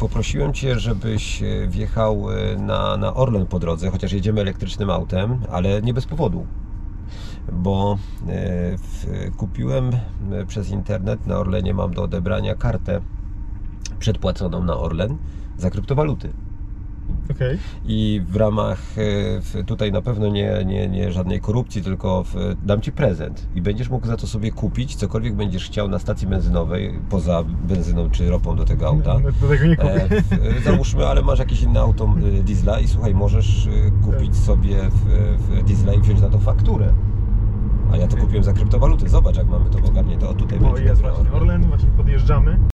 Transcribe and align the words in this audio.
poprosiłem 0.00 0.52
Cię, 0.52 0.78
żebyś 0.78 1.42
e, 1.42 1.66
wjechał 1.68 2.30
e, 2.30 2.56
na, 2.56 2.96
na 2.96 3.14
Orlen 3.14 3.46
po 3.46 3.58
drodze, 3.58 3.90
chociaż 3.90 4.12
jedziemy 4.12 4.40
elektrycznym 4.40 4.90
autem, 4.90 5.38
ale 5.50 5.82
nie 5.82 5.94
bez 5.94 6.06
powodu. 6.06 6.46
Bo 7.52 7.98
e, 8.28 8.28
w, 8.78 9.06
kupiłem 9.36 9.90
przez 10.46 10.70
internet, 10.70 11.26
na 11.26 11.38
Orlenie 11.38 11.74
mam 11.74 11.94
do 11.94 12.02
odebrania 12.02 12.54
kartę 12.54 13.00
przedpłaconą 13.98 14.64
na 14.64 14.76
Orlen 14.76 15.16
za 15.58 15.70
kryptowaluty. 15.70 16.32
Okej. 17.30 17.58
I 17.84 18.22
w 18.28 18.36
ramach, 18.36 18.78
e, 19.54 19.64
tutaj 19.64 19.92
na 19.92 20.02
pewno 20.02 20.28
nie, 20.28 20.64
nie, 20.66 20.88
nie 20.88 21.12
żadnej 21.12 21.40
korupcji, 21.40 21.82
tylko 21.82 22.24
w, 22.24 22.34
dam 22.64 22.80
Ci 22.80 22.92
prezent 22.92 23.46
i 23.54 23.62
będziesz 23.62 23.88
mógł 23.88 24.06
za 24.06 24.16
to 24.16 24.26
sobie 24.26 24.50
kupić 24.52 24.94
cokolwiek 24.94 25.34
będziesz 25.34 25.66
chciał 25.66 25.88
na 25.88 25.98
stacji 25.98 26.26
benzynowej, 26.26 27.00
poza 27.08 27.44
benzyną 27.68 28.10
czy 28.10 28.30
ropą 28.30 28.56
do 28.56 28.64
tego 28.64 28.86
auta. 28.86 29.20
Do 29.40 29.48
tego 29.48 29.66
nie 29.66 29.76
kupię. 29.76 30.04
E, 30.04 30.60
w, 30.60 30.64
załóżmy, 30.64 31.06
ale 31.06 31.22
masz 31.22 31.38
jakieś 31.38 31.62
inne 31.62 31.80
auto 31.80 32.14
e, 32.38 32.42
diesla 32.42 32.80
i 32.80 32.88
słuchaj, 32.88 33.14
możesz 33.14 33.68
kupić 34.04 34.36
sobie 34.36 34.76
w, 34.90 35.36
w 35.38 35.64
diesla 35.64 35.94
i 35.94 36.00
wziąć 36.00 36.20
na 36.20 36.28
to 36.28 36.38
fakturę. 36.38 36.92
A 37.92 37.96
ja 37.96 38.06
to 38.08 38.16
kupiłem 38.16 38.44
za 38.44 38.52
kryptowaluty. 38.52 39.08
Zobacz, 39.08 39.36
jak 39.36 39.46
mamy 39.48 39.70
to 39.70 39.78
ogarnięte. 39.88 40.28
O, 40.28 40.34
tutaj 40.34 40.58
O, 40.58 40.62
będzie 40.62 40.84
jest 40.84 41.00
właśnie 41.00 41.20
Orlen. 41.20 41.42
Orlen, 41.42 41.64
właśnie 41.64 41.88
podjeżdżamy. 41.96 42.69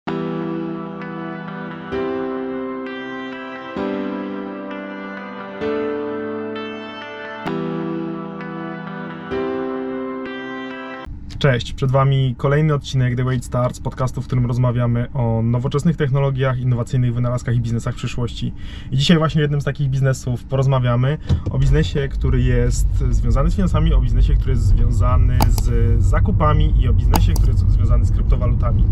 Cześć, 11.44 11.72
przed 11.72 11.90
Wami 11.90 12.34
kolejny 12.38 12.74
odcinek 12.74 13.16
The 13.16 13.24
Wait 13.24 13.44
Starts, 13.44 13.80
podcastu, 13.80 14.22
w 14.22 14.26
którym 14.26 14.46
rozmawiamy 14.46 15.12
o 15.14 15.42
nowoczesnych 15.42 15.96
technologiach, 15.96 16.58
innowacyjnych 16.58 17.14
wynalazkach 17.14 17.54
i 17.54 17.60
biznesach 17.60 17.94
przyszłości. 17.94 18.52
I 18.90 18.96
dzisiaj 18.96 19.18
właśnie 19.18 19.40
o 19.40 19.42
jednym 19.42 19.60
z 19.60 19.64
takich 19.64 19.90
biznesów 19.90 20.44
porozmawiamy, 20.44 21.18
o 21.50 21.58
biznesie, 21.58 22.08
który 22.08 22.42
jest 22.42 22.88
związany 23.10 23.50
z 23.50 23.54
finansami, 23.54 23.94
o 23.94 24.00
biznesie, 24.00 24.34
który 24.34 24.50
jest 24.50 24.62
związany 24.62 25.38
z 25.48 26.02
zakupami 26.04 26.82
i 26.82 26.88
o 26.88 26.92
biznesie, 26.92 27.32
który 27.32 27.52
jest 27.52 27.70
związany 27.70 28.04
z 28.04 28.10
kryptowalutami. 28.10 28.84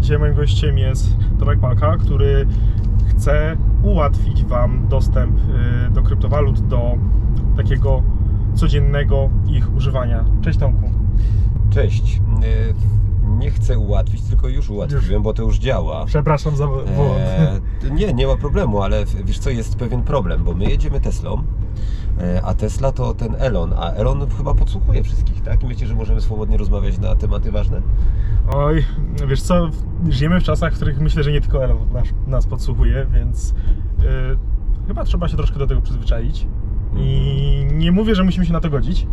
Dzisiaj 0.00 0.18
moim 0.18 0.34
gościem 0.34 0.78
jest 0.78 1.16
Tomek 1.38 1.60
Palka, 1.60 1.96
który 1.96 2.46
chce 3.10 3.56
ułatwić 3.82 4.44
Wam 4.44 4.88
dostęp 4.88 5.38
y, 5.38 5.90
do 5.90 6.02
kryptowalut, 6.02 6.60
do 6.68 6.98
takiego 7.56 8.02
codziennego 8.54 9.30
ich 9.48 9.74
używania. 9.74 10.24
Cześć 10.42 10.58
Tomku. 10.58 11.05
Cześć. 11.76 12.20
E, 12.42 13.38
Nie 13.38 13.50
chcę 13.50 13.78
ułatwić, 13.78 14.22
tylko 14.22 14.48
już 14.48 14.70
ułatwiłem, 14.70 15.22
bo 15.22 15.32
to 15.34 15.42
już 15.42 15.58
działa. 15.58 16.04
Przepraszam 16.06 16.56
za 16.56 16.66
błąd. 16.66 16.88
E, 17.18 17.60
nie, 17.90 18.12
nie 18.12 18.26
ma 18.26 18.36
problemu, 18.36 18.82
ale 18.82 19.04
wiesz 19.24 19.38
co, 19.38 19.50
jest 19.50 19.76
pewien 19.76 20.02
problem, 20.02 20.44
bo 20.44 20.54
my 20.54 20.64
jedziemy 20.64 21.00
Teslą, 21.00 21.42
e, 22.20 22.42
a 22.42 22.54
Tesla 22.54 22.92
to 22.92 23.14
ten 23.14 23.34
Elon, 23.38 23.72
a 23.76 23.90
Elon 23.90 24.26
chyba 24.30 24.54
podsłuchuje 24.54 25.04
wszystkich, 25.04 25.42
tak? 25.42 25.62
I 25.62 25.66
myślicie, 25.66 25.86
że 25.86 25.94
możemy 25.94 26.20
swobodnie 26.20 26.56
rozmawiać 26.56 26.98
na 26.98 27.16
tematy 27.16 27.52
ważne? 27.52 27.82
Oj, 28.54 28.84
wiesz 29.28 29.42
co, 29.42 29.70
żyjemy 30.08 30.40
w 30.40 30.44
czasach, 30.44 30.72
w 30.72 30.76
których 30.76 31.00
myślę, 31.00 31.22
że 31.22 31.32
nie 31.32 31.40
tylko 31.40 31.64
Elon 31.64 31.78
nas, 31.92 32.04
nas 32.26 32.46
podsłuchuje, 32.46 33.06
więc 33.12 33.50
y, 33.50 33.54
chyba 34.86 35.04
trzeba 35.04 35.28
się 35.28 35.36
troszkę 35.36 35.58
do 35.58 35.66
tego 35.66 35.80
przyzwyczaić. 35.80 36.46
I 36.96 37.66
nie 37.72 37.92
mówię, 37.92 38.14
że 38.14 38.24
musimy 38.24 38.46
się 38.46 38.52
na 38.52 38.60
to 38.60 38.70
godzić, 38.70 39.06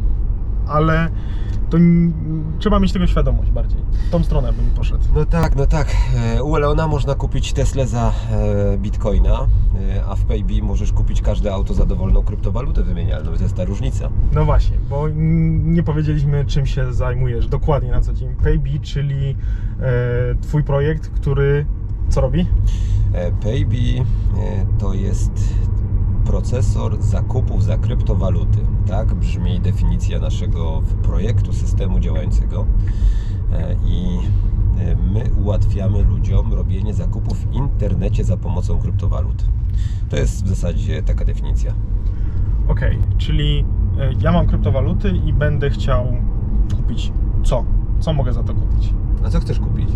ale 0.68 1.10
to 1.70 1.78
trzeba 2.60 2.80
mieć 2.80 2.94
tego 2.94 3.08
świadomość 3.08 3.52
bardziej. 3.52 3.80
W 4.08 4.12
tą 4.12 4.24
stronę 4.24 4.54
bym 4.54 4.66
poszedł. 4.66 5.04
No 5.16 5.26
tak, 5.26 5.56
no 5.56 5.66
tak. 5.66 5.88
E, 6.36 6.44
U 6.44 6.56
Elona 6.58 6.88
można 6.88 7.16
kupić 7.16 7.54
Teslę 7.54 7.88
za 7.88 8.14
e, 8.32 8.78
bitcoina, 8.78 9.48
e, 9.96 10.06
a 10.06 10.16
w 10.16 10.26
Paybe 10.26 10.54
możesz 10.62 10.92
kupić 10.92 11.22
każde 11.22 11.54
auto 11.54 11.74
za 11.74 11.86
dowolną 11.86 12.24
kryptowalutę 12.24 12.84
wymienialną. 12.84 13.32
To 13.32 13.44
jest 13.44 13.56
ta 13.56 13.66
różnica. 13.66 14.10
No 14.34 14.46
właśnie, 14.46 14.78
bo 14.90 15.10
nie 15.64 15.84
powiedzieliśmy, 15.84 16.46
czym 16.46 16.66
się 16.66 16.94
zajmujesz 16.94 17.48
dokładnie 17.48 17.92
na 17.92 18.02
co 18.02 18.14
dzień. 18.14 18.36
Paybe, 18.44 18.80
czyli 18.82 19.36
Twój 20.42 20.64
projekt, 20.64 21.10
który 21.10 21.66
co 22.10 22.22
robi? 22.22 22.48
E, 23.14 23.32
Paybe 23.32 23.78
e, 23.78 24.04
to 24.80 24.94
jest 24.94 25.32
procesor 26.26 27.02
zakupów 27.02 27.64
za 27.64 27.78
kryptowaluty. 27.78 28.60
Tak 28.88 29.14
brzmi 29.14 29.60
definicja 29.60 30.20
naszego 30.20 30.82
projektu, 31.04 31.54
systemu 31.54 32.00
działającego. 32.00 32.66
E, 33.54 33.76
I 33.86 34.18
e, 34.80 34.96
my 34.96 35.32
ułatwiamy 35.44 36.04
ludziom 36.04 36.54
robienie 36.54 36.94
zakupów 36.94 37.38
w 37.38 37.54
internecie 37.54 38.24
za 38.24 38.38
pomocą 38.38 38.80
kryptowalut. 38.80 39.46
To 40.10 40.18
jest 40.18 40.46
w 40.46 40.48
zasadzie 40.48 41.04
taka 41.04 41.26
definicja. 41.26 41.74
Okej, 42.68 43.00
czyli 43.18 43.66
e, 44.00 44.14
ja 44.22 44.32
mam 44.32 44.48
kryptowaluty 44.48 45.10
i 45.10 45.34
będę 45.34 45.70
chciał 45.70 46.08
kupić 46.76 47.12
co? 47.44 47.66
Co 48.00 48.14
mogę 48.14 48.34
za 48.34 48.44
to 48.44 48.54
kupić? 48.54 48.94
A 49.26 49.30
co 49.30 49.40
chcesz 49.40 49.60
kupić? 49.60 49.90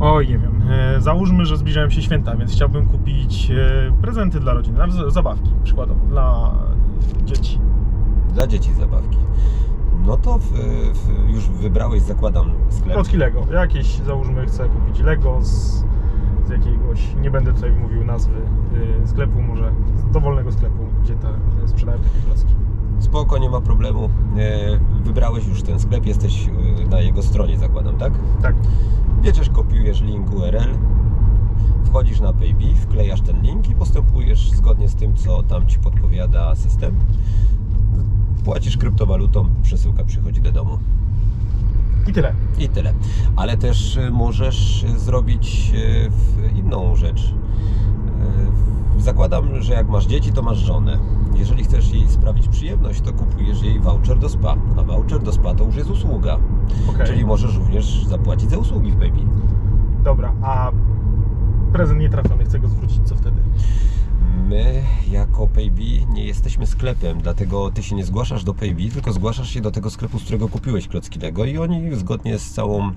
Oj, 0.00 0.28
nie 0.28 0.38
wiem. 0.38 0.62
E, 0.70 1.00
Załóżmy, 1.00 1.46
że 1.46 1.56
zbliżają 1.56 1.90
się 1.90 2.02
święta, 2.02 2.36
więc 2.36 2.52
chciałbym 2.52 2.86
kupić 2.86 3.50
e, 3.50 3.92
prezenty 4.02 4.40
dla 4.40 4.52
rodziny, 4.52 4.78
z- 4.88 5.12
zabawki, 5.14 5.50
przykładowo, 5.64 6.06
dla 6.06 6.52
dzieci. 7.24 7.60
Dla 8.34 8.46
dzieci 8.46 8.72
zabawki. 8.72 9.18
No 10.06 10.16
to 10.16 10.38
w, 10.38 10.42
w, 10.92 11.30
już 11.34 11.48
wybrałeś, 11.48 12.02
zakładam, 12.02 12.50
sklep. 12.70 12.94
Klocki 12.94 13.16
Lego. 13.16 13.46
Jakieś, 13.52 13.86
załóżmy, 13.98 14.46
chcę 14.46 14.68
kupić 14.68 15.00
Lego 15.00 15.38
z, 15.42 15.84
z 16.46 16.50
jakiegoś, 16.50 17.14
nie 17.22 17.30
będę 17.30 17.52
tutaj 17.52 17.70
mówił 17.72 18.04
nazwy 18.04 18.34
e, 19.02 19.06
sklepu, 19.06 19.42
może 19.42 19.72
z 19.96 20.12
dowolnego 20.12 20.52
sklepu, 20.52 20.86
gdzie 21.02 21.14
te 21.14 21.28
sprzedają 21.68 21.98
takie 21.98 22.26
klocki. 22.26 22.54
Spoko, 23.00 23.38
nie 23.38 23.50
ma 23.50 23.60
problemu. 23.60 24.10
E, 24.38 24.78
Wybrałeś 25.04 25.46
już 25.46 25.62
ten 25.62 25.80
sklep, 25.80 26.06
jesteś 26.06 26.48
e, 26.48 26.88
na 26.88 27.00
jego 27.00 27.22
stronie, 27.22 27.58
zakładam, 27.58 27.96
tak? 27.96 28.12
Tak. 28.42 28.54
Bierzesz, 29.22 29.50
kopiujesz 29.50 30.00
link 30.00 30.34
URL, 30.34 30.74
wchodzisz 31.84 32.20
na 32.20 32.32
Paybe, 32.32 32.74
wklejasz 32.82 33.20
ten 33.20 33.42
link 33.42 33.68
i 33.70 33.74
postępujesz 33.74 34.50
zgodnie 34.50 34.88
z 34.88 34.94
tym, 34.94 35.16
co 35.16 35.42
tam 35.42 35.66
Ci 35.66 35.78
podpowiada 35.78 36.56
system. 36.56 36.94
Płacisz 38.44 38.76
kryptowalutą, 38.76 39.46
przesyłka 39.62 40.04
przychodzi 40.04 40.40
do 40.40 40.52
domu. 40.52 40.78
I 42.08 42.12
tyle. 42.12 42.34
I 42.58 42.68
tyle. 42.68 42.92
Ale 43.36 43.56
też 43.56 43.96
e, 43.96 44.10
możesz 44.10 44.84
zrobić 44.96 45.72
inną 46.56 46.96
rzecz. 46.96 47.34
Zakładam, 49.00 49.62
że 49.62 49.72
jak 49.74 49.88
masz 49.88 50.06
dzieci, 50.06 50.32
to 50.32 50.42
masz 50.42 50.58
żonę. 50.58 50.98
Jeżeli 51.34 51.64
chcesz 51.64 51.92
jej 51.92 52.08
sprawić 52.08 52.48
przyjemność, 52.48 53.00
to 53.00 53.12
kupujesz 53.12 53.62
jej 53.62 53.80
voucher 53.80 54.18
do 54.18 54.28
spa. 54.28 54.56
A 54.78 54.82
voucher 54.82 55.22
do 55.22 55.32
spa 55.32 55.54
to 55.54 55.64
już 55.64 55.76
jest 55.76 55.90
usługa. 55.90 56.38
Okej. 56.88 57.06
Czyli 57.06 57.24
możesz 57.24 57.56
również 57.56 58.04
zapłacić 58.04 58.50
za 58.50 58.58
usługi 58.58 58.90
w 58.90 58.94
Baby. 58.94 59.20
Dobra, 60.04 60.32
a 60.42 60.72
prezent 61.72 62.00
nietrafiony, 62.00 62.44
chcę 62.44 62.58
go 62.58 62.68
zwrócić, 62.68 63.08
co 63.08 63.16
wtedy? 63.16 63.42
My 64.50 64.82
jako 65.10 65.46
Paybe 65.46 66.12
nie 66.12 66.26
jesteśmy 66.26 66.66
sklepem, 66.66 67.20
dlatego 67.22 67.70
ty 67.70 67.82
się 67.82 67.94
nie 67.94 68.04
zgłaszasz 68.04 68.44
do 68.44 68.54
Paybe, 68.54 68.82
tylko 68.92 69.12
zgłaszasz 69.12 69.50
się 69.50 69.60
do 69.60 69.70
tego 69.70 69.90
sklepu, 69.90 70.18
z 70.18 70.22
którego 70.22 70.48
kupiłeś 70.48 70.88
klocki 70.88 71.20
Lego 71.20 71.44
i 71.44 71.58
oni 71.58 71.94
zgodnie 71.94 72.38
z 72.38 72.50
całą 72.50 72.90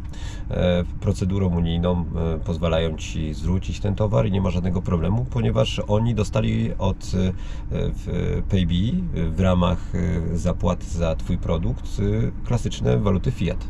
e, 0.50 0.84
procedurą 1.00 1.48
unijną 1.48 2.06
e, 2.16 2.40
pozwalają 2.40 2.98
ci 2.98 3.34
zwrócić 3.34 3.80
ten 3.80 3.96
towar 3.96 4.26
i 4.26 4.32
nie 4.32 4.42
ma 4.42 4.50
żadnego 4.50 4.82
problemu, 4.82 5.26
ponieważ 5.30 5.82
oni 5.88 6.16
dostali 6.16 6.74
od 6.78 6.98
e, 6.98 7.34
w 7.72 9.38
e, 9.38 9.44
ramach 9.44 9.80
e, 9.96 10.38
zapłat 10.38 10.84
za 10.84 11.16
twój 11.16 11.38
produkt 11.38 11.86
e, 12.00 12.48
klasyczne 12.48 12.98
waluty 12.98 13.32
fiat. 13.32 13.68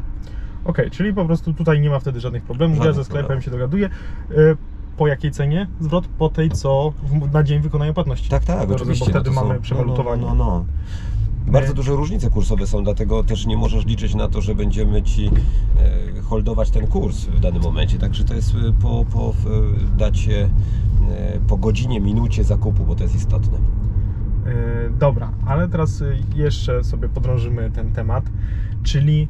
Okej, 0.66 0.92
czyli 0.92 1.14
po 1.14 1.26
prostu 1.26 1.54
tutaj 1.54 1.82
nie 1.82 1.90
ma 1.90 2.00
wtedy 2.00 2.20
żadnych 2.20 2.44
problemów. 2.44 2.86
ja 2.86 2.94
ze 2.94 3.04
sklepem 3.04 3.24
problemów. 3.24 3.46
się 3.46 3.52
dogaduję. 3.52 3.90
Y, 4.32 4.58
Po 4.98 5.08
jakiej 5.08 5.32
cenie? 5.32 5.68
Zwrot 5.80 6.08
po 6.08 6.30
tej, 6.30 6.50
co 6.50 6.94
na 7.34 7.44
dzień 7.44 7.60
wykonania 7.60 7.94
płatności. 7.94 8.30
Tak, 8.30 8.44
tak, 8.46 8.60
Dobrze, 8.60 8.76
oczywiście. 8.76 9.06
Bo 9.06 9.12
wtedy 9.12 9.30
no 9.36 9.42
mamy 9.44 9.56
są- 9.56 9.62
przewalutowanie. 9.62 10.22
No, 10.22 10.28
no, 10.28 10.36
no, 10.36 10.46
no. 10.46 11.52
Bardzo 11.52 11.70
My- 11.70 11.76
duże 11.76 11.92
różnice 11.92 12.30
kursowe 12.30 12.68
są, 12.68 12.84
dlatego 12.84 13.24
też 13.24 13.46
nie 13.46 13.58
możesz 13.58 13.86
liczyć 13.86 14.16
na 14.16 14.28
to, 14.28 14.42
że 14.42 14.56
będziemy 14.56 15.04
ci 15.04 15.30
e, 16.18 16.22
holdować 16.22 16.70
ten 16.72 16.88
kurs 16.88 17.26
w 17.26 17.40
danym 17.40 17.62
momencie. 17.62 17.98
Także 18.00 18.24
to 18.24 18.34
jest 18.34 18.56
e, 18.56 18.74
po, 18.82 19.06
po 19.14 19.34
dacie, 19.98 20.50
e, 21.12 21.40
po 21.48 21.58
godzinie, 21.58 22.00
minucie 22.02 22.44
zakupu, 22.44 22.86
bo 22.86 22.96
to 22.96 23.04
jest 23.04 23.16
istotne. 23.16 23.58
Dobra, 25.00 25.32
ale 25.46 25.68
teraz 25.70 26.04
jeszcze 26.36 26.84
sobie 26.84 27.10
podrążymy 27.10 27.72
ten 27.72 27.92
temat, 27.92 28.24
czyli 28.84 29.28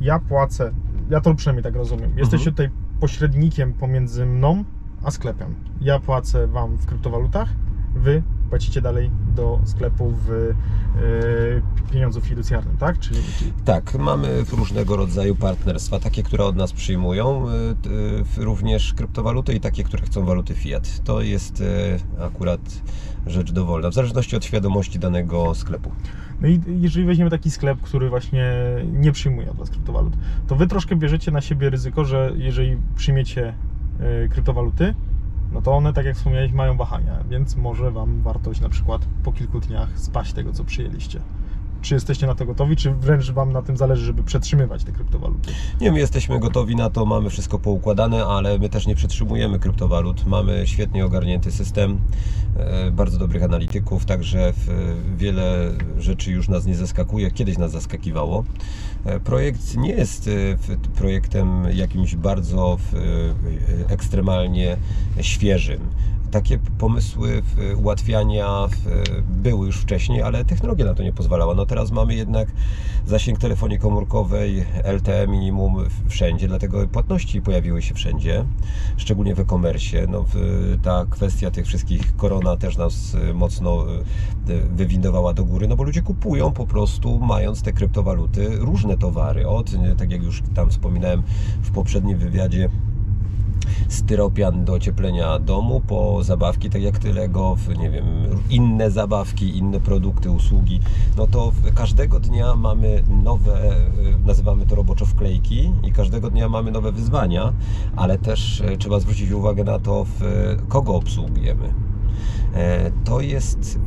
ja 0.00 0.18
płacę, 0.18 0.72
ja 1.10 1.20
to 1.20 1.34
przynajmniej 1.34 1.62
tak 1.64 1.74
rozumiem, 1.76 2.10
jesteście 2.18 2.50
Mhm. 2.50 2.70
tutaj 2.70 2.70
pośrednikiem 3.00 3.72
pomiędzy 3.74 4.26
mną 4.26 4.64
a 5.04 5.10
sklepem. 5.10 5.54
Ja 5.80 5.98
płacę 5.98 6.46
Wam 6.46 6.76
w 6.76 6.86
kryptowalutach, 6.86 7.48
Wy 7.94 8.22
płacicie 8.50 8.80
dalej 8.80 9.10
do 9.36 9.60
sklepu 9.64 10.12
w 10.26 10.30
e, 10.30 11.92
pieniądzu 11.92 12.20
fiducjarnym, 12.20 12.76
tak? 12.76 12.98
Czyli, 12.98 13.20
czyli 13.38 13.52
Tak, 13.64 13.94
mamy 13.94 14.44
różnego 14.52 14.96
rodzaju 14.96 15.36
partnerstwa, 15.36 15.98
takie, 15.98 16.22
które 16.22 16.44
od 16.44 16.56
nas 16.56 16.72
przyjmują, 16.72 17.46
y, 17.48 18.40
y, 18.40 18.44
również 18.44 18.94
kryptowaluty 18.94 19.54
i 19.54 19.60
takie, 19.60 19.84
które 19.84 20.02
chcą 20.02 20.24
waluty 20.24 20.54
fiat. 20.54 21.04
To 21.04 21.20
jest 21.20 21.62
akurat 22.20 22.60
rzecz 23.26 23.52
dowolna, 23.52 23.90
w 23.90 23.94
zależności 23.94 24.36
od 24.36 24.44
świadomości 24.44 24.98
danego 24.98 25.54
sklepu. 25.54 25.92
No 26.40 26.48
i 26.48 26.60
jeżeli 26.80 27.06
weźmiemy 27.06 27.30
taki 27.30 27.50
sklep, 27.50 27.80
który 27.80 28.10
właśnie 28.10 28.54
nie 28.92 29.12
przyjmuje 29.12 29.50
od 29.50 29.56
Was 29.56 29.70
kryptowalut, 29.70 30.12
to 30.46 30.56
Wy 30.56 30.66
troszkę 30.66 30.96
bierzecie 30.96 31.30
na 31.30 31.40
siebie 31.40 31.70
ryzyko, 31.70 32.04
że 32.04 32.32
jeżeli 32.36 32.76
przyjmiecie 32.96 33.48
e, 33.48 33.71
kryptowaluty, 34.30 34.94
no 35.52 35.62
to 35.62 35.72
one, 35.72 35.92
tak 35.92 36.06
jak 36.06 36.16
wspomniałeś, 36.16 36.52
mają 36.52 36.76
wahania, 36.76 37.24
więc 37.30 37.56
może 37.56 37.90
Wam 37.90 38.22
wartość 38.22 38.60
na 38.60 38.68
przykład 38.68 39.02
po 39.24 39.32
kilku 39.32 39.60
dniach 39.60 39.98
spaść 39.98 40.32
tego, 40.32 40.52
co 40.52 40.64
przyjęliście. 40.64 41.20
Czy 41.82 41.94
jesteście 41.94 42.26
na 42.26 42.34
to 42.34 42.46
gotowi, 42.46 42.76
czy 42.76 42.90
wręcz 42.94 43.30
Wam 43.30 43.52
na 43.52 43.62
tym 43.62 43.76
zależy, 43.76 44.04
żeby 44.04 44.22
przetrzymywać 44.22 44.84
te 44.84 44.92
kryptowaluty? 44.92 45.52
Nie, 45.80 45.92
my 45.92 45.98
jesteśmy 45.98 46.40
gotowi 46.40 46.76
na 46.76 46.90
to, 46.90 47.06
mamy 47.06 47.30
wszystko 47.30 47.58
poukładane, 47.58 48.24
ale 48.24 48.58
my 48.58 48.68
też 48.68 48.86
nie 48.86 48.94
przetrzymujemy 48.94 49.58
kryptowalut. 49.58 50.26
Mamy 50.26 50.66
świetnie 50.66 51.04
ogarnięty 51.04 51.52
system, 51.52 51.98
e, 52.56 52.90
bardzo 52.90 53.18
dobrych 53.18 53.42
analityków, 53.42 54.04
także 54.04 54.52
wiele 55.16 55.72
rzeczy 55.98 56.30
już 56.30 56.48
nas 56.48 56.66
nie 56.66 56.74
zaskakuje, 56.74 57.30
kiedyś 57.30 57.58
nas 57.58 57.70
zaskakiwało. 57.70 58.44
E, 59.04 59.20
Projekt 59.20 59.76
nie 59.76 59.90
jest 59.90 60.28
e, 60.28 60.30
projektem 60.96 61.64
jakimś 61.72 62.16
bardzo 62.16 62.78
e, 63.88 63.92
ekstremalnie 63.92 64.76
świeżym. 65.20 65.80
Takie 66.30 66.58
pomysły 66.78 67.42
ułatwiania 67.76 68.68
były 69.28 69.66
już 69.66 69.76
wcześniej, 69.76 70.22
ale 70.22 70.44
technologia 70.44 70.84
na 70.84 70.94
to 70.94 71.02
nie 71.02 71.12
pozwalała. 71.12 71.54
No 71.54 71.66
teraz 71.66 71.90
mamy 71.90 72.14
jednak 72.14 72.48
zasięg 73.06 73.38
telefonii 73.38 73.78
komórkowej 73.78 74.64
LTE 74.84 75.26
minimum 75.28 75.76
wszędzie, 76.08 76.48
dlatego 76.48 76.88
płatności 76.88 77.42
pojawiły 77.42 77.82
się 77.82 77.94
wszędzie, 77.94 78.44
szczególnie 78.96 79.34
w 79.34 79.40
e-commerce. 79.40 80.06
No, 80.08 80.24
ta 80.82 81.06
kwestia 81.10 81.50
tych 81.50 81.66
wszystkich 81.66 82.16
korona 82.16 82.56
też 82.56 82.76
nas 82.76 83.16
mocno 83.34 83.84
wywindowała 84.76 85.34
do 85.34 85.44
góry, 85.44 85.68
no 85.68 85.76
bo 85.76 85.84
ludzie 85.84 86.02
kupują 86.02 86.52
po 86.52 86.66
prostu, 86.66 87.18
mając 87.18 87.62
te 87.62 87.72
kryptowaluty, 87.72 88.56
różne 88.56 88.91
towary. 88.96 89.48
Od, 89.48 89.72
y, 89.72 89.96
tak 89.96 90.10
jak 90.10 90.22
już 90.22 90.42
tam 90.54 90.70
wspominałem 90.70 91.22
w 91.62 91.70
poprzednim 91.70 92.18
wywiadzie, 92.18 92.68
styropian 93.88 94.64
do 94.64 94.72
ocieplenia 94.72 95.38
domu, 95.38 95.80
po 95.80 96.24
zabawki, 96.24 96.70
tak 96.70 96.82
jak 96.82 96.98
ty 96.98 97.12
Lego, 97.12 97.56
w, 97.56 97.78
nie 97.78 97.90
wiem, 97.90 98.04
inne 98.50 98.90
zabawki, 98.90 99.58
inne 99.58 99.80
produkty, 99.80 100.30
usługi, 100.30 100.80
no 101.16 101.26
to 101.26 101.52
każdego 101.74 102.20
dnia 102.20 102.54
mamy 102.54 103.02
nowe, 103.24 103.70
e, 103.70 103.74
nazywamy 104.26 104.66
to 104.66 104.74
roboczo 104.74 105.06
wklejki 105.06 105.72
i 105.82 105.92
każdego 105.92 106.30
dnia 106.30 106.48
mamy 106.48 106.70
nowe 106.70 106.92
wyzwania, 106.92 107.52
ale 107.96 108.18
też 108.18 108.60
e, 108.60 108.76
trzeba 108.76 109.00
zwrócić 109.00 109.30
uwagę 109.30 109.64
na 109.64 109.78
to, 109.78 110.06
kogo 110.68 110.94
obsługujemy. 110.94 111.74
E, 112.54 112.90
To 113.04 113.20
jest 113.20 113.78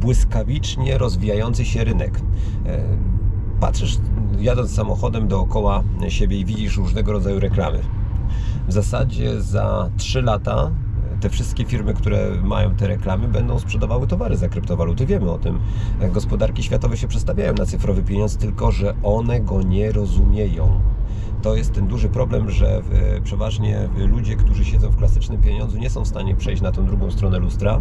błyskawicznie 0.00 0.98
rozwijający 0.98 1.64
się 1.64 1.84
rynek. 1.84 2.20
Patrzysz 3.60 3.98
jadąc 4.38 4.74
samochodem 4.74 5.28
dookoła 5.28 5.82
siebie 6.08 6.38
i 6.38 6.44
widzisz 6.44 6.76
różnego 6.76 7.12
rodzaju 7.12 7.40
reklamy. 7.40 7.80
W 8.68 8.72
zasadzie 8.72 9.42
za 9.42 9.90
3 9.96 10.22
lata 10.22 10.70
te 11.20 11.30
wszystkie 11.30 11.64
firmy, 11.64 11.94
które 11.94 12.30
mają 12.44 12.74
te 12.74 12.86
reklamy, 12.86 13.28
będą 13.28 13.58
sprzedawały 13.58 14.06
towary 14.06 14.36
za 14.36 14.48
kryptowaluty. 14.48 15.06
Wiemy 15.06 15.30
o 15.30 15.38
tym. 15.38 15.58
Gospodarki 16.12 16.62
światowe 16.62 16.96
się 16.96 17.08
przestawiają 17.08 17.54
na 17.54 17.66
cyfrowy 17.66 18.02
pieniądz, 18.02 18.36
tylko 18.36 18.72
że 18.72 18.94
one 19.02 19.40
go 19.40 19.62
nie 19.62 19.92
rozumieją. 19.92 20.80
To 21.42 21.54
jest 21.54 21.72
ten 21.72 21.86
duży 21.86 22.08
problem, 22.08 22.50
że 22.50 22.76
e, 22.76 23.20
przeważnie 23.20 23.88
ludzie, 23.96 24.36
którzy 24.36 24.64
siedzą 24.64 24.90
w 24.90 24.96
klasycznym 24.96 25.42
pieniądzu, 25.42 25.78
nie 25.78 25.90
są 25.90 26.04
w 26.04 26.08
stanie 26.08 26.36
przejść 26.36 26.62
na 26.62 26.72
tą 26.72 26.86
drugą 26.86 27.10
stronę 27.10 27.38
lustra, 27.38 27.80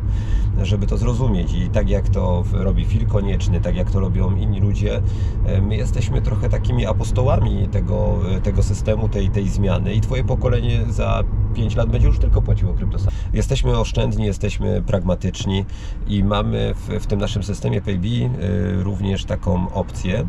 żeby 0.63 0.87
to 0.87 0.97
zrozumieć. 0.97 1.53
I 1.53 1.69
tak 1.69 1.89
jak 1.89 2.09
to 2.09 2.43
robi 2.53 2.85
Fil 2.85 3.07
Konieczny, 3.07 3.61
tak 3.61 3.75
jak 3.75 3.91
to 3.91 3.99
robią 3.99 4.35
inni 4.35 4.59
ludzie, 4.59 5.01
e, 5.45 5.61
my 5.61 5.75
jesteśmy 5.75 6.21
trochę 6.21 6.49
takimi 6.49 6.85
apostołami 6.85 7.67
tego, 7.67 8.19
e, 8.31 8.41
tego 8.41 8.63
systemu, 8.63 9.09
tej, 9.09 9.29
tej 9.29 9.49
zmiany 9.49 9.93
i 9.93 10.01
Twoje 10.01 10.23
pokolenie 10.23 10.85
za 10.89 11.23
5 11.53 11.75
lat 11.75 11.89
będzie 11.89 12.07
już 12.07 12.19
tylko 12.19 12.41
płaciło 12.41 12.73
kryptosami. 12.73 13.11
Jesteśmy 13.33 13.79
oszczędni, 13.79 14.25
jesteśmy 14.25 14.81
pragmatyczni 14.81 15.65
i 16.07 16.23
mamy 16.23 16.73
w, 16.75 17.03
w 17.03 17.07
tym 17.07 17.19
naszym 17.19 17.43
systemie 17.43 17.81
PayB 17.81 18.05
e, 18.05 18.83
również 18.83 19.25
taką 19.25 19.73
opcję, 19.73 20.27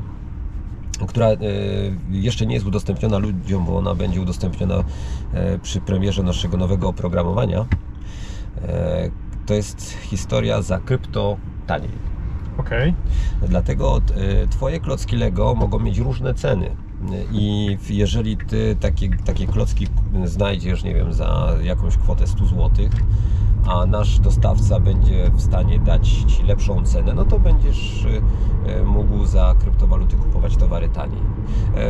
która 1.06 1.27
e, 1.27 1.37
jeszcze 2.11 2.47
nie 2.47 2.55
jest 2.55 2.67
udostępniona 2.67 3.19
ludziom, 3.19 3.65
bo 3.65 3.79
ona 3.79 3.95
będzie 3.95 4.21
udostępniona 4.21 4.85
e, 5.33 5.59
przy 5.59 5.81
premierze 5.81 6.23
naszego 6.23 6.56
nowego 6.56 6.89
oprogramowania. 6.89 7.67
E, 8.62 9.11
To 9.47 9.55
jest 9.55 9.91
historia 10.03 10.62
za 10.62 10.79
krypto 10.79 11.37
taniej. 11.67 12.09
Okej. 12.59 12.95
Dlatego 13.49 14.00
Twoje 14.50 14.81
klocki 14.81 15.17
Lego 15.17 15.55
mogą 15.55 15.79
mieć 15.79 15.99
różne 15.99 16.35
ceny. 16.35 16.77
I 17.33 17.79
jeżeli 17.91 18.37
Ty 18.37 18.77
takie, 18.81 19.09
takie 19.25 19.47
klocki 19.47 19.87
znajdziesz, 20.25 20.85
nie 20.85 20.95
wiem, 20.95 21.12
za 21.12 21.55
jakąś 21.62 21.97
kwotę 21.97 22.27
100 22.27 22.47
zł, 22.47 22.71
a 23.69 23.87
nasz 23.87 24.19
dostawca 24.19 24.81
będzie 24.81 25.31
w 25.35 25.41
stanie 25.43 25.79
dać 25.79 26.09
Ci 26.09 26.43
lepszą 26.43 26.82
cenę, 26.85 27.15
no 27.15 27.25
to 27.25 27.38
będziesz 27.38 28.06
e, 28.67 28.82
mógł 28.82 29.25
za 29.26 29.55
kryptowaluty 29.61 30.17
kupować 30.17 30.56
towary 30.56 30.88
taniej. 30.88 31.20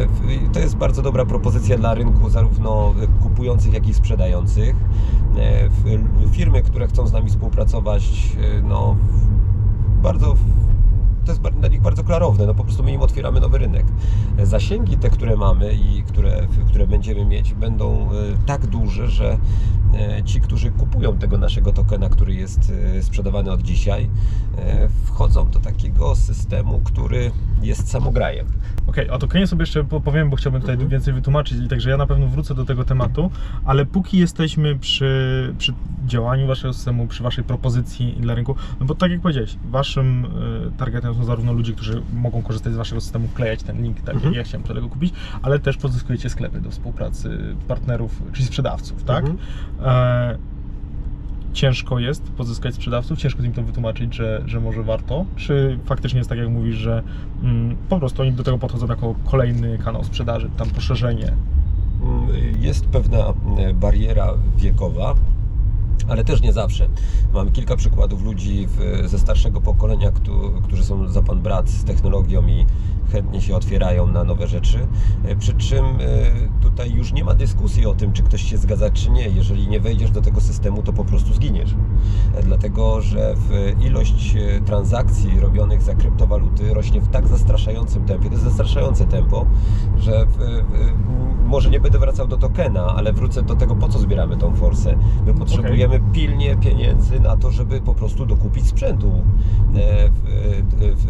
W- 0.09 0.53
To 0.53 0.61
jest 0.61 0.77
bardzo 0.77 1.03
dobra 1.03 1.25
propozycja 1.27 1.79
dla 1.79 1.95
rynku, 1.95 2.31
zarówno 2.31 2.95
kupujących, 3.23 3.73
jak 3.75 3.89
i 3.89 3.95
sprzedających. 3.95 4.77
Firmy, 6.33 6.63
które 6.63 6.87
chcą 6.89 7.07
z 7.07 7.13
nami 7.13 7.31
współpracować, 7.31 8.37
no 8.65 8.97
bardzo 10.03 10.35
to 11.29 11.33
jest 11.33 11.59
dla 11.61 11.69
nich 11.69 11.81
bardzo 11.83 12.05
klarowne, 12.05 12.47
no 12.47 12.55
po 12.55 12.65
prostu 12.65 12.83
my 12.83 12.93
im 12.93 13.03
otwieramy 13.03 13.41
nowy 13.41 13.59
rynek. 13.59 13.85
Zasięgi 14.43 14.97
te, 14.97 15.11
które 15.11 15.37
mamy 15.37 15.73
i 15.75 16.03
które, 16.03 16.47
które 16.69 16.87
będziemy 16.87 17.25
mieć, 17.25 17.55
będą 17.55 18.09
e, 18.13 18.47
tak 18.47 18.67
duże, 18.67 19.09
że 19.09 19.39
e, 19.95 20.23
ci, 20.25 20.41
którzy 20.41 20.71
kupują 20.71 21.19
tego 21.19 21.39
naszego 21.39 21.73
tokena, 21.73 22.09
który 22.09 22.35
jest 22.35 22.73
e, 22.99 23.03
sprzedawany 23.03 23.51
od 23.51 23.63
dzisiaj, 23.63 24.11
wchodzą 25.05 25.51
do 25.51 25.61
takiego 25.61 26.17
systemu, 26.17 26.81
który 26.85 27.31
jest 27.63 27.91
samograjem. 27.91 28.47
Okej, 28.87 29.11
o 29.11 29.19
tokenie 29.19 29.47
sobie 29.47 29.63
jeszcze 29.63 29.85
po- 29.85 30.01
powiem, 30.01 30.31
bo 30.31 30.37
chciałbym 30.37 30.61
tutaj 30.61 30.75
Mhm. 30.75 30.91
więcej 30.91 31.15
wytłumaczyć, 31.15 31.69
także 31.71 31.91
ja 31.91 31.97
na 31.97 32.07
pewno 32.07 32.27
wrócę 32.29 32.55
do 32.55 32.65
tego 32.65 32.85
tematu, 32.85 33.31
ale 33.65 33.87
póki 33.87 34.19
jesteśmy 34.19 34.79
przy, 34.79 35.55
przy 35.59 35.75
działaniu 36.07 36.47
waszego 36.47 36.73
systemu, 36.75 37.07
przy 37.07 37.23
waszej 37.23 37.45
propozycji 37.45 38.17
dla 38.21 38.35
rynku, 38.35 38.55
no 38.81 38.87
bo 38.87 38.95
tak 38.95 39.11
jak 39.11 39.21
powiedziałeś, 39.21 39.57
waszym 39.71 40.27
targetem 40.79 41.15
są 41.19 41.25
zarówno 41.25 41.53
ludzie, 41.53 41.73
którzy 41.73 42.03
mogą 42.15 42.43
korzystać 42.43 42.73
z 42.73 42.77
waszego 42.77 43.01
systemu, 43.01 43.29
wklejać 43.29 43.63
ten 43.63 43.83
link, 43.83 44.01
tak 44.01 44.15
Mhm. 44.15 44.35
jak 44.35 44.39
ja 44.39 44.45
chciałem 44.49 44.67
tego 44.67 44.89
kupić, 44.89 45.15
ale 45.43 45.59
też 45.59 45.77
pozyskujecie 45.77 46.31
sklepy 46.31 46.61
do 46.61 46.71
współpracy 46.71 47.55
partnerów, 47.69 48.23
czyli 48.33 48.45
sprzedawców, 48.47 49.05
tak? 49.05 49.25
Mhm. 49.25 49.39
E, 49.85 50.39
ciężko 51.53 51.99
jest 51.99 52.23
pozyskać 52.23 52.75
sprzedawców, 52.75 53.19
ciężko 53.19 53.43
im 53.43 53.53
to 53.53 53.63
wytłumaczyć, 53.63 54.15
że, 54.15 54.43
że 54.47 54.61
może 54.61 54.83
warto? 54.83 55.25
Czy 55.37 55.79
faktycznie 55.85 56.19
jest 56.19 56.31
tak, 56.31 56.39
jak 56.39 56.49
mówisz, 56.49 56.77
że 56.77 57.03
mm, 57.43 57.77
po 57.89 57.99
prostu 57.99 58.23
oni 58.23 58.33
do 58.33 58.43
tego 58.45 58.59
podchodzą 58.59 58.87
jako 58.87 59.15
kolejny 59.25 59.79
kanał 59.79 60.05
sprzedaży, 60.05 60.51
tam 60.57 60.71
poszerzenie? 60.71 61.33
Mm, 62.03 62.63
Jest 62.63 62.87
pewna 62.87 63.19
e, 63.59 63.75
bariera 63.75 64.29
wiekowa, 64.57 65.15
ale 66.09 66.25
też 66.25 66.41
nie 66.43 66.53
zawsze. 66.53 66.89
Mam 67.35 67.53
kilka 67.53 67.77
przykładów 67.77 68.23
ludzi 68.23 68.67
w, 68.67 69.03
ze 69.09 69.19
starszego 69.19 69.61
pokolenia, 69.61 70.11
któ- 70.13 70.53
którzy 70.65 70.85
są 70.85 71.09
za 71.09 71.23
pan 71.23 71.41
brat 71.41 71.69
z 71.69 71.85
technologią 71.85 72.47
i 72.47 72.67
chętnie 73.13 73.41
się 73.41 73.57
otwierają 73.57 74.07
na 74.07 74.25
nowe 74.25 74.47
rzeczy. 74.47 74.87
E, 75.25 75.37
Przy 75.37 75.55
czym 75.55 75.85
e, 75.85 75.99
tutaj 76.61 76.93
już 76.93 77.13
nie 77.13 77.25
ma 77.25 77.35
dyskusji 77.35 77.87
o 77.87 77.95
tym, 77.95 78.13
czy 78.13 78.23
ktoś 78.23 78.43
się 78.43 78.59
zgadza, 78.59 78.91
czy 78.91 79.11
nie. 79.11 79.29
Jeżeli 79.29 79.69
nie 79.69 79.81
wejdziesz 79.81 80.11
do 80.11 80.21
tego 80.23 80.41
systemu, 80.41 80.83
to 80.83 80.93
po 80.93 81.05
prostu 81.05 81.35
zginiesz. 81.35 81.75
E, 82.37 82.43
Dlatego, 82.43 83.01
że 83.01 83.35
ilość 83.81 84.35
transakcji 84.67 85.41
robionych 85.41 85.83
za 85.83 85.95
kryptowaluty 85.95 86.75
rośnie 86.75 87.01
w 87.01 87.09
tak 87.09 87.27
zastraszającym 87.27 88.05
tempie, 88.05 88.27
to 88.27 88.33
jest 88.33 88.45
zastraszające 88.45 89.07
tempo, 89.07 89.47
że 89.99 90.27
może 91.45 91.71
nie 91.71 91.81
będę 91.81 91.99
wracał 91.99 92.27
do 92.27 92.37
tokena, 92.37 92.87
ale 92.87 93.13
wrócę 93.13 93.43
do 93.43 93.55
tego, 93.57 93.77
po 93.77 93.89
co 93.89 93.99
zbieramy 93.99 94.37
tą 94.37 94.55
forsę. 94.57 94.99
My 95.27 95.35
potrzebujemy 95.35 96.01
pilnie 96.13 96.57
pieniędzy 96.57 97.21
na 97.21 97.37
to, 97.37 97.51
żeby 97.51 97.81
po 97.81 97.95
prostu 97.95 98.27
dokupić 98.27 98.67
sprzętu, 98.67 99.13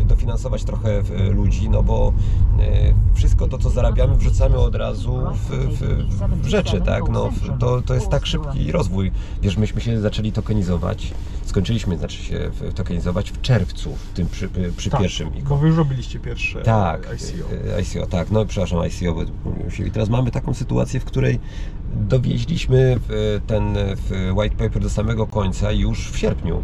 dofinansować 0.05 0.65
trochę 0.65 1.03
ludzi, 1.31 1.71
no 1.71 1.83
bo 1.89 2.13
e, 2.61 2.95
wszystko 3.15 3.49
to, 3.49 3.59
co 3.59 3.71
zarabiamy, 3.71 4.17
wrzucamy 4.17 4.59
od 4.59 4.75
razu 4.75 5.23
w, 5.35 5.51
w, 5.51 6.43
w 6.43 6.49
rzeczy, 6.49 6.81
tak? 6.81 7.09
No, 7.09 7.31
to, 7.59 7.83
to 7.83 7.95
jest 7.95 8.09
tak 8.09 8.27
szybki 8.27 8.73
rozwój. 8.73 9.13
Wiesz, 9.43 9.57
myśmy 9.57 9.81
się 9.81 10.01
zaczęli 10.01 10.33
tokenizować, 10.33 11.13
skończyliśmy, 11.45 11.99
znaczy 11.99 12.23
się 12.23 12.51
tokenizować 12.75 13.31
w 13.31 13.41
czerwcu, 13.41 13.97
w 13.97 14.13
tym 14.13 14.27
przy, 14.29 14.49
przy 14.77 14.91
Tak, 14.91 15.01
pierwszym 15.01 15.31
Bo 15.49 15.57
wy 15.57 15.69
już 15.69 15.77
robiliście 15.77 16.19
pierwsze 16.19 16.63
tak, 16.63 17.07
e, 17.07 17.15
ICO. 17.15 17.49
e, 17.77 17.81
ICO, 17.81 18.07
tak. 18.07 18.31
No 18.31 18.47
przepraszam, 18.47 18.79
ICO. 18.79 19.25
I 19.87 19.91
teraz 19.91 20.09
mamy 20.09 20.31
taką 20.31 20.55
sytuację, 20.55 21.01
w 21.01 21.05
której 21.05 21.41
dowieźliśmy 21.95 22.97
w 23.09 23.41
ten 23.47 23.77
white 24.37 24.57
paper 24.57 24.83
do 24.83 24.91
samego 24.91 25.27
końca 25.27 25.73
już 25.73 26.11
w 26.11 26.19
sierpniu. 26.19 26.63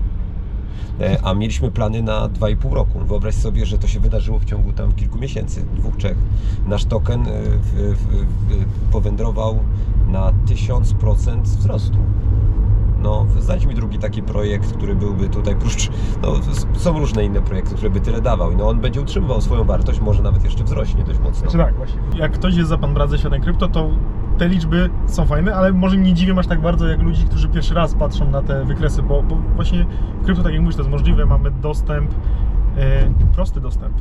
E, 1.01 1.19
A 1.23 1.35
mieliśmy 1.35 1.71
plany 1.71 2.03
na 2.03 2.29
2,5 2.29 2.73
roku. 2.73 2.99
Wyobraź 2.99 3.35
sobie, 3.35 3.67
że 3.67 3.79
to 3.79 3.87
się 3.87 4.01
wydarzyło 4.01 4.39
w 4.39 4.45
ciągu 4.45 4.73
tam 4.73 4.93
kilku 4.93 5.19
miesięcy, 5.19 5.65
dwóch, 5.77 5.97
trzech. 5.97 6.19
Nasz 6.67 6.85
token 6.85 7.21
e, 7.21 7.27
w, 7.63 7.73
w, 7.73 7.97
w, 7.97 8.65
powędrował 8.93 9.59
na 10.09 10.33
1000% 10.47 11.43
wzrostu. 11.43 11.99
No, 13.03 13.27
znajdź 13.41 13.67
mi 13.67 13.75
drugi 13.75 13.99
taki 13.99 14.23
projekt, 14.23 14.73
który 14.73 14.95
byłby 14.95 15.29
tutaj 15.29 15.57
prócz. 15.57 15.91
No, 16.23 16.33
są 16.77 16.99
różne 16.99 17.25
inne 17.25 17.43
projekty, 17.43 17.75
które 17.75 17.91
by 17.91 18.01
tyle 18.01 18.21
dawał. 18.21 18.57
No, 18.57 18.69
on 18.69 18.81
będzie 18.81 19.01
utrzymywał 19.01 19.41
swoją 19.41 19.65
wartość, 19.65 20.01
może 20.01 20.23
nawet 20.23 20.45
jeszcze 20.45 20.65
wzrośnie 20.65 21.05
dość 21.05 21.19
mocno. 21.19 21.51
Znaczy 21.51 21.59
tak, 21.59 21.75
właśnie. 21.77 21.99
Jak 22.17 22.33
ktoś 22.33 22.55
jest 22.55 22.69
za 22.69 22.79
pan 22.79 22.95
brat 22.95 23.11
ze 23.11 23.19
światem 23.19 23.43
krypto, 23.43 23.69
to 23.69 23.91
te 24.39 24.49
liczby 24.49 24.91
są 25.07 25.27
fajne, 25.27 25.55
ale 25.55 25.73
może 25.73 25.97
nie 25.97 26.15
dziwią 26.15 26.39
aż 26.39 26.47
tak 26.47 26.61
bardzo 26.61 26.87
jak 26.87 27.03
ludzi, 27.03 27.25
którzy 27.25 27.49
pierwszy 27.49 27.75
raz 27.75 27.95
patrzą 27.95 28.31
na 28.31 28.43
te 28.43 28.65
wykresy, 28.65 29.03
bo, 29.03 29.23
bo 29.23 29.37
właśnie 29.37 29.87
w 30.21 30.25
krypto, 30.25 30.43
tak 30.43 30.53
jak 30.53 30.63
mówisz, 30.63 30.77
to 30.77 30.83
jest 30.83 30.91
możliwe, 30.91 31.27
mamy 31.27 31.51
dostęp, 31.51 32.11
e, 32.77 33.11
prosty 33.35 33.61
dostęp 33.61 33.95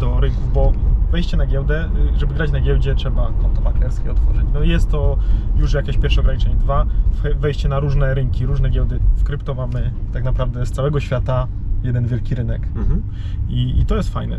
do 0.00 0.20
rynków, 0.20 0.52
bo 0.52 0.72
wejście 1.10 1.36
na 1.36 1.46
giełdę, 1.46 1.88
y, 2.14 2.18
żeby 2.18 2.34
grać 2.34 2.52
na 2.52 2.60
giełdzie 2.60 2.94
trzeba 2.94 3.30
konto 3.42 3.60
maklerskie 3.60 4.10
otworzyć. 4.10 4.42
No 4.54 4.62
jest 4.62 4.90
to 4.90 5.16
już 5.56 5.72
jakieś 5.72 5.98
pierwsze 5.98 6.20
ograniczenie. 6.20 6.56
Dwa, 6.56 6.86
we- 7.22 7.34
wejście 7.34 7.68
na 7.68 7.80
różne 7.80 8.14
rynki, 8.14 8.46
różne 8.46 8.70
giełdy. 8.70 9.00
W 9.16 9.22
krypto 9.24 9.54
mamy 9.54 9.90
tak 10.12 10.24
naprawdę 10.24 10.66
z 10.66 10.70
całego 10.70 11.00
świata 11.00 11.46
jeden 11.82 12.06
wielki 12.06 12.34
rynek. 12.34 12.68
Mhm. 12.76 13.02
I, 13.48 13.80
I 13.80 13.86
to 13.86 13.96
jest 13.96 14.12
fajne. 14.12 14.36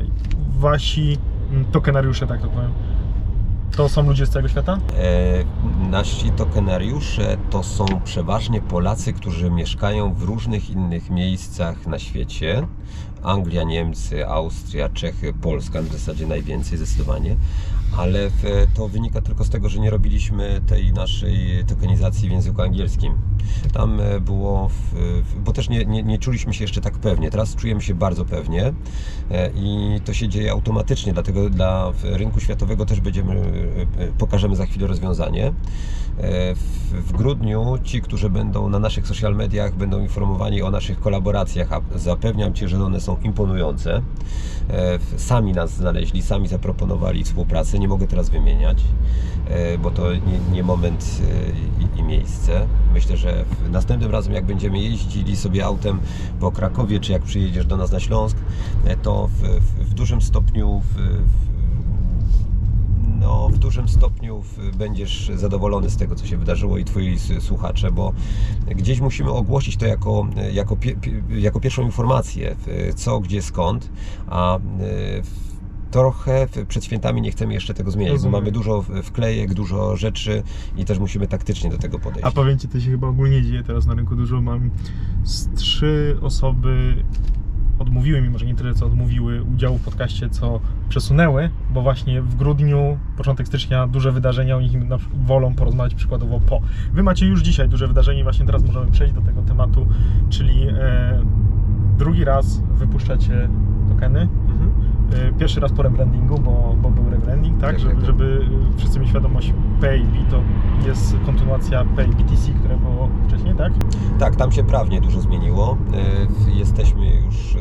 Wasi 0.60 1.18
mm, 1.52 1.66
tokenariusze, 1.66 2.28
tak 2.28 2.42
to 2.42 2.48
powiem, 2.48 2.72
to 3.76 3.90
są 3.90 4.08
ludzie 4.08 4.26
z 4.26 4.30
całego 4.30 4.50
świata? 4.50 4.78
E, 4.98 5.90
nasi 5.90 6.32
tokenariusze 6.32 7.38
to 7.50 7.64
są 7.64 7.86
przeważnie 8.04 8.62
Polacy, 8.62 9.14
którzy 9.14 9.50
mieszkają 9.52 10.14
w 10.14 10.24
różnych 10.24 10.70
innych 10.70 11.10
miejscach 11.10 11.88
na 11.88 12.00
świecie. 12.00 12.68
Anglia, 13.24 13.64
Niemcy, 13.64 14.28
Austria, 14.28 14.90
Czechy, 14.90 15.34
Polska 15.34 15.82
w 15.82 15.88
zasadzie 15.88 16.28
najwięcej 16.28 16.78
zdecydowanie. 16.78 17.36
Ale 17.98 18.30
w, 18.30 18.44
to 18.74 18.88
wynika 18.88 19.22
tylko 19.22 19.44
z 19.44 19.50
tego, 19.50 19.70
że 19.70 19.80
nie 19.80 19.90
robiliśmy 19.90 20.62
tej 20.68 20.94
naszej 20.94 21.64
tokenizacji 21.68 22.30
w 22.30 22.32
języku 22.32 22.62
angielskim. 22.62 23.18
Tam 23.74 24.00
e, 24.00 24.20
było, 24.20 24.70
w, 24.70 24.94
bo 25.44 25.54
też 25.54 25.70
nie, 25.70 25.86
nie, 25.86 26.04
nie 26.04 26.20
czuliśmy 26.20 26.54
się 26.54 26.64
jeszcze 26.64 26.82
tak 26.82 26.98
pewnie. 26.98 27.32
Teraz 27.32 27.56
czujemy 27.56 27.82
się 27.82 27.96
bardzo 27.96 28.26
pewnie 28.26 28.74
e, 29.32 29.52
i 29.56 30.00
to 30.06 30.14
się 30.14 30.28
dzieje 30.28 30.52
automatycznie, 30.52 31.14
dlatego 31.14 31.50
dla 31.50 31.92
rynku 32.04 32.40
światowego 32.40 32.86
też 32.86 33.02
będziemy, 33.02 33.36
e, 33.98 34.08
pokażemy 34.08 34.56
za 34.56 34.66
chwilę 34.66 34.88
rozwiązanie. 34.88 35.54
W, 36.92 37.12
grudniu 37.12 37.78
ci, 37.84 38.02
którzy 38.02 38.30
będą 38.30 38.70
na 38.70 38.80
naszych 38.80 39.08
social 39.08 39.36
mediach, 39.36 39.76
będą 39.76 40.00
informowani 40.00 40.62
o 40.62 40.72
naszych 40.72 41.00
kolaboracjach, 41.00 41.74
a 41.74 41.82
zapewniam 41.96 42.54
Cię, 42.54 42.68
że 42.68 42.84
one 42.84 43.00
są 43.00 43.18
imponujące. 43.24 44.02
Sami 45.18 45.54
nas 45.54 45.74
znaleźli, 45.74 46.22
sami 46.22 46.48
zaproponowali 46.48 47.24
współpracę, 47.24 47.80
nie 47.80 47.88
mogę 47.88 48.08
teraz 48.08 48.30
wymieniać, 48.30 48.84
bo 49.84 49.92
to 49.92 50.14
nie, 50.14 50.40
nie 50.52 50.64
moment 50.64 51.22
i, 51.80 52.00
i 52.00 52.04
miejsce. 52.04 52.68
Myślę, 52.94 53.18
że 53.18 53.31
następnym 53.72 54.12
razem, 54.12 54.34
jak 54.34 54.46
będziemy 54.46 54.80
jeździli 54.80 55.36
sobie 55.36 55.66
autem 55.66 56.00
po 56.40 56.52
Krakowie, 56.52 57.00
czy 57.00 57.12
jak 57.12 57.22
przyjedziesz 57.22 57.66
do 57.66 57.78
nas 57.78 57.92
na 57.92 58.00
Śląsk, 58.00 58.38
e, 58.86 58.98
to 58.98 59.28
w, 59.28 59.42
w, 59.42 59.90
w 59.90 59.94
dużym 59.94 60.22
stopniu 60.22 60.80
w, 60.80 60.96
no, 63.20 63.50
w 63.50 63.58
dużym 63.58 63.90
stopniu 63.90 64.44
będziesz 64.78 65.32
zadowolony 65.36 65.90
z 65.90 65.98
tego, 65.98 66.16
co 66.16 66.26
się 66.26 66.38
wydarzyło 66.38 66.78
i 66.78 66.86
twoi 66.86 67.18
słuchacze, 67.40 67.92
bo 67.92 68.14
gdzieś 68.68 69.00
musimy 69.00 69.32
ogłosić 69.32 69.78
to 69.78 69.86
jako, 69.86 70.28
jako, 70.54 70.78
jako 71.30 71.60
pierwszą 71.60 71.82
informację, 71.82 72.56
co, 72.96 73.20
gdzie, 73.20 73.42
skąd, 73.42 73.90
a 74.28 74.58
y, 74.58 74.60
w- 75.24 75.51
trochę 75.92 76.48
przed 76.68 76.86
świętami 76.86 77.22
nie 77.22 77.32
chcemy 77.32 77.54
jeszcze 77.54 77.74
tego 77.74 77.92
zmieniać, 77.92 78.14
Rozumiem. 78.14 78.32
bo 78.32 78.38
mamy 78.38 78.52
dużo 78.52 78.86
wklejek, 79.04 79.54
dużo 79.54 79.96
rzeczy 79.98 80.44
i 80.78 80.86
też 80.86 81.00
musimy 81.00 81.28
taktycznie 81.28 81.70
do 81.70 81.78
tego 81.78 82.00
podejść. 82.00 82.28
A 82.28 82.32
powiem 82.32 82.60
Ci, 82.60 82.68
to 82.68 82.80
się 82.80 82.92
chyba 82.92 83.08
ogólnie 83.08 83.42
dzieje 83.42 83.64
teraz 83.64 83.86
na 83.86 83.94
rynku 83.94 84.16
dużo. 84.16 84.42
Mam 84.42 84.70
z 85.24 85.54
trzy 85.56 86.18
osoby 86.22 87.04
odmówiły 87.80 88.22
mi, 88.22 88.30
może 88.30 88.46
nie 88.46 88.56
tyle 88.56 88.74
co 88.74 88.86
odmówiły 88.86 89.44
udziału 89.44 89.78
w 89.78 89.82
podcaście, 89.82 90.30
co 90.30 90.60
przesunęły, 90.90 91.50
bo 91.74 91.82
właśnie 91.82 92.22
w 92.22 92.36
grudniu, 92.36 92.98
początek 93.18 93.48
stycznia, 93.48 93.88
duże 93.88 94.12
wydarzenia, 94.12 94.58
oni 94.58 94.70
wolą 95.26 95.56
porozmawiać 95.56 95.96
przykładowo 95.96 96.40
po. 96.40 96.62
Wy 96.94 97.04
macie 97.04 97.26
już 97.26 97.42
dzisiaj 97.42 97.70
duże 97.70 97.88
wydarzenie 97.88 98.24
właśnie 98.24 98.46
teraz 98.46 98.64
możemy 98.64 98.92
przejść 98.92 99.14
do 99.14 99.22
tego 99.22 99.42
tematu, 99.42 99.88
czyli 100.30 100.68
e, 100.68 101.26
drugi 101.98 102.26
raz 102.26 102.62
wypuszczacie 102.74 103.50
tokeny. 103.90 104.22
Mhm. 104.22 104.72
E, 105.14 105.32
Pierwszy 105.40 105.60
raz 105.60 105.72
po 105.72 105.84
rebrandingu, 105.84 106.40
bo, 106.40 106.76
bo 106.82 106.90
był 106.90 107.10
rebranding, 107.10 107.62
tak? 107.62 107.70
Tak, 107.72 107.80
żeby, 107.80 107.96
tak. 107.96 108.06
żeby 108.06 108.46
e, 108.74 108.78
wszyscy 108.78 109.00
mieli 109.00 109.10
świadomość, 109.10 109.54
PayB 109.82 110.30
to 110.30 110.42
jest 110.88 111.16
kontynuacja 111.26 111.86
PayBTC, 111.96 112.52
które 112.52 112.78
było 112.78 113.10
wcześniej, 113.28 113.56
tak? 113.56 113.74
Tak, 114.20 114.36
tam 114.36 114.52
się 114.52 114.64
prawnie 114.64 115.02
dużo 115.02 115.22
zmieniło. 115.22 115.78
E, 115.94 116.52
Jesteśmy 116.52 117.06
już 117.26 117.58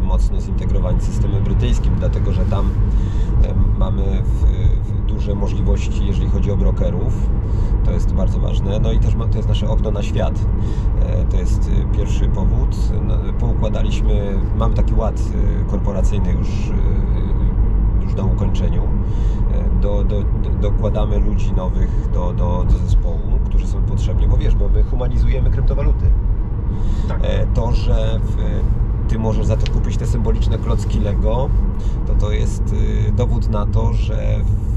mocno 0.00 0.40
zintegrowani 0.40 1.00
z 1.00 1.04
systemem 1.04 1.44
brytyjskim, 1.44 1.92
dlatego 1.98 2.32
że 2.32 2.44
tam 2.44 2.70
mamy 3.78 4.02
w, 4.24 4.44
w 4.88 5.01
duże 5.22 5.34
możliwości, 5.34 6.06
jeżeli 6.06 6.28
chodzi 6.28 6.50
o 6.50 6.56
brokerów. 6.56 7.30
To 7.84 7.90
jest 7.90 8.14
bardzo 8.14 8.40
ważne. 8.40 8.80
No 8.80 8.92
i 8.92 8.98
też 8.98 9.14
to 9.30 9.36
jest 9.36 9.48
nasze 9.48 9.68
okno 9.68 9.90
na 9.90 10.02
świat. 10.02 10.34
E, 11.00 11.24
To 11.24 11.36
jest 11.36 11.70
e, 11.70 11.96
pierwszy 11.96 12.28
powód. 12.28 12.76
No, 13.02 13.14
Poukładaliśmy, 13.38 14.34
mamy 14.56 14.74
taki 14.74 14.94
ład 14.94 15.20
e, 15.20 15.70
korporacyjny 15.70 16.32
już, 16.32 16.48
już 18.04 18.14
na 18.14 18.24
ukończeniu. 18.24 18.82
Do, 19.80 20.04
do, 20.04 20.22
do, 20.22 20.50
dokładamy 20.60 21.18
ludzi 21.18 21.52
nowych 21.52 22.10
do, 22.14 22.32
do, 22.32 22.64
do 22.64 22.78
zespołu, 22.78 23.38
którzy 23.44 23.66
są 23.66 23.82
potrzebni, 23.82 24.28
bo 24.28 24.36
wiesz, 24.36 24.54
bo 24.54 24.68
my 24.68 24.82
humanizujemy 24.82 25.50
kryptowaluty. 25.50 26.06
Tak. 27.08 27.20
To, 27.54 27.72
że 27.72 28.20
w, 28.22 28.36
ty 29.08 29.18
możesz 29.18 29.46
za 29.46 29.56
to 29.56 29.72
kupić 29.72 29.96
te 29.96 30.06
symboliczne 30.06 30.58
klocki 30.58 31.00
Lego, 31.00 31.48
to 32.06 32.14
to 32.14 32.32
jest 32.32 32.74
dowód 33.16 33.50
na 33.50 33.66
to, 33.66 33.92
że 33.92 34.36
w, 34.44 34.71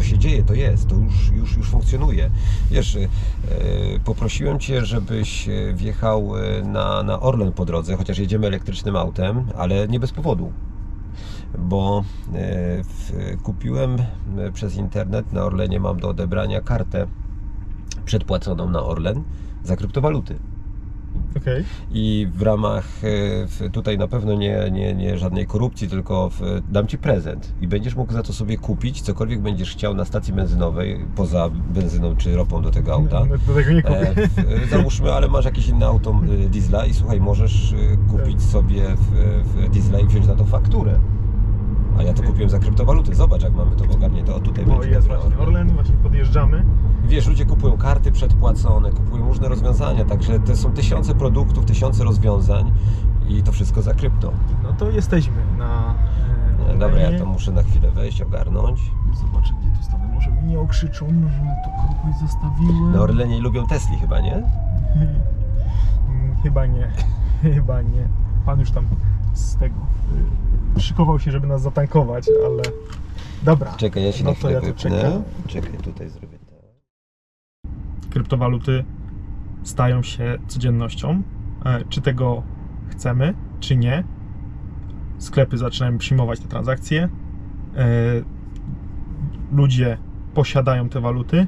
to 0.00 0.04
się 0.04 0.18
dzieje, 0.18 0.42
to 0.42 0.54
jest, 0.54 0.88
to 0.88 0.94
już, 0.94 1.30
już, 1.30 1.56
już 1.56 1.68
funkcjonuje. 1.68 2.30
Wiesz, 2.70 2.94
y, 2.94 3.08
poprosiłem 4.04 4.58
Cię, 4.58 4.86
żebyś 4.86 5.48
y, 5.48 5.72
wjechał 5.76 6.36
y, 6.36 6.62
na, 6.64 7.02
na 7.02 7.20
Orlen 7.20 7.52
po 7.52 7.64
drodze, 7.64 7.96
chociaż 7.96 8.18
jedziemy 8.18 8.46
elektrycznym 8.46 8.96
autem, 8.96 9.44
ale 9.58 9.88
nie 9.88 10.00
bez 10.00 10.12
powodu. 10.12 10.52
Bo 11.58 12.04
w, 12.84 13.36
kupiłem 13.42 13.96
przez 14.52 14.76
internet, 14.76 15.32
na 15.32 15.44
Orlenie 15.44 15.80
mam 15.80 16.00
do 16.00 16.08
odebrania 16.08 16.60
kartę 16.60 17.06
przedpłaconą 18.04 18.70
na 18.70 18.82
Orlen 18.82 19.22
za 19.64 19.76
kryptowaluty. 19.76 20.38
Okej. 21.36 21.64
I 21.92 22.28
w 22.34 22.42
ramach 22.42 22.88
e, 23.60 23.70
tutaj 23.70 23.98
na 23.98 24.08
pewno 24.08 24.34
nie, 24.34 24.70
nie, 24.72 24.94
nie 24.94 25.18
żadnej 25.18 25.46
korupcji, 25.46 25.88
tylko 25.88 26.30
w, 26.30 26.40
dam 26.70 26.86
Ci 26.86 26.98
prezent 26.98 27.54
i 27.60 27.68
będziesz 27.68 27.94
mógł 27.94 28.12
za 28.12 28.22
to 28.22 28.32
sobie 28.32 28.58
kupić 28.58 29.00
cokolwiek 29.00 29.40
będziesz 29.40 29.72
chciał 29.72 29.94
na 29.94 30.04
stacji 30.04 30.32
benzynowej, 30.32 31.06
poza 31.16 31.50
benzyną 31.74 32.16
czy 32.16 32.36
ropą 32.36 32.62
do 32.62 32.70
tego 32.70 32.92
auta. 32.92 33.26
Do 33.46 33.54
tego 33.54 33.72
nie 33.72 33.82
kupię. 33.82 34.10
E, 34.10 34.28
w, 34.28 34.38
e, 34.38 34.66
załóżmy, 34.70 35.12
ale 35.12 35.28
masz 35.28 35.44
jakieś 35.44 35.68
inne 35.68 35.86
auto 35.86 36.20
e, 36.44 36.48
diesla 36.48 36.86
i 36.86 36.94
słuchaj, 36.94 37.20
możesz 37.20 37.74
kupić 38.10 38.42
sobie 38.42 38.82
w, 38.96 39.44
w 39.44 39.70
diesla 39.70 40.00
i 40.00 40.06
wziąć 40.06 40.26
na 40.26 40.34
to 40.34 40.44
fakturę. 40.44 40.98
A 42.00 42.02
ja 42.02 42.14
to 42.14 42.22
kupiłem 42.22 42.50
za 42.50 42.58
kryptowaluty. 42.58 43.14
Zobacz, 43.14 43.42
jak 43.42 43.52
mamy 43.54 43.76
to 43.76 43.84
ogarnięte. 43.96 44.34
O, 44.34 44.40
tutaj 44.40 44.64
O, 44.64 44.68
będzie 44.68 44.90
jest 44.90 45.06
właśnie 45.06 45.38
Orlen, 45.38 45.68
właśnie 45.70 45.94
podjeżdżamy. 45.94 46.64
Wiesz, 47.04 47.26
ludzie 47.26 47.46
kupują 47.46 47.76
karty 47.76 48.12
przedpłacone, 48.12 48.90
kupują 48.90 49.26
różne 49.28 49.48
rozwiązania, 49.48 50.04
także 50.04 50.40
to 50.40 50.56
są 50.56 50.72
tysiące 50.72 51.14
produktów, 51.14 51.64
tysiące 51.64 52.04
rozwiązań 52.04 52.72
i 53.28 53.42
to 53.42 53.52
wszystko 53.52 53.82
za 53.82 53.94
krypto. 53.94 54.32
No 54.62 54.72
to 54.72 54.90
jesteśmy 54.90 55.34
na 55.58 55.94
e, 56.68 56.72
E, 56.74 56.78
Dobra, 56.78 57.00
ja 57.00 57.18
to 57.18 57.26
muszę 57.26 57.52
na 57.52 57.62
chwilę 57.62 57.90
wejść, 57.90 58.22
ogarnąć. 58.22 58.80
Zobaczę, 59.14 59.54
gdzie 59.60 59.70
tu 59.78 59.82
stanę. 59.84 60.08
Może 60.14 60.30
mi 60.30 60.42
nie 60.42 60.60
okrzyczą, 60.60 61.06
że 61.08 61.40
to 61.64 61.70
kogoś 61.70 62.20
zostawiłem. 62.20 62.92
Na 62.92 63.00
Orlenie 63.00 63.40
lubią 63.40 63.66
Tesli 63.66 63.96
chyba, 63.98 64.20
nie? 64.20 64.34
Mm, 66.08 66.34
Chyba 66.42 66.66
nie. 66.66 66.90
Chyba 67.54 67.82
nie. 67.82 68.08
Pan 68.46 68.60
już 68.60 68.70
tam 68.70 68.84
z 69.34 69.56
tego. 69.56 69.74
Szykował 70.80 71.18
się, 71.18 71.30
żeby 71.30 71.46
nas 71.46 71.62
zatankować, 71.62 72.26
ale. 72.46 72.62
Dobra. 73.42 73.72
Czekaj, 73.76 74.04
ja 74.04 74.12
się 74.12 74.24
No 74.24 74.30
na 74.30 74.36
chwilę 74.36 74.52
ja 74.52 74.60
wypnę. 74.60 75.22
Czekaj, 75.46 75.72
tutaj 75.72 76.08
zrobię 76.08 76.40
kryptowaluty 78.10 78.84
stają 79.62 80.02
się 80.02 80.38
codziennością. 80.46 81.22
E, 81.64 81.84
Czy 81.88 82.00
tego 82.00 82.42
chcemy, 82.88 83.34
czy 83.60 83.76
nie. 83.76 84.04
Sklepy 85.18 85.58
zaczynają 85.58 85.98
przyjmować 85.98 86.40
te 86.40 86.48
transakcje. 86.48 87.08
E, 87.76 87.86
Ludzie 89.52 89.98
posiadają 90.34 90.88
te 90.88 91.00
waluty. 91.00 91.46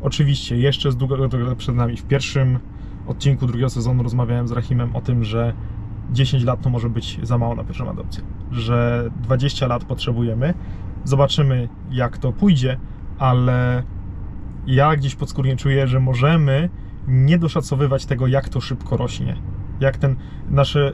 Oczywiście 0.00 0.56
jeszcze 0.56 0.88
jest 0.88 0.98
długa 0.98 1.16
droga 1.16 1.54
przed 1.54 1.74
nami. 1.74 1.96
W 1.96 2.04
pierwszym 2.04 2.58
odcinku 3.06 3.46
drugiego 3.46 3.70
sezonu 3.70 4.02
rozmawiałem 4.02 4.48
z 4.48 4.52
Rahimem 4.52 4.96
o 4.96 5.00
tym, 5.00 5.24
że 5.24 5.54
10 6.10 6.44
lat 6.44 6.62
to 6.62 6.70
może 6.70 6.90
być 6.90 7.18
za 7.22 7.38
mało 7.38 7.54
na 7.54 7.64
pierwszą 7.64 7.90
adopcję. 7.90 8.22
Że 8.52 9.10
20 9.22 9.66
lat 9.66 9.84
potrzebujemy. 9.84 10.54
Zobaczymy, 11.04 11.68
jak 11.90 12.18
to 12.18 12.32
pójdzie, 12.32 12.78
ale 13.18 13.82
ja 14.66 14.96
gdzieś 14.96 15.14
podskórnie 15.14 15.56
czuję, 15.56 15.86
że 15.86 16.00
możemy 16.00 16.68
nie 17.08 17.38
doszacowywać 17.38 18.06
tego, 18.06 18.26
jak 18.26 18.48
to 18.48 18.60
szybko 18.60 18.96
rośnie. 18.96 19.36
Jak 19.80 19.96
ten, 19.96 20.16
nasze 20.50 20.92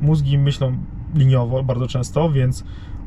mózgi 0.00 0.38
myślą 0.38 0.76
liniowo 1.14 1.62
bardzo 1.62 1.86
często, 1.86 2.30
więc 2.30 2.64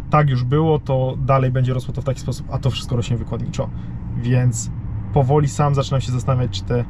tak 0.10 0.29
już 0.29 0.43
było, 0.43 0.79
to 0.79 1.15
dalej 1.20 1.51
będzie 1.51 1.74
rosło 1.74 1.93
to 1.93 2.01
w 2.01 2.05
taki 2.05 2.20
sposób, 2.20 2.48
a 2.51 2.60
to 2.60 2.70
wszystko 2.70 2.96
rośnie 2.96 3.17
wykładniczo. 3.17 3.70
Więc 4.17 4.72
powoli 5.13 5.48
sam 5.48 5.75
zaczynam 5.75 6.01
się 6.01 6.12
zastanawiać, 6.12 6.51
czy 6.51 6.63
te 6.63 6.86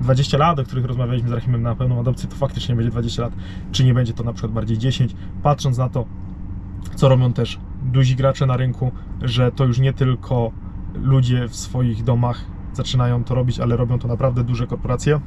20 0.00 0.38
lat, 0.38 0.58
o 0.58 0.64
których 0.64 0.84
rozmawialiśmy 0.84 1.28
z 1.28 1.32
Rahimem 1.32 1.62
na 1.62 1.74
pełną 1.74 2.00
adopcję, 2.00 2.28
to 2.28 2.36
faktycznie 2.36 2.74
będzie 2.74 2.90
20 2.90 3.22
lat, 3.22 3.32
czy 3.72 3.84
nie 3.84 3.94
będzie 3.94 4.12
to 4.12 4.24
na 4.24 4.32
przykład 4.32 4.52
bardziej 4.52 4.78
10, 4.78 5.14
patrząc 5.42 5.78
na 5.78 5.88
to, 5.88 6.04
co 6.94 7.08
robią 7.08 7.32
też 7.32 7.58
duzi 7.82 8.16
gracze 8.16 8.46
na 8.46 8.56
rynku, 8.56 8.92
że 9.22 9.52
to 9.52 9.64
już 9.64 9.78
nie 9.78 9.92
tylko 9.92 10.50
ludzie 10.94 11.48
w 11.48 11.56
swoich 11.56 12.04
domach 12.04 12.44
zaczynają 12.72 13.24
to 13.24 13.34
robić, 13.34 13.60
ale 13.60 13.76
robią 13.76 13.98
to 13.98 14.08
naprawdę 14.08 14.44
duże 14.44 14.66
korporacje. 14.66 15.20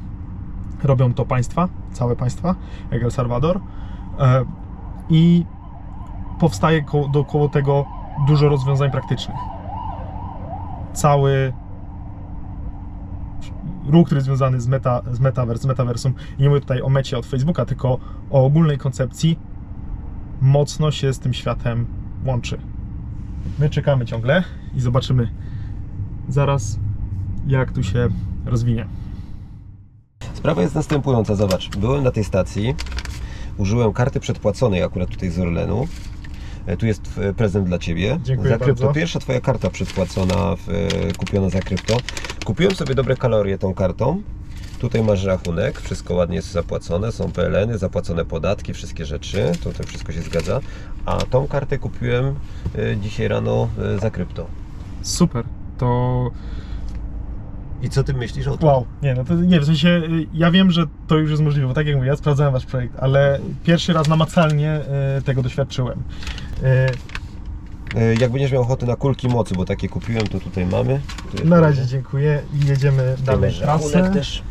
Robią 0.84 1.14
to 1.14 1.26
państwa, 1.26 1.68
całe 1.92 2.16
państwa, 2.16 2.56
jak 2.92 3.04
El 3.04 3.12
Salvador. 3.12 3.60
E, 4.20 4.46
I 5.10 5.46
powstaje 6.40 6.82
ko- 6.84 7.08
dookoła 7.14 7.50
tego 7.50 7.86
dużo 8.28 8.50
rozwiązań 8.50 8.92
praktycznych. 8.92 9.38
Cały 10.94 11.54
ruch, 13.88 14.06
który 14.06 14.18
jest 14.18 14.26
związany 14.26 14.62
z, 14.62 14.68
meta, 14.68 15.02
z 15.12 15.20
metaverse, 15.20 15.68
metaversum, 15.68 16.14
i 16.40 16.42
nie 16.42 16.50
mówię 16.50 16.62
tutaj 16.62 16.82
o 16.82 16.90
mecie 16.90 17.18
od 17.18 17.26
Facebooka, 17.26 17.66
tylko 17.66 18.00
o 18.30 18.46
ogólnej 18.46 18.78
koncepcji, 18.78 19.40
mocno 20.42 20.92
się 20.92 21.14
z 21.14 21.20
tym 21.20 21.34
światem 21.34 21.86
łączy. 22.26 22.58
My 23.60 23.70
czekamy 23.70 24.06
ciągle 24.06 24.44
i 24.76 24.82
zobaczymy 24.82 25.30
zaraz, 26.30 26.80
jak 27.48 27.72
tu 27.72 27.84
się 27.84 28.10
rozwinie. 28.46 28.88
Sprawa 30.34 30.62
jest 30.62 30.76
następująca, 30.76 31.36
zobacz. 31.36 31.78
Byłem 31.78 32.04
na 32.04 32.12
tej 32.12 32.24
stacji, 32.24 32.76
użyłem 33.58 33.94
karty 33.94 34.20
przedpłaconej 34.20 34.84
akurat 34.84 35.10
tutaj 35.10 35.30
z 35.30 35.40
Orlenu. 35.40 35.88
E, 36.66 36.78
Tu 36.78 36.86
jest 36.86 37.02
e, 37.18 37.34
prezent 37.34 37.68
dla 37.68 37.80
Ciebie. 37.80 38.20
Dziękuję 38.24 38.50
za 38.50 38.58
krypto. 38.58 38.84
bardzo. 38.84 39.00
Pierwsza 39.00 39.20
Twoja 39.20 39.42
karta 39.42 39.70
przedpłacona, 39.70 40.56
w, 40.56 40.70
e, 40.70 41.14
kupiona 41.18 41.50
za 41.50 41.60
krypto. 41.60 41.98
Kupiłem 42.46 42.76
sobie 42.76 42.96
dobre 42.96 43.16
kalorie 43.16 43.58
tą 43.58 43.74
kartą. 43.74 44.22
Tutaj 44.80 45.04
masz 45.04 45.24
rachunek, 45.24 45.82
wszystko 45.82 46.14
ładnie 46.14 46.36
jest 46.36 46.52
zapłacone, 46.52 47.12
są 47.12 47.32
PLN-y, 47.32 47.78
zapłacone 47.78 48.26
podatki, 48.26 48.74
wszystkie 48.74 49.06
rzeczy, 49.06 49.52
to, 49.64 49.74
to 49.74 49.84
wszystko 49.84 50.12
się 50.12 50.22
zgadza. 50.22 50.60
A 51.06 51.18
tą 51.18 51.48
kartę 51.48 51.78
kupiłem 51.78 52.36
dzisiaj 53.02 53.28
rano 53.28 53.68
za 54.02 54.12
krypto. 54.12 54.48
Super, 55.02 55.46
to 55.78 56.32
I 57.84 57.90
co 57.90 58.04
Ty 58.04 58.14
myślisz 58.14 58.48
o 58.48 58.58
tym? 58.58 58.68
wow. 58.68 58.86
Nie, 59.02 59.14
no 59.16 59.24
to 59.24 59.34
nie, 59.36 59.60
w 59.60 59.66
sensie 59.66 59.88
y, 59.90 60.28
ja 60.34 60.52
wiem, 60.52 60.72
że 60.72 60.86
to 61.08 61.18
już 61.18 61.30
jest 61.32 61.44
możliwe, 61.44 61.68
bo 61.68 61.74
tak 61.74 61.88
jak 61.88 61.96
mówię, 61.96 62.08
ja 62.08 62.16
sprawdzałem 62.16 62.54
Wasz 62.54 62.66
projekt, 62.66 62.94
ale 63.00 63.40
pierwszy 63.64 63.94
raz 63.94 64.08
namacalnie 64.08 64.80
y, 65.20 65.22
tego 65.22 65.42
doświadczyłem. 65.42 66.00
Y, 66.64 68.16
Jak 68.20 68.32
będziesz 68.32 68.52
miał 68.52 68.62
ochotę 68.62 68.86
na 68.86 68.96
kulki 68.96 69.28
mocy, 69.28 69.56
bo 69.56 69.66
takie 69.66 69.90
kupiłem, 69.90 70.28
to 70.28 70.40
tutaj 70.40 70.66
mamy. 70.66 71.00
Tu 71.32 71.38
jest 71.38 71.46
Na 71.50 71.60
razie 71.60 71.86
dziękuję 71.86 72.42
i 72.54 72.66
jedziemy 72.68 73.16
Tutaj 73.20 73.36
dalej 73.36 73.52
w 73.52 73.58
trasę. 73.60 74.12
też. 74.14 74.44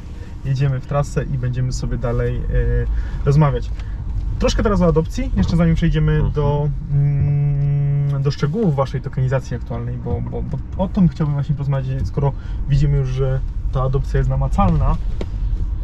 Jedziemy 0.44 0.80
w 0.80 0.86
trasę 0.86 1.24
i 1.24 1.38
będziemy 1.38 1.72
sobie 1.72 1.98
dalej 1.98 2.36
y, 2.36 2.86
rozmawiać. 3.24 3.70
Troszkę 4.38 4.62
teraz 4.62 4.80
o 4.80 4.86
adopcji, 4.86 5.30
jeszcze 5.36 5.56
zanim 5.56 5.74
przejdziemy 5.74 6.12
Mhm. 6.12 6.32
do, 6.32 6.68
mm, 6.92 7.51
do 8.22 8.30
szczegółów 8.30 8.74
Waszej 8.74 9.00
tokenizacji 9.00 9.56
aktualnej, 9.56 9.96
bo, 9.96 10.20
bo, 10.20 10.42
bo 10.42 10.84
o 10.84 10.88
tym 10.88 11.08
chciałbym 11.08 11.34
właśnie 11.34 11.54
porozmawiać, 11.54 12.06
skoro 12.06 12.32
widzimy 12.68 12.96
już, 12.96 13.08
że 13.08 13.40
ta 13.72 13.82
adopcja 13.82 14.18
jest 14.18 14.30
namacalna. 14.30 14.96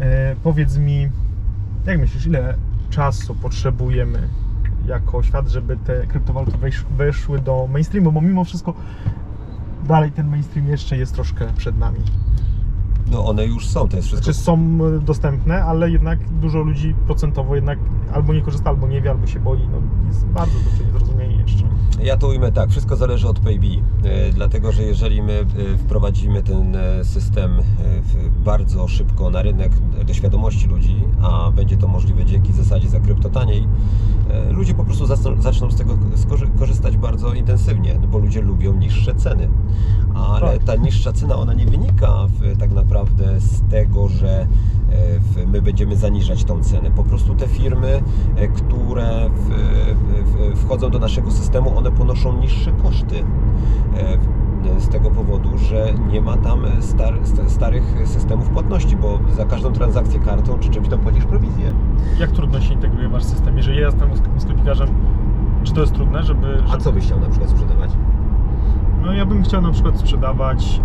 E, 0.00 0.36
powiedz 0.42 0.76
mi, 0.76 1.08
jak 1.86 1.98
myślisz, 1.98 2.26
ile 2.26 2.54
czasu 2.90 3.34
potrzebujemy 3.34 4.28
jako 4.86 5.22
świat, 5.22 5.48
żeby 5.48 5.76
te 5.76 6.06
kryptowaluty 6.06 6.58
wejsz, 6.58 6.84
weszły 6.96 7.38
do 7.38 7.68
mainstreamu, 7.72 8.12
bo 8.12 8.20
mimo 8.20 8.44
wszystko 8.44 8.74
dalej 9.88 10.12
ten 10.12 10.28
mainstream 10.28 10.68
jeszcze 10.68 10.96
jest 10.96 11.14
troszkę 11.14 11.46
przed 11.56 11.78
nami. 11.78 12.00
No 13.10 13.26
one 13.26 13.46
już 13.46 13.66
są, 13.66 13.88
to 13.88 13.96
jest 13.96 14.08
wszystko. 14.08 14.24
Znaczy 14.24 14.40
są 14.40 14.78
e, 14.96 15.00
dostępne, 15.00 15.64
ale 15.64 15.90
jednak 15.90 16.18
dużo 16.30 16.58
ludzi 16.58 16.94
procentowo 17.06 17.54
jednak 17.54 17.78
albo 18.12 18.34
nie 18.34 18.42
korzysta, 18.42 18.70
albo 18.70 18.88
nie 18.88 19.02
wie, 19.02 19.10
albo 19.10 19.26
się 19.26 19.40
boi. 19.40 19.68
No, 19.72 20.06
jest 20.06 20.26
bardzo 20.26 20.58
duże 20.58 20.84
niezrozumienie 20.84 21.36
jeszcze. 21.36 21.64
Ja 22.02 22.16
to 22.16 22.28
ujmę 22.28 22.52
tak, 22.52 22.70
wszystko 22.70 22.96
zależy 22.96 23.28
od 23.28 23.40
PayB, 23.40 23.62
e, 23.64 24.32
dlatego 24.32 24.72
że 24.72 24.82
jeżeli 24.82 25.22
my 25.22 25.32
e, 25.32 25.78
wprowadzimy 25.78 26.42
ten 26.42 26.76
e, 26.76 27.04
system 27.04 27.50
bardzo 28.44 28.88
szybko 28.88 29.30
na 29.30 29.42
rynek 29.42 29.72
do 30.06 30.14
świadomości 30.14 30.66
ludzi, 30.66 30.96
a 31.22 31.50
będzie 31.50 31.76
to 31.76 31.88
możliwe 31.88 32.24
dzięki 32.24 32.52
zasadzie 32.52 32.88
za 32.88 33.00
krypto 33.00 33.28
taniej, 33.28 33.68
ludzie 34.50 34.74
po 34.74 34.84
prostu 34.84 35.06
zaczną, 35.40 35.70
z 35.70 35.76
tego 35.76 35.98
korzystać 36.58 36.96
bardzo 36.96 37.34
intensywnie, 37.34 37.98
no 38.00 38.06
bo 38.06 38.18
ludzie 38.18 38.40
lubią 38.40 38.74
niższe 38.74 39.14
ceny. 39.14 39.48
Ale 40.14 40.58
Tak. 40.58 40.64
ta 40.64 40.76
niższa 40.76 41.12
cena, 41.12 41.36
ona 41.36 41.54
nie 41.54 41.66
wynika 41.66 42.26
w, 42.26 42.58
tak 42.58 42.72
naprawdę 42.72 43.40
z 43.40 43.70
tego, 43.70 44.08
że 44.08 44.46
my 45.46 45.62
będziemy 45.62 45.96
zaniżać 45.96 46.44
tą 46.44 46.60
cenę. 46.62 46.90
Po 46.90 47.04
prostu 47.04 47.34
te 47.34 47.48
firmy, 47.48 48.00
e, 48.36 48.48
które 48.48 49.30
w, 49.34 49.48
w, 50.54 50.58
wchodzą 50.64 50.90
do 50.90 50.98
naszego 50.98 51.30
systemu, 51.30 51.78
one 51.78 51.90
ponoszą 51.90 52.40
niższe 52.40 52.72
koszty. 52.72 53.16
e, 54.76 54.80
Z 54.80 54.88
tego 54.88 55.10
powodu, 55.10 55.58
że 55.58 55.86
nie 56.12 56.20
ma 56.20 56.36
tam 56.36 56.60
star, 56.80 57.14
st- 57.22 57.50
starych 57.50 57.94
systemów 58.04 58.48
płatności, 58.50 58.96
bo 58.96 59.18
za 59.36 59.44
każdą 59.44 59.72
transakcję 59.72 60.20
kartą 60.20 60.58
czy 60.58 60.68
czymś 60.70 60.88
tam 60.88 60.98
płacisz 60.98 61.24
prowizję. 61.24 61.72
Jak 62.20 62.30
trudno 62.30 62.60
się 62.60 62.74
integruje 62.74 63.08
Wasz 63.08 63.24
system? 63.24 63.56
Jeżeli 63.56 63.78
ja 63.80 63.86
jestem 63.86 64.10
sklep- 64.10 64.40
sklepikarzem, 64.40 64.88
czy 65.64 65.72
to 65.74 65.80
jest 65.80 65.92
trudne, 65.94 66.22
żeby... 66.22 66.62
A 66.64 66.68
żeby... 66.68 66.82
co 66.84 66.92
byś 66.92 67.04
chciał 67.04 67.20
na 67.20 67.28
przykład 67.28 67.50
sprzedawać? 67.50 67.90
No 69.02 69.12
ja 69.12 69.26
bym 69.26 69.42
chciał 69.42 69.62
na 69.62 69.70
przykład 69.70 69.98
sprzedawać, 69.98 70.80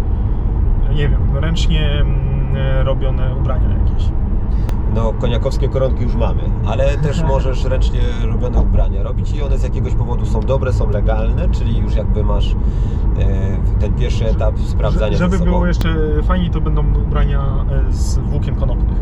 nie 0.96 1.10
wiem, 1.10 1.22
ręcznie 1.38 1.92
mm, 1.92 2.16
e, 2.20 2.23
robione 2.84 3.36
ubrania 3.36 3.70
jakieś. 3.70 4.10
No, 4.96 5.14
koniakowskie 5.14 5.70
koronki 5.70 6.04
już 6.04 6.16
mamy, 6.16 6.42
ale 6.68 6.98
też 6.98 7.24
możesz 7.24 7.66
ręcznie 7.66 8.00
robione 8.24 8.60
ubrania 8.62 9.04
robić 9.04 9.32
i 9.32 9.42
one 9.42 9.58
z 9.58 9.64
jakiegoś 9.64 9.94
powodu 9.96 10.26
są 10.26 10.40
dobre, 10.40 10.74
są 10.74 10.90
legalne, 10.90 11.50
czyli 11.50 11.78
już 11.78 11.96
jakby 11.96 12.24
masz 12.24 12.52
e, 12.52 12.56
ten 13.80 13.94
pierwszy 13.94 14.30
etap 14.30 14.60
sprawdzania 14.60 15.18
Żeby 15.18 15.40
było 15.40 15.68
jeszcze 15.68 15.96
fajniej, 16.24 16.50
to 16.50 16.62
będą 16.62 16.84
ubrania 17.08 17.66
e, 17.90 17.94
z 17.94 18.18
włókien 18.18 18.56
konopnych. 18.56 18.98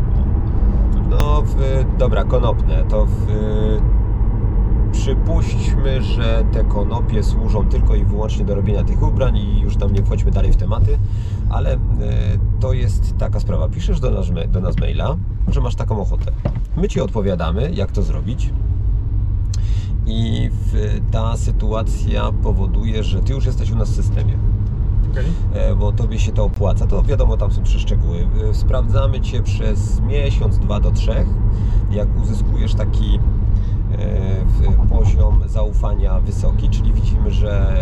No, 1.10 1.42
w, 1.42 1.84
dobra, 1.98 2.24
konopne, 2.24 2.84
to 2.88 3.06
w, 3.06 3.26
przypuśćmy, 4.92 6.02
że 6.02 6.44
te 6.52 6.64
konopie 6.64 7.22
służą 7.22 7.68
tylko 7.68 7.94
i 7.94 8.04
wyłącznie 8.04 8.44
do 8.44 8.54
robienia 8.54 8.84
tych 8.84 9.02
ubrań 9.02 9.36
i 9.36 9.60
już 9.60 9.76
tam 9.76 9.92
nie 9.92 10.02
wchodźmy 10.02 10.30
dalej 10.30 10.52
w 10.52 10.56
tematy, 10.56 10.98
ale 11.50 11.72
e, 11.72 11.78
to 12.60 12.72
jest 12.72 13.18
taka 13.18 13.40
sprawa. 13.40 13.68
Piszesz 13.68 14.00
do 14.00 14.10
nas, 14.10 14.26
do 14.48 14.60
nas 14.60 14.78
maila, 14.78 15.16
że 15.48 15.60
masz 15.60 15.74
taką 15.74 16.00
ochotę. 16.00 16.32
My 16.76 16.88
Ci 16.88 17.00
odpowiadamy, 17.00 17.70
jak 17.74 17.92
to 17.92 18.02
zrobić. 18.02 18.50
I 20.06 20.50
ta 21.10 21.36
sytuacja 21.36 22.32
powoduje, 22.42 23.02
że 23.02 23.20
Ty 23.20 23.32
już 23.32 23.46
jesteś 23.46 23.70
u 23.70 23.76
nas 23.76 23.90
w 23.90 23.94
systemie. 23.94 24.38
Okej. 25.12 25.24
E, 25.54 25.74
bo 25.76 25.92
tobie 25.92 26.18
się 26.18 26.32
to 26.32 26.44
opłaca, 26.44 26.86
to 26.86 27.02
wiadomo, 27.02 27.36
tam 27.36 27.52
są 27.52 27.62
trzy 27.62 27.80
szczegóły. 27.80 28.28
E, 28.50 28.54
Sprawdzamy 28.54 29.20
cię 29.20 29.42
przez 29.42 30.00
miesiąc, 30.00 30.58
dwa 30.58 30.80
do 30.80 30.90
trzech. 30.90 31.26
Jak 31.90 32.08
uzyskujesz 32.22 32.74
taki 32.74 33.20
poziom 34.90 35.40
zaufania 35.46 36.20
wysoki, 36.20 36.68
czyli 36.68 36.92
widzimy, 36.92 37.30
że 37.30 37.76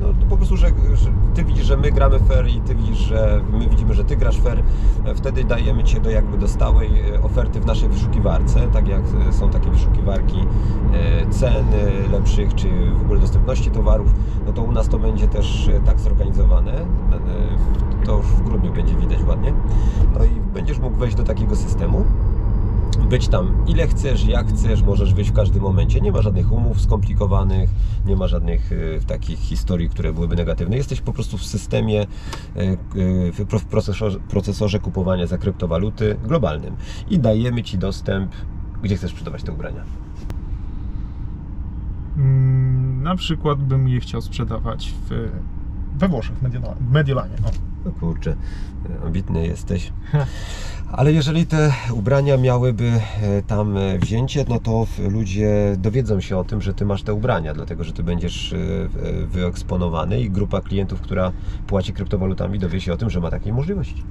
No, 0.00 0.06
po 0.30 0.36
prostu, 0.36 0.56
że, 0.56 0.66
że 0.94 1.10
ty 1.34 1.44
widzisz, 1.44 1.66
że 1.66 1.76
my 1.76 1.90
gramy 1.92 2.18
fair 2.18 2.46
i 2.48 2.60
ty 2.60 2.74
widzisz, 2.74 2.98
że 2.98 3.40
my 3.52 3.68
widzimy, 3.68 3.94
że 3.94 4.04
ty 4.04 4.16
grasz 4.16 4.38
fair. 4.40 4.62
E, 5.04 5.14
Wtedy 5.14 5.44
dajemy 5.44 5.84
cię 5.84 6.00
do 6.00 6.10
jakby 6.10 6.38
do 6.38 6.48
stałej 6.48 6.90
e, 7.14 7.22
oferty 7.22 7.60
w 7.60 7.66
naszej 7.66 7.88
wyszukiwarce, 7.88 8.60
tak 8.72 8.88
jak 8.88 9.02
e, 9.28 9.32
są 9.32 9.50
takie 9.50 9.70
wyszukiwarki 9.70 10.38
e, 10.92 11.26
cen 11.30 11.64
e, 12.06 12.08
lepszych, 12.12 12.54
czy 12.54 12.68
w 12.98 13.02
ogóle 13.02 13.20
dostępności 13.20 13.70
towarów, 13.70 14.14
no 14.46 14.52
to 14.52 14.62
u 14.62 14.72
nas 14.72 14.88
to 14.88 14.98
będzie 14.98 15.28
też 15.28 15.68
e, 15.68 15.80
tak 15.80 16.00
zorganizowane. 16.00 16.72
E, 16.72 16.86
To 18.06 18.16
już 18.16 18.26
w 18.26 18.42
grudniu 18.42 18.72
będzie 18.72 18.94
widać 18.94 19.18
ładnie. 19.28 19.52
No 20.18 20.24
i 20.24 20.30
będziesz 20.54 20.78
mógł 20.78 20.96
wejść 20.96 21.16
do 21.16 21.22
takiego 21.22 21.56
systemu 21.56 22.04
być 22.98 23.28
tam 23.28 23.64
ile 23.66 23.86
chcesz, 23.86 24.24
jak 24.24 24.48
chcesz, 24.48 24.82
możesz 24.82 25.14
wyjść 25.14 25.30
w 25.30 25.34
każdym 25.34 25.62
momencie. 25.62 26.00
Nie 26.00 26.12
ma 26.12 26.22
żadnych 26.22 26.52
umów 26.52 26.80
skomplikowanych, 26.80 27.70
nie 28.06 28.16
ma 28.16 28.26
żadnych 28.28 28.72
y, 28.72 29.00
takich 29.06 29.38
historii, 29.38 29.88
które 29.88 30.12
byłyby 30.12 30.36
negatywne. 30.36 30.76
Jesteś 30.76 31.00
po 31.00 31.12
prostu 31.12 31.38
w 31.38 31.44
systemie, 31.44 32.02
y, 32.02 32.78
y, 32.98 33.32
w 33.32 33.46
pro- 33.48 33.58
w 33.58 33.64
procesorze, 33.64 34.18
procesorze 34.20 34.78
kupowania 34.80 35.26
za 35.26 35.38
kryptowaluty 35.38 36.16
globalnym 36.26 36.76
i 37.10 37.18
dajemy 37.18 37.62
Ci 37.62 37.78
dostęp, 37.78 38.32
gdzie 38.82 38.96
chcesz 38.96 39.10
sprzedawać 39.10 39.42
te 39.42 39.52
ubrania. 39.52 39.82
Mm, 42.16 43.02
na 43.02 43.16
przykład 43.16 43.58
bym 43.58 43.88
je 43.88 44.00
chciał 44.00 44.20
sprzedawać 44.20 44.94
w, 45.10 45.30
we 45.98 46.08
Włoszech, 46.08 46.36
w 46.36 46.42
Mediola- 46.42 46.74
w 46.80 46.90
Mediolanie. 46.92 47.34
No 47.88 48.00
kurczę, 48.00 48.36
ambitny 49.04 49.46
jesteś. 49.46 49.92
Ale 50.92 51.12
jeżeli 51.12 51.46
te 51.46 51.72
ubrania 51.92 52.36
miałyby 52.36 52.92
e, 53.22 53.42
tam 53.42 53.76
e, 53.76 53.98
wzięcie, 53.98 54.44
no 54.48 54.58
to 54.58 54.86
ludzie 55.10 55.76
dowiedzą 55.78 56.20
się 56.20 56.38
o 56.38 56.44
tym, 56.44 56.62
że 56.62 56.74
ty 56.74 56.84
masz 56.84 57.02
te 57.02 57.14
ubrania, 57.14 57.54
dlatego 57.54 57.84
że 57.84 57.92
ty 57.92 58.02
będziesz 58.02 58.52
e, 58.52 58.56
wyeksponowany 59.26 60.20
i 60.20 60.30
grupa 60.30 60.60
klientów, 60.60 61.00
która 61.00 61.32
płaci 61.66 61.92
kryptowalutami, 61.92 62.58
dowie 62.58 62.80
się 62.80 62.92
o 62.92 62.96
tym, 62.96 63.10
że 63.10 63.20
ma 63.20 63.30
takiej 63.30 63.52
możliwości. 63.52 64.04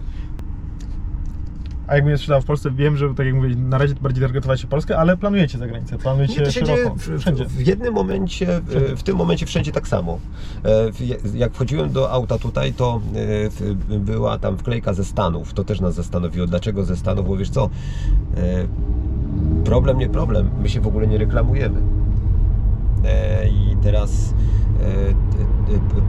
A 1.88 1.95
jakbym 1.95 2.12
je 2.12 2.17
sprzedał 2.17 2.41
w 2.41 2.45
Polsce, 2.45 2.71
wiem, 2.71 2.97
że 2.97 3.13
tak 3.13 3.26
jak 3.26 3.36
mówię, 3.36 3.56
na 3.56 3.78
razie 3.78 3.95
bardziej 3.95 4.21
targetować 4.21 4.62
się 4.62 4.67
Polskę, 4.67 4.97
ale 4.97 5.17
planujecie 5.17 5.58
za 5.58 5.67
granicę, 5.67 5.97
planujecie 5.97 6.39
Nie, 6.39 6.45
to 6.45 6.52
się 6.52 6.63
dzieje 6.63 6.78
szeroko, 6.78 6.95
w, 6.95 7.19
wszędzie. 7.19 7.45
w, 7.45 7.52
w 7.52 7.67
jednym 7.67 7.93
momencie, 7.93 8.62
w, 8.97 9.04
tym 9.04 9.17
momencie 9.17 9.45
wszędzie 9.45 9.71
tak 9.71 9.88
samo. 9.88 10.19
E, 10.65 11.38
Jak 11.38 11.54
wchodziłem 11.54 11.91
do 11.91 12.12
auta 12.12 12.38
tutaj, 12.38 12.73
to 12.73 13.02
e, 13.91 14.00
była 14.00 14.38
tam 14.39 14.58
wklejka 14.58 14.93
ze 14.93 15.06
Stanów. 15.06 15.54
To 15.54 15.63
też 15.63 15.82
nas 15.82 15.95
zastanowiło. 15.95 16.47
Dlaczego 16.47 16.84
ze 16.84 16.95
Stanów? 16.95 17.28
Bo 17.28 17.38
wiesz 17.38 17.50
co, 17.50 17.69
e, 18.38 18.67
problem 19.65 19.97
nie 19.97 20.10
problem. 20.10 20.50
My 20.62 20.69
się 20.69 20.82
w 20.82 20.88
ogóle 20.88 21.08
nie 21.08 21.17
reklamujemy. 21.17 21.82
I 23.52 23.76
teraz 23.84 24.34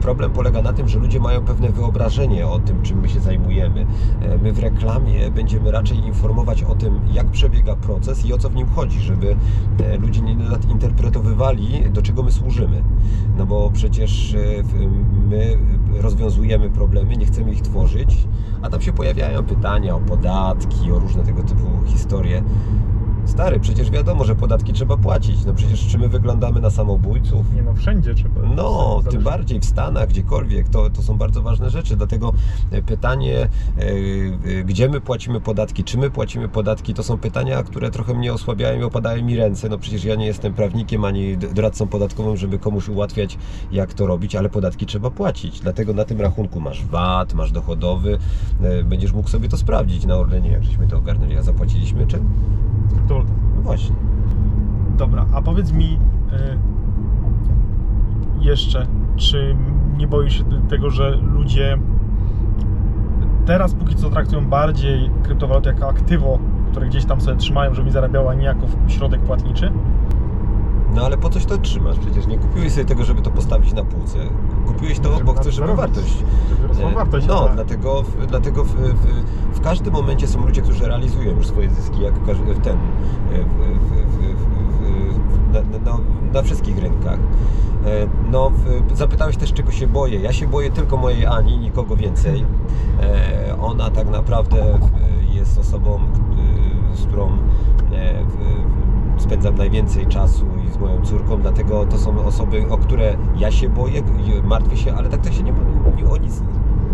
problem 0.01 0.31
polega 0.31 0.61
na 0.61 0.73
tym, 0.73 0.87
że 0.87 0.99
ludzie 0.99 1.19
mają 1.19 1.41
pewne 1.41 1.69
wyobrażenie 1.69 2.47
o 2.47 2.59
tym, 2.59 2.81
czym 2.81 2.99
my 2.99 3.09
się 3.09 3.19
zajmujemy. 3.19 3.85
E, 4.21 4.37
My 4.37 4.53
w 4.53 4.59
reklamie 4.59 5.31
będziemy 5.31 5.71
raczej 5.71 5.97
informować 5.97 6.63
o 6.63 6.75
tym, 6.75 6.99
jak 7.13 7.27
przebiega 7.27 7.75
proces 7.75 8.25
i 8.25 8.33
o 8.33 8.37
co 8.37 8.49
w 8.49 8.55
nim 8.55 8.67
chodzi, 8.67 8.99
żeby 8.99 9.35
e, 9.79 9.97
ludzie 9.97 10.21
nie 10.21 10.35
nadinterpretowywali, 10.35 11.91
do 11.91 12.01
czego 12.01 12.23
my 12.23 12.31
służymy. 12.31 12.83
No 13.37 13.45
bo 13.45 13.71
przecież 13.73 14.33
e, 14.33 14.37
my 15.29 15.57
rozwiązujemy 16.01 16.69
problemy, 16.69 17.17
nie 17.17 17.25
chcemy 17.25 17.51
ich 17.51 17.61
tworzyć, 17.61 18.27
a 18.61 18.69
tam 18.69 18.81
się 18.81 18.93
pojawiają 18.93 19.43
pytania 19.43 19.95
o 19.95 19.99
podatki, 19.99 20.91
o 20.91 20.99
różne 20.99 21.23
tego 21.23 21.43
typu 21.43 21.67
historie. 21.85 22.43
Stary, 23.29 23.59
przecież 23.59 23.91
wiadomo, 23.91 24.23
że 24.23 24.35
podatki 24.35 24.73
trzeba 24.73 24.97
płacić. 24.97 25.45
No 25.45 25.53
przecież 25.53 25.87
czy 25.87 25.97
my 25.97 26.09
wyglądamy 26.09 26.61
na 26.61 26.69
samobójców? 26.69 27.53
Nie 27.55 27.61
no, 27.61 27.73
wszędzie 27.73 28.15
trzeba. 28.15 28.41
No, 28.55 29.01
tym 29.09 29.23
bardziej 29.23 29.59
w 29.59 29.65
Stanach, 29.65 30.09
gdziekolwiek, 30.09 30.69
to, 30.69 30.89
to 30.89 31.01
są 31.01 31.17
bardzo 31.17 31.41
ważne 31.41 31.69
rzeczy. 31.69 31.95
Dlatego 31.95 32.33
e, 32.71 32.81
pytanie, 32.81 33.37
e, 33.37 33.81
e, 34.59 34.63
gdzie 34.63 34.89
my 34.89 35.01
płacimy 35.01 35.41
podatki, 35.41 35.83
czy 35.83 35.97
my 35.97 36.09
płacimy 36.09 36.49
podatki, 36.49 36.93
to 36.93 37.03
są 37.03 37.17
pytania, 37.17 37.63
które 37.63 37.91
trochę 37.91 38.13
mnie 38.13 38.33
osłabiają 38.33 38.79
i 38.79 38.83
opadają 38.83 39.25
mi 39.25 39.35
ręce. 39.35 39.69
No 39.69 39.77
przecież 39.77 40.03
ja 40.03 40.15
nie 40.15 40.25
jestem 40.25 40.53
prawnikiem 40.53 41.05
ani 41.05 41.37
doradcą 41.37 41.87
podatkowym, 41.87 42.37
żeby 42.37 42.59
komuś 42.59 42.89
ułatwiać, 42.89 43.37
jak 43.71 43.93
to 43.93 44.07
robić, 44.07 44.35
ale 44.35 44.49
podatki 44.49 44.85
trzeba 44.85 45.09
płacić. 45.11 45.59
Dlatego 45.59 45.93
na 45.93 46.05
tym 46.05 46.21
rachunku 46.21 46.59
masz 46.59 46.85
VAT, 46.85 47.33
masz 47.33 47.51
dochodowy, 47.51 48.17
będziesz 48.85 49.13
mógł 49.13 49.29
sobie 49.29 49.49
to 49.49 49.57
sprawdzić 49.57 50.05
na 50.05 50.15
Orlenie, 50.15 50.51
jak 50.51 50.63
żeśmy 50.63 50.87
to 50.87 50.97
ogarnęli, 50.97 51.37
a 51.37 51.43
zapłaciliśmy 51.43 52.07
czym? 52.07 52.29
To- 53.07 53.18
No 53.55 53.61
właśnie. 53.61 53.95
Dobra, 54.97 55.25
a 55.33 55.41
powiedz 55.41 55.71
mi 55.71 55.93
y, 55.93 55.97
jeszcze, 58.39 58.85
czy 59.15 59.55
nie 59.97 60.07
boisz 60.07 60.37
się 60.37 60.43
tego, 60.69 60.89
że 60.89 61.15
ludzie 61.15 61.77
teraz 63.45 63.73
póki 63.73 63.95
co 63.95 64.09
traktują 64.09 64.45
bardziej 64.45 65.11
kryptowaluty 65.23 65.69
jako 65.69 65.89
aktywo, 65.89 66.39
które 66.71 66.87
gdzieś 66.87 67.05
tam 67.05 67.21
sobie 67.21 67.37
trzymają, 67.37 67.73
żeby 67.73 67.91
zarabiała, 67.91 68.33
nie 68.33 68.45
jako 68.45 68.67
środek 68.87 69.21
płatniczy? 69.21 69.71
No 70.95 71.05
ale 71.05 71.17
po 71.17 71.29
coś 71.29 71.45
to 71.45 71.57
trzymasz? 71.57 71.99
Przecież 71.99 72.27
nie 72.27 72.37
kupiłeś 72.37 72.71
sobie 72.71 72.85
tego, 72.85 73.03
żeby 73.03 73.21
to 73.21 73.31
postawić 73.31 73.73
na 73.73 73.83
półce. 73.83 74.17
Kupiłeś 74.67 74.99
to, 74.99 75.11
Żeby 75.13 75.23
bo 75.23 75.33
chcesz, 75.33 75.55
żeby 75.55 75.75
wartość. 75.75 76.23
Żeby 76.73 76.91
E, 76.91 76.95
wartość. 76.95 77.27
No, 77.27 77.43
tak. 77.45 77.55
dlatego, 77.55 78.03
w- 78.03 78.25
dlatego 78.25 78.63
w, 78.63 78.69
w, 78.75 79.05
w 79.57 79.61
każdym 79.61 79.93
momencie 79.93 80.27
są 80.27 80.45
ludzie, 80.45 80.61
którzy 80.61 80.85
realizują 80.87 81.35
już 81.35 81.47
swoje 81.47 81.69
zyski, 81.69 82.01
jak 82.01 82.13
w 82.13 82.61
ten, 82.61 82.77
e, 82.77 83.43
w, 83.43 83.89
na, 85.53 85.91
na, 85.91 85.97
na 86.33 86.41
wszystkich 86.41 86.77
rynkach. 86.77 87.19
E, 87.85 88.07
No, 88.31 88.51
zapytałeś 88.93 89.37
też, 89.37 89.53
czego 89.53 89.71
się 89.71 89.87
boję. 89.87 90.19
Ja 90.19 90.33
się 90.33 90.47
boję 90.47 90.71
tylko 90.71 90.97
mojej 90.97 91.25
Ani, 91.25 91.57
nikogo 91.57 91.95
więcej. 91.95 92.45
E, 93.01 93.55
Ona 93.61 93.89
tak 93.91 94.09
naprawdę 94.09 94.79
jest 95.33 95.59
osobą, 95.59 95.99
k- 95.99 96.95
z 96.95 97.05
którą 97.05 97.27
e, 97.27 97.31
spędzam 99.29 99.55
najwięcej 99.55 100.07
czasu 100.07 100.45
i 100.67 100.71
z 100.71 100.77
moją 100.77 101.01
córką, 101.01 101.41
dlatego 101.41 101.85
to 101.85 101.97
są 101.97 102.25
osoby, 102.25 102.65
o 102.69 102.77
które 102.77 103.17
ja 103.37 103.51
się 103.51 103.69
boję, 103.69 104.01
martwię 104.43 104.77
się, 104.77 104.93
ale 104.93 105.09
tak 105.09 105.21
to 105.21 105.31
się 105.31 105.43
nie, 105.43 105.53
nie 105.97 106.09
o 106.09 106.17
nic 106.17 106.41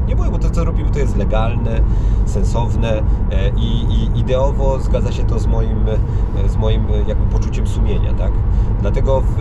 nie 0.07 0.15
boję, 0.15 0.31
bo 0.31 0.37
to 0.39 0.49
co 0.49 0.63
robimy 0.63 0.91
to 0.91 0.99
jest 0.99 1.17
legalne, 1.17 1.81
sensowne 2.25 3.03
e, 3.31 3.49
i, 3.49 3.85
i 3.93 4.19
ideowo 4.19 4.79
zgadza 4.79 5.11
się 5.11 5.23
to 5.23 5.39
z 5.39 5.47
moim, 5.47 5.85
e, 6.45 6.49
z 6.49 6.57
moim 6.57 6.85
e, 6.85 7.03
jakby 7.07 7.25
poczuciem 7.25 7.67
sumienia, 7.67 8.13
tak? 8.13 8.31
Dlatego 8.81 9.21
w, 9.21 9.35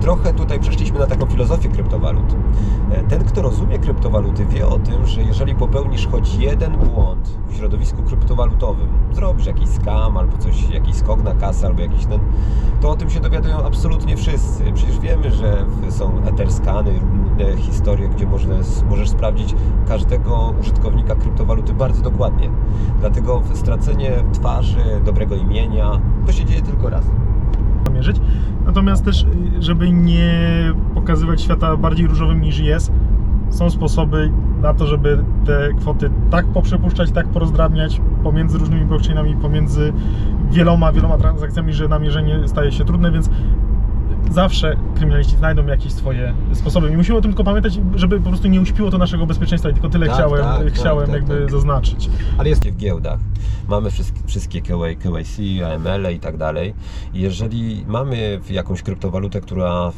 trochę 0.00 0.32
tutaj 0.34 0.60
przeszliśmy 0.60 0.98
na 0.98 1.06
taką 1.06 1.26
filozofię 1.26 1.68
kryptowalut. 1.68 2.34
E, 2.92 3.02
Ten, 3.02 3.24
kto 3.24 3.42
rozumie 3.42 3.78
kryptowaluty, 3.78 4.46
wie 4.46 4.66
o 4.68 4.78
tym, 4.78 5.06
że 5.06 5.22
jeżeli 5.22 5.54
popełnisz 5.54 6.08
choć 6.08 6.34
jeden 6.34 6.76
błąd 6.76 7.38
w 7.48 7.56
środowisku 7.56 8.02
kryptowalutowym, 8.02 8.88
zrobisz 9.12 9.46
jakiś 9.46 9.68
scam 9.68 10.16
albo 10.16 10.38
coś, 10.38 10.70
jakiś 10.70 10.94
skok 10.94 11.22
na 11.22 11.34
kasę 11.34 11.66
albo 11.66 11.80
jakiś 11.80 12.06
ten, 12.06 12.20
to 12.80 12.90
o 12.90 12.96
tym 12.96 13.10
się 13.10 13.20
dowiadują 13.20 13.64
absolutnie 13.64 14.16
wszyscy. 14.16 14.72
Przecież 14.74 14.98
wiemy, 14.98 15.30
że 15.30 15.66
są 15.90 16.22
eterskany, 16.24 16.90
różne 17.40 17.56
historie, 17.56 18.08
gdzie 18.08 18.26
możesz 18.90 19.08
sprawdzić 19.10 19.54
każdego 19.88 20.54
użytkownika 20.60 21.14
kryptowaluty 21.14 21.72
bardzo 21.72 22.02
dokładnie. 22.02 22.50
Dlatego 23.00 23.42
stracenie 23.54 24.12
twarzy, 24.32 25.00
dobrego 25.04 25.34
imienia, 25.34 26.00
to 26.26 26.32
się 26.32 26.44
dzieje 26.44 26.62
tylko 26.62 26.90
raz. 26.90 27.04
mierzyć. 27.92 28.20
Natomiast 28.70 29.04
też, 29.04 29.22
y, 29.22 29.62
żeby 29.62 29.90
nie 29.90 30.32
pokazywać 30.94 31.42
świata 31.42 31.76
bardziej 31.76 32.06
różowym 32.06 32.40
niż 32.40 32.58
jest, 32.58 32.92
są 33.48 33.70
sposoby 33.70 34.32
na 34.62 34.74
to, 34.74 34.86
żeby 34.86 35.24
te 35.46 35.68
kwoty 35.78 36.10
tak 36.30 36.46
poprzepuszczać, 36.46 37.10
tak 37.10 37.26
porozdrabniać 37.28 38.00
pomiędzy 38.22 38.58
różnymi 38.58 38.84
blockchainami, 38.84 39.36
pomiędzy 39.36 39.92
wieloma, 40.50 40.92
wieloma 40.92 41.18
transakcjami, 41.18 41.72
że 41.72 41.88
namierzenie 41.88 42.48
staje 42.48 42.72
się 42.72 42.84
trudne, 42.84 43.12
więc 43.12 43.30
zawsze 44.30 44.76
kryminaliści 44.96 45.36
znajdą 45.36 45.66
jakieś 45.66 45.92
swoje 45.92 46.34
sposoby. 46.52 46.92
I 46.92 46.96
musimy 46.96 47.18
o 47.18 47.20
tym 47.20 47.30
tylko 47.30 47.44
pamiętać, 47.44 47.80
żeby 47.94 48.20
po 48.20 48.28
prostu 48.28 48.48
nie 48.48 48.60
uśpiło 48.60 48.90
to 48.90 48.98
naszego 48.98 49.26
bezpieczeństwa 49.26 49.70
i 49.70 49.72
tylko 49.72 49.88
tyle 49.88 50.06
Tak, 50.06 50.14
chciałem, 50.14 50.44
tak, 50.44 50.64
tak, 50.64 50.72
chciałem 50.72 51.06
tak, 51.06 51.14
jakby 51.14 51.40
tak. 51.40 51.50
zaznaczyć. 51.50 52.10
Ale 52.38 52.48
jest 52.48 52.68
w 52.68 52.76
giełdach. 52.76 53.18
Mamy 53.68 53.90
wszystkie, 53.90 54.20
wszystkie 54.26 54.62
KY, 54.62 54.96
KYC, 54.96 55.38
AML 55.64 56.14
i 56.14 56.20
tak 56.20 56.36
dalej. 56.36 56.74
Jeżeli 57.14 57.84
mamy 57.88 58.40
jakąś 58.50 58.82
kryptowalutę, 58.82 59.40
która 59.40 59.92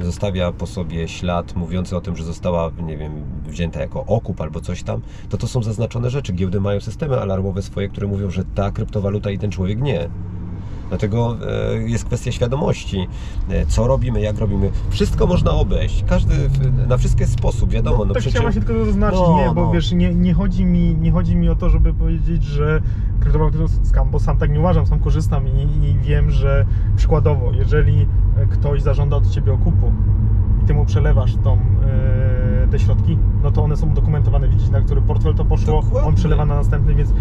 zostawia 0.00 0.52
po 0.52 0.66
sobie 0.66 1.08
ślad 1.08 1.56
mówiący 1.56 1.96
o 1.96 2.00
tym, 2.00 2.16
że 2.16 2.24
została, 2.24 2.70
nie 2.82 2.96
wiem, 2.96 3.12
wzięta 3.46 3.80
jako 3.80 4.04
okup 4.06 4.40
albo 4.40 4.60
coś 4.60 4.82
tam, 4.82 5.00
to 5.28 5.36
to 5.36 5.46
są 5.46 5.62
zaznaczone 5.62 6.10
rzeczy. 6.10 6.32
Giełdy 6.32 6.60
mają 6.60 6.80
systemy 6.80 7.20
alarmowe 7.20 7.62
swoje, 7.62 7.88
które 7.88 8.06
mówią, 8.06 8.30
że 8.30 8.44
ta 8.44 8.70
kryptowaluta 8.70 9.30
i 9.30 9.38
ten 9.38 9.50
człowiek 9.50 9.82
nie. 9.82 10.08
Dlatego 10.88 11.36
e, 11.72 11.74
jest 11.74 12.04
kwestia 12.04 12.32
świadomości, 12.32 13.06
e, 13.48 13.66
co 13.66 13.86
robimy, 13.86 14.20
jak 14.20 14.38
robimy. 14.38 14.70
Wszystko 14.90 15.26
można 15.26 15.50
obejść. 15.50 16.04
Każdy, 16.08 16.34
na 16.88 16.96
wszystko 16.96 17.20
jest 17.20 17.32
sposób, 17.32 17.70
wiadomo. 17.70 18.04
No, 18.04 18.14
tak 18.14 18.22
przecież... 18.22 18.32
chciałem 18.32 18.52
się 18.52 18.60
tylko 18.60 18.84
zaznaczyć, 18.84 19.20
No, 19.20 19.36
nie, 19.36 19.54
bo 19.54 19.62
no. 19.62 19.72
wiesz, 19.72 19.92
nie, 19.92 20.14
nie, 20.14 20.34
chodzi 20.34 20.64
mi, 20.64 20.96
nie 20.96 21.12
chodzi 21.12 21.36
mi 21.36 21.48
o 21.48 21.56
to, 21.56 21.70
żeby 21.70 21.94
powiedzieć, 21.94 22.44
że 22.44 22.82
kryptowaluty 23.20 23.58
to 23.58 23.68
skam, 23.82 24.10
bo 24.10 24.20
sam 24.20 24.36
tak 24.36 24.50
nie 24.50 24.60
uważam, 24.60 24.86
sam 24.86 25.00
korzystam 25.00 25.48
i, 25.48 25.86
i 25.86 25.98
wiem, 25.98 26.30
że 26.30 26.66
przykładowo, 26.96 27.52
jeżeli 27.52 28.06
ktoś 28.50 28.82
zażąda 28.82 29.16
od 29.16 29.30
Ciebie 29.30 29.52
okupu 29.52 29.92
i 30.62 30.66
ty 30.66 30.74
mu 30.74 30.84
przelewasz 30.84 31.36
tą, 31.36 31.52
e, 31.54 32.68
te 32.70 32.78
środki, 32.78 33.18
no 33.42 33.50
to 33.50 33.64
one 33.64 33.76
są 33.76 33.90
udokumentowane, 33.90 34.48
widzisz, 34.48 34.68
na 34.68 34.80
który 34.80 35.00
portfel 35.00 35.34
to 35.34 35.44
poszło, 35.44 35.82
Dokładnie. 35.82 36.08
on 36.08 36.14
przelewa 36.14 36.46
na 36.46 36.54
następny, 36.54 36.94
więc 36.94 37.12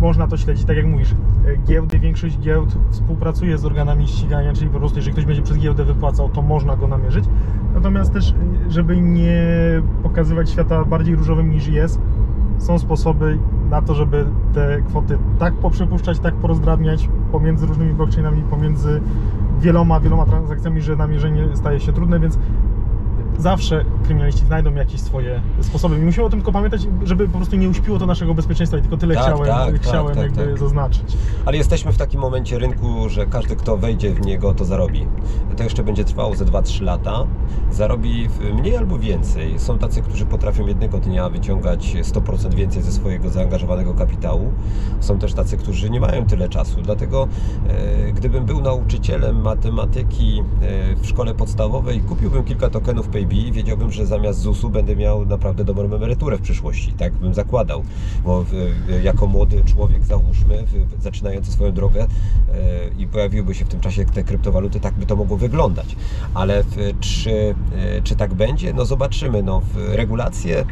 można 0.00 0.26
to 0.26 0.36
śledzić, 0.36 0.64
tak 0.64 0.76
jak 0.76 0.86
mówisz. 0.86 1.12
e, 1.12 1.56
Giełdy, 1.56 1.98
większość 1.98 2.38
giełd 2.38 2.76
współpracuje 2.90 3.58
z 3.58 3.64
organami 3.64 4.08
ścigania, 4.08 4.52
czyli 4.52 4.70
po 4.70 4.78
prostu 4.78 4.98
jeżeli 4.98 5.12
ktoś 5.12 5.24
będzie 5.26 5.42
przez 5.42 5.58
giełdę 5.58 5.84
wypłacał, 5.84 6.28
to 6.28 6.42
można 6.42 6.76
go 6.76 6.88
namierzyć. 6.88 7.24
Natomiast 7.74 8.12
też, 8.12 8.34
żeby 8.68 8.96
nie 8.96 9.42
pokazywać 10.02 10.50
świata 10.50 10.84
bardziej 10.84 11.16
różowym 11.16 11.50
niż 11.50 11.68
jest, 11.68 12.00
są 12.58 12.78
sposoby 12.78 13.38
na 13.70 13.82
to, 13.82 13.94
żeby 13.94 14.24
te 14.54 14.82
kwoty 14.88 15.18
tak 15.38 15.54
poprzepuszczać, 15.54 16.18
tak 16.18 16.34
porozdrabniać 16.34 17.08
pomiędzy 17.32 17.66
różnymi 17.66 17.92
blockchainami, 17.92 18.42
pomiędzy 18.42 19.00
wieloma, 19.60 20.00
wieloma 20.00 20.26
transakcjami, 20.26 20.80
że 20.80 20.96
namierzenie 20.96 21.48
staje 21.54 21.80
się 21.80 21.92
trudne, 21.92 22.20
więc 22.20 22.38
zawsze 23.38 23.84
kryminaliści 24.04 24.46
znajdą 24.46 24.74
jakieś 24.74 25.00
swoje 25.00 25.40
sposoby. 25.60 25.98
I 25.98 26.00
musimy 26.00 26.26
o 26.26 26.30
tym 26.30 26.38
tylko 26.38 26.52
pamiętać, 26.52 26.86
żeby 27.04 27.28
po 27.28 27.36
prostu 27.38 27.56
nie 27.56 27.68
uśpiło 27.68 27.98
to 27.98 28.06
naszego 28.06 28.34
bezpieczeństwa 28.34 28.78
i 28.78 28.80
tylko 28.80 28.96
tyle 28.96 29.14
Tak, 29.14 29.24
chciałem, 29.24 29.46
tak, 29.46 29.72
tak, 29.72 29.82
chciałem 29.82 30.14
tak, 30.14 30.24
jakby 30.24 30.46
tak. 30.46 30.58
zaznaczyć. 30.58 31.16
Ale 31.44 31.56
jesteśmy 31.56 31.92
w 31.92 31.96
takim 31.96 32.20
momencie 32.20 32.58
rynku, 32.58 33.08
że 33.08 33.26
każdy, 33.26 33.56
kto 33.56 33.76
wejdzie 33.76 34.14
w 34.14 34.26
niego, 34.26 34.54
to 34.54 34.64
zarobi. 34.64 35.06
To 35.56 35.64
jeszcze 35.64 35.82
będzie 35.82 36.04
trwało 36.04 36.36
ze 36.36 36.44
2-3 36.44 36.82
lata. 36.82 37.26
Zarobi 37.70 38.28
mniej 38.54 38.76
albo 38.76 38.98
więcej. 38.98 39.58
Są 39.58 39.78
tacy, 39.78 40.02
którzy 40.02 40.26
potrafią 40.26 40.66
jednego 40.66 40.98
dnia 40.98 41.28
wyciągać 41.28 41.96
100% 42.02 42.54
więcej 42.54 42.82
ze 42.82 42.92
swojego 42.92 43.30
zaangażowanego 43.30 43.94
kapitału. 43.94 44.52
Są 45.00 45.18
też 45.18 45.34
tacy, 45.34 45.56
którzy 45.56 45.90
nie 45.90 46.00
mają 46.00 46.26
tyle 46.26 46.48
czasu. 46.48 46.82
Dlatego, 46.82 47.28
e, 47.68 48.12
gdybym 48.12 48.44
był 48.44 48.60
nauczycielem 48.60 49.42
matematyki 49.42 50.42
e, 50.62 50.96
w 50.96 51.06
szkole 51.06 51.34
podstawowej, 51.34 52.00
kupiłbym 52.00 52.44
kilka 52.44 52.70
tokenów 52.70 53.08
PayB 53.08 53.27
wiedziałbym, 53.28 53.92
że 53.92 54.06
zamiast 54.06 54.40
ZUS-u 54.40 54.70
będę 54.70 54.96
miał 54.96 55.26
naprawdę 55.26 55.64
dobrą 55.64 55.84
emeryturę 55.84 56.36
w 56.36 56.40
przyszłości. 56.40 56.92
Tak 56.92 57.12
bym 57.12 57.34
zakładał. 57.34 57.82
Bo 58.24 58.44
w, 58.44 58.52
jako 59.02 59.26
młody 59.26 59.62
człowiek, 59.64 60.04
załóżmy, 60.04 60.64
zaczynający 61.00 61.52
swoją 61.52 61.72
drogę 61.72 62.02
e, 62.02 62.08
i 62.98 63.06
pojawiłyby 63.06 63.54
się 63.54 63.64
w 63.64 63.68
tym 63.68 63.80
czasie 63.80 64.04
te 64.04 64.24
kryptowaluty, 64.24 64.80
tak 64.80 64.94
by 64.94 65.06
to 65.06 65.16
mogło 65.16 65.36
wyglądać. 65.36 65.96
Ale 66.34 66.62
w, 66.62 66.76
czy, 67.00 67.54
e, 67.76 68.02
czy 68.02 68.16
tak 68.16 68.34
będzie? 68.34 68.72
No 68.72 68.84
zobaczymy. 68.84 69.42
No, 69.42 69.62
regulacje, 69.76 70.64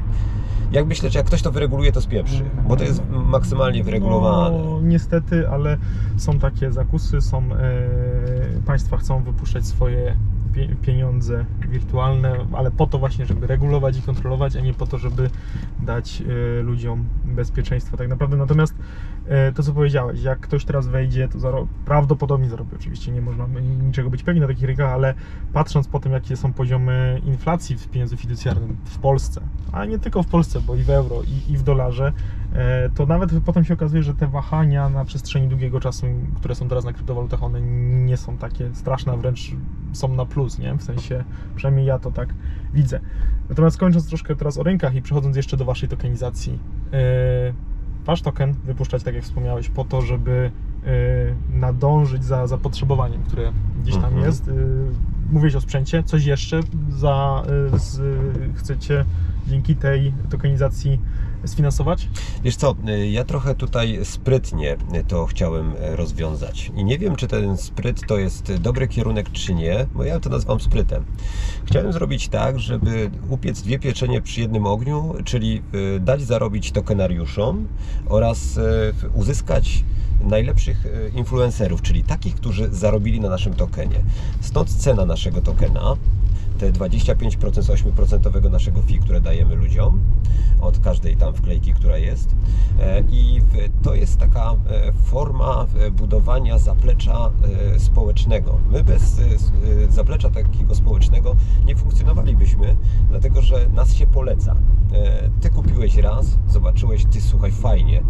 jak 0.73 0.87
myślę, 0.87 1.11
że 1.11 1.19
jak 1.19 1.27
ktoś 1.27 1.43
to 1.43 1.53
wyreguluje, 1.53 1.93
to 1.93 2.01
spieprzy, 2.01 2.45
bo 2.69 2.77
to 2.77 2.85
jest 2.85 3.03
maksymalnie 3.11 3.85
wyregulowane. 3.85 4.59
No, 4.65 4.81
niestety, 4.83 5.49
ale 5.49 5.79
są 6.17 6.39
takie 6.39 6.73
zakusy, 6.73 7.21
są 7.21 7.39
e, 7.39 7.89
państwa 8.67 8.97
chcą 8.97 9.23
wypuszczać 9.23 9.67
swoje 9.67 10.17
pieniądze 10.83 11.45
wirtualne, 11.69 12.47
ale 12.53 12.71
po 12.71 12.87
to 12.87 12.99
właśnie, 12.99 13.27
żeby 13.27 13.47
regulować 13.47 13.99
i 13.99 14.03
kontrolować, 14.03 14.57
a 14.57 14.61
nie 14.61 14.75
po 14.75 14.87
to, 14.87 14.99
żeby 14.99 15.31
dać 15.81 16.23
e, 16.23 16.63
ludziom 16.63 17.05
bezpieczeństwo 17.25 17.97
tak 17.97 18.09
naprawdę. 18.09 18.37
Natomiast 18.37 18.75
e, 19.27 19.53
to, 19.53 19.63
co 19.63 19.73
powiedziałeś, 19.73 20.23
jak 20.23 20.41
ktoś 20.41 20.65
teraz 20.65 20.87
wejdzie, 20.87 21.29
to 21.29 21.67
prawdopodobnie 21.85 22.49
zarobi. 22.49 22.77
Oczywiście 22.77 23.13
nie 23.13 23.21
można 23.21 23.47
niczego 23.87 24.11
być 24.11 24.23
pewni 24.23 24.41
na 24.41 24.47
takich 24.47 24.65
rynkach, 24.65 24.93
ale 24.93 25.15
patrząc 25.53 25.89
po 25.89 26.01
tym, 26.01 26.13
jakie 26.13 26.37
są 26.37 26.53
poziomy 26.53 27.21
inflacji 27.25 27.77
w 27.77 27.89
pieniądzu 27.89 28.17
fiducjarnym 28.17 28.77
w 28.85 28.99
Polsce, 28.99 29.41
a 29.73 29.85
nie 29.85 29.99
tylko 29.99 30.23
w 30.23 30.27
Polsce, 30.27 30.61
bo 30.61 30.77
i 30.77 30.83
w 30.83 30.91
euro, 30.91 31.23
i, 31.23 31.53
i 31.53 31.57
w 31.57 31.63
dolarze, 31.63 32.13
to 32.95 33.07
nawet 33.07 33.31
potem 33.45 33.65
się 33.65 33.75
okazuje, 33.75 34.03
że 34.03 34.15
te 34.15 34.27
wahania 34.27 34.89
na 34.89 35.05
przestrzeni 35.05 35.49
długiego 35.49 35.81
czasu, 35.81 36.07
które 36.37 36.55
są 36.55 36.69
teraz 36.69 36.85
na 36.85 36.93
kryptowalutach, 36.93 37.43
one 37.43 37.61
nie 38.07 38.17
są 38.17 38.37
takie 38.37 38.75
straszne, 38.75 39.13
a 39.13 39.17
wręcz 39.17 39.51
są 39.93 40.09
na 40.15 40.27
plus, 40.27 40.59
nie? 40.59 40.75
W 40.75 40.83
sensie, 40.83 41.25
przynajmniej 41.57 41.87
ja 41.87 41.99
to 41.99 42.11
tak 42.11 42.29
widzę. 42.75 43.01
Natomiast 43.49 43.79
kończąc 43.79 44.09
troszkę 44.09 44.37
teraz 44.37 44.59
o 44.59 44.63
rynkach 44.63 44.95
i 44.95 45.03
przechodząc 45.03 45.37
jeszcze 45.37 45.57
do 45.57 45.65
Waszej 45.65 45.89
tokenizacji, 45.89 46.59
e, 46.93 46.97
Wasz 48.05 48.23
token 48.23 48.53
wypuszczać, 48.53 49.03
tak 49.03 49.15
jak 49.15 49.25
wspomniałeś, 49.25 49.69
po 49.69 49.85
to, 49.85 50.03
żeby 50.03 50.51
e, 50.87 50.91
nadążyć 51.59 52.25
za 52.25 52.47
zapotrzebowaniem, 52.47 53.23
które 53.23 53.53
gdzieś 53.83 53.95
tam 53.95 54.05
Mhm. 54.05 54.25
jest. 54.25 54.49
E, 54.49 54.53
Mówiłeś 55.33 55.55
o 55.55 55.61
sprzęcie, 55.61 56.03
coś 56.03 56.25
jeszcze 56.25 56.61
za, 56.89 57.43
e, 57.75 57.79
z, 57.79 58.01
chcecie 58.55 59.05
dzięki 59.47 59.77
tej 59.77 60.13
tokenizacji 60.31 61.01
sfinansować? 61.49 62.09
Wiesz 62.45 62.57
co, 62.57 62.75
y, 62.89 63.09
ja 63.09 63.25
trochę 63.25 63.55
tutaj 63.55 63.99
sprytnie 64.03 64.77
to 65.09 65.27
chciałem 65.27 65.73
y, 65.73 65.97
rozwiązać. 65.97 66.73
I 66.77 66.85
nie 66.85 66.99
wiem, 66.99 67.17
czy 67.17 67.27
ten 67.27 67.57
spryt 67.57 68.07
to 68.07 68.19
jest 68.19 68.57
dobry 68.57 68.89
kierunek, 68.89 69.33
czy 69.33 69.55
nie, 69.55 69.87
bo 69.95 70.05
ja 70.05 70.21
to 70.21 70.31
nazywam 70.31 70.61
sprytem. 70.61 71.05
Chciałem 71.65 71.93
zrobić 71.93 72.29
tak, 72.29 72.61
żeby 72.61 73.11
upiec 73.29 73.63
dwie 73.63 73.79
pieczenie 73.79 74.23
przy 74.23 74.41
jednym 74.41 74.67
ogniu, 74.67 75.15
czyli 75.25 75.63
y, 75.97 76.01
dać 76.01 76.23
zarobić 76.23 76.73
tokenariuszom 76.73 77.67
oraz 78.09 78.57
y, 78.57 78.63
uzyskać 79.15 79.85
najlepszych 80.21 80.87
y, 80.87 81.13
influencerów, 81.15 81.83
czyli 81.83 82.05
takich, 82.05 82.35
którzy 82.35 82.69
zarobili 82.75 83.21
na 83.21 83.29
naszym 83.29 83.55
tokenie. 83.55 84.01
Stąd 84.41 84.71
cena 84.71 85.07
naszego 85.07 85.41
tokena, 85.41 85.97
te 86.59 86.73
25% 86.73 87.63
z 87.63 87.69
8% 87.69 88.51
naszego 88.51 88.83
fee, 88.83 88.99
które 88.99 89.21
dajemy 89.21 89.55
ludziom 89.55 90.01
od 90.61 90.79
każdej 90.79 91.17
tam 91.17 91.35
wklejki, 91.35 91.75
która 91.75 91.99
jest. 91.99 92.37
E, 92.81 93.01
I 93.01 93.41
to 93.83 93.95
jest 93.95 94.19
taka 94.19 94.53
e, 94.53 94.93
forma 94.93 95.67
e, 95.79 95.91
budowania 95.91 96.59
zaplecza 96.59 97.31
społecznego. 97.79 98.59
My 98.71 98.85
bez 98.85 99.21
zaplecza 99.89 100.31
takiego 100.31 100.75
społecznego 100.75 101.37
nie 101.65 101.77
funkcjonowalibyśmy, 101.77 102.77
dlatego 103.09 103.43
że 103.43 103.69
nas 103.69 103.95
się 103.95 104.07
poleca. 104.07 104.57
Ty 105.41 105.51
kupiłeś 105.51 105.97
raz, 105.97 106.39
zobaczyłeś, 106.49 107.05
ty 107.05 107.21
słuchaj, 107.21 107.53
fajnie, 107.53 108.03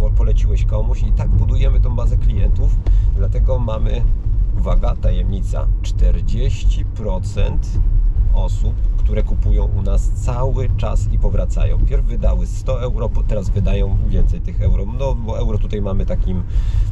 po- 0.00 0.10
poleciłeś 0.10 0.64
komuś 0.64 1.02
i 1.02 1.12
tak 1.12 1.28
budujemy 1.28 1.80
tą 1.80 1.96
bazę 1.96 2.16
klientów, 2.16 2.76
dlatego 3.16 3.58
mamy 3.58 4.02
uwaga, 4.64 4.94
tajemnica, 4.96 5.66
40% 5.82 7.58
osób, 8.34 8.74
które 8.98 9.22
kupują 9.22 9.68
u 9.78 9.82
nas 9.82 10.10
cały 10.10 10.68
czas 10.76 11.08
i 11.12 11.18
powracają. 11.18 11.78
Pierw 11.86 12.04
wydały 12.04 12.46
100 12.46 12.82
euro, 12.82 13.10
teraz 13.28 13.50
wydają 13.50 13.96
więcej 14.08 14.40
tych 14.40 14.62
euro, 14.62 14.84
no 14.98 15.14
bo 15.14 15.38
euro 15.38 15.58
tutaj 15.58 15.82
mamy 15.82 16.06
takim, 16.06 16.42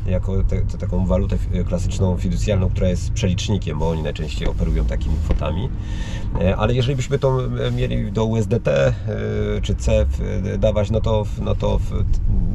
jako 0.07 0.45
te, 0.45 0.63
te, 0.63 0.79
taką 0.79 1.07
walutę 1.07 1.39
klasyczną, 1.69 2.17
fiducjalną, 2.17 2.69
która 2.69 2.89
jest 2.89 3.13
przelicznikiem, 3.13 3.79
bo 3.79 3.91
oni 3.91 4.03
najczęściej 4.03 4.49
operują 4.49 4.85
takimi 4.85 5.17
kwotami. 5.25 5.69
E, 6.41 6.57
Ale 6.57 6.75
jeżeli 6.75 6.97
byśmy 6.97 7.19
to 7.19 7.39
mieli 7.73 8.13
do 8.13 8.25
USDT 8.25 8.69
e, 8.69 8.95
czy 9.63 9.75
CEF 9.75 10.09
e, 10.55 10.59
dawać, 10.59 10.91
no 10.91 11.01
to, 11.01 11.25
no, 11.43 11.55
to, 11.55 11.81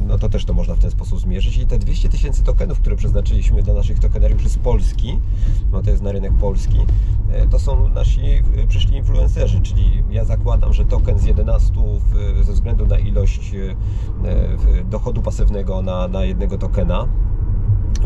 no 0.08 0.18
to 0.18 0.28
też 0.28 0.44
to 0.44 0.54
można 0.54 0.74
w 0.74 0.78
ten 0.78 0.90
sposób 0.90 1.20
zmierzyć. 1.20 1.56
I 1.56 1.66
te 1.66 1.78
200 1.78 2.08
tysięcy 2.08 2.44
tokenów, 2.44 2.80
które 2.80 2.96
przeznaczyliśmy 2.96 3.62
dla 3.62 3.74
naszych 3.74 3.98
tokenariuszy 3.98 4.48
z 4.48 4.58
Polski, 4.58 5.18
no 5.72 5.82
to 5.82 5.90
jest 5.90 6.02
na 6.02 6.12
rynek 6.12 6.32
polski, 6.32 6.78
to 7.50 7.58
są 7.58 7.88
nasi 7.88 8.20
przyszli 8.72 8.96
influencerzy, 8.96 9.60
czyli 9.60 10.02
ja 10.10 10.24
zakładam, 10.24 10.72
że 10.72 10.84
token 10.84 11.18
z 11.18 11.24
11 11.24 11.72
w, 11.98 12.44
ze 12.44 12.52
względu 12.52 12.86
na 12.86 12.98
ilość 12.98 13.54
e, 13.54 14.84
dochodu 14.84 15.22
pasywnego 15.22 15.82
na, 15.82 16.08
na 16.08 16.24
jednego 16.24 16.58
tokena, 16.58 17.08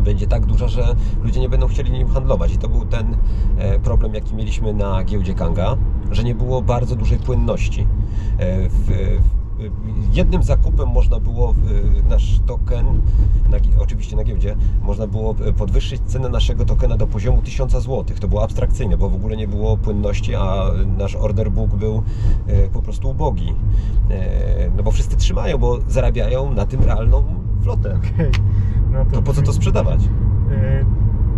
będzie 0.00 0.26
tak 0.26 0.46
duża, 0.46 0.68
że 0.68 0.94
ludzie 1.22 1.40
nie 1.40 1.48
będą 1.48 1.68
chcieli 1.68 1.90
nim 1.90 2.08
handlować. 2.08 2.54
I 2.54 2.58
to 2.58 2.68
był 2.68 2.84
ten 2.84 3.16
e, 3.58 3.78
problem, 3.78 4.14
jaki 4.14 4.34
mieliśmy 4.34 4.74
na 4.74 5.04
giełdzie 5.04 5.34
Kanga, 5.34 5.76
że 6.10 6.24
nie 6.24 6.34
było 6.34 6.62
bardzo 6.62 6.96
dużej 6.96 7.18
płynności. 7.18 7.86
E, 8.38 8.68
w, 8.68 8.90
jednym 10.12 10.42
zakupem 10.42 10.88
można 10.88 11.20
było 11.20 11.54
nasz 12.08 12.40
token, 12.46 12.86
na, 13.50 13.82
oczywiście 13.82 14.16
na 14.16 14.24
giełdzie, 14.24 14.56
można 14.82 15.06
było 15.06 15.34
e, 15.44 15.52
podwyższyć 15.52 16.02
cenę 16.06 16.28
naszego 16.28 16.64
tokena 16.64 16.96
do 16.96 17.06
poziomu 17.06 17.42
1000 17.42 17.72
zł. 17.72 18.04
To 18.20 18.28
było 18.28 18.42
abstrakcyjne, 18.42 18.96
bo 18.96 19.08
w 19.08 19.14
ogóle 19.14 19.36
nie 19.36 19.48
było 19.48 19.76
płynności, 19.76 20.34
a 20.34 20.70
nasz 20.98 21.16
order 21.16 21.50
book 21.50 21.74
był 21.74 22.02
e, 22.46 22.68
po 22.68 22.82
prostu 22.82 23.10
ubogi. 23.10 23.54
E, 24.10 24.70
No 24.76 24.82
bo 24.82 24.90
wszyscy 24.90 25.16
trzymają, 25.16 25.58
bo 25.58 25.78
zarabiają 25.88 26.54
na 26.54 26.66
tym 26.66 26.82
realną 26.82 27.22
flotę. 27.62 27.98
Okej. 28.14 28.30
No 28.92 29.04
To 29.12 29.22
po 29.22 29.32
co 29.32 29.42
to 29.42 29.52
sprzedawać? 29.52 30.00
E, 30.50 30.84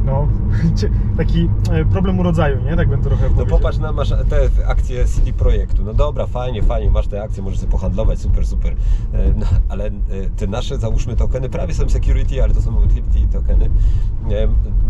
No, 0.08 0.28
taki 1.18 1.48
e, 1.72 1.84
problem 1.84 2.18
urodzaju, 2.18 2.60
nie? 2.64 2.76
Tak 2.76 2.88
bym 2.88 3.02
trochę 3.02 3.22
No 3.28 3.34
powiedział. 3.34 3.58
popatrz 3.58 3.78
na 3.78 3.92
masz 3.92 4.08
te 4.08 4.66
akcje 4.66 5.04
CD 5.04 5.32
Projektu. 5.32 5.84
No 5.84 5.94
dobra, 5.94 6.26
fajnie, 6.26 6.62
fajnie, 6.62 6.90
masz 6.90 7.06
te 7.06 7.22
akcje, 7.22 7.42
możesz 7.42 7.58
sobie 7.60 7.72
pohandlować, 7.72 8.20
super, 8.20 8.46
super. 8.46 8.72
E, 8.72 9.32
No, 9.36 9.46
ale 9.68 9.86
e, 9.86 9.90
te 10.36 10.46
nasze, 10.46 10.78
załóżmy, 10.78 11.16
tokeny, 11.16 11.48
prawie 11.48 11.74
są 11.74 11.88
security, 11.88 12.42
ale 12.42 12.54
to 12.54 12.62
są 12.62 12.74
utility 12.76 13.32
tokeny, 13.32 13.70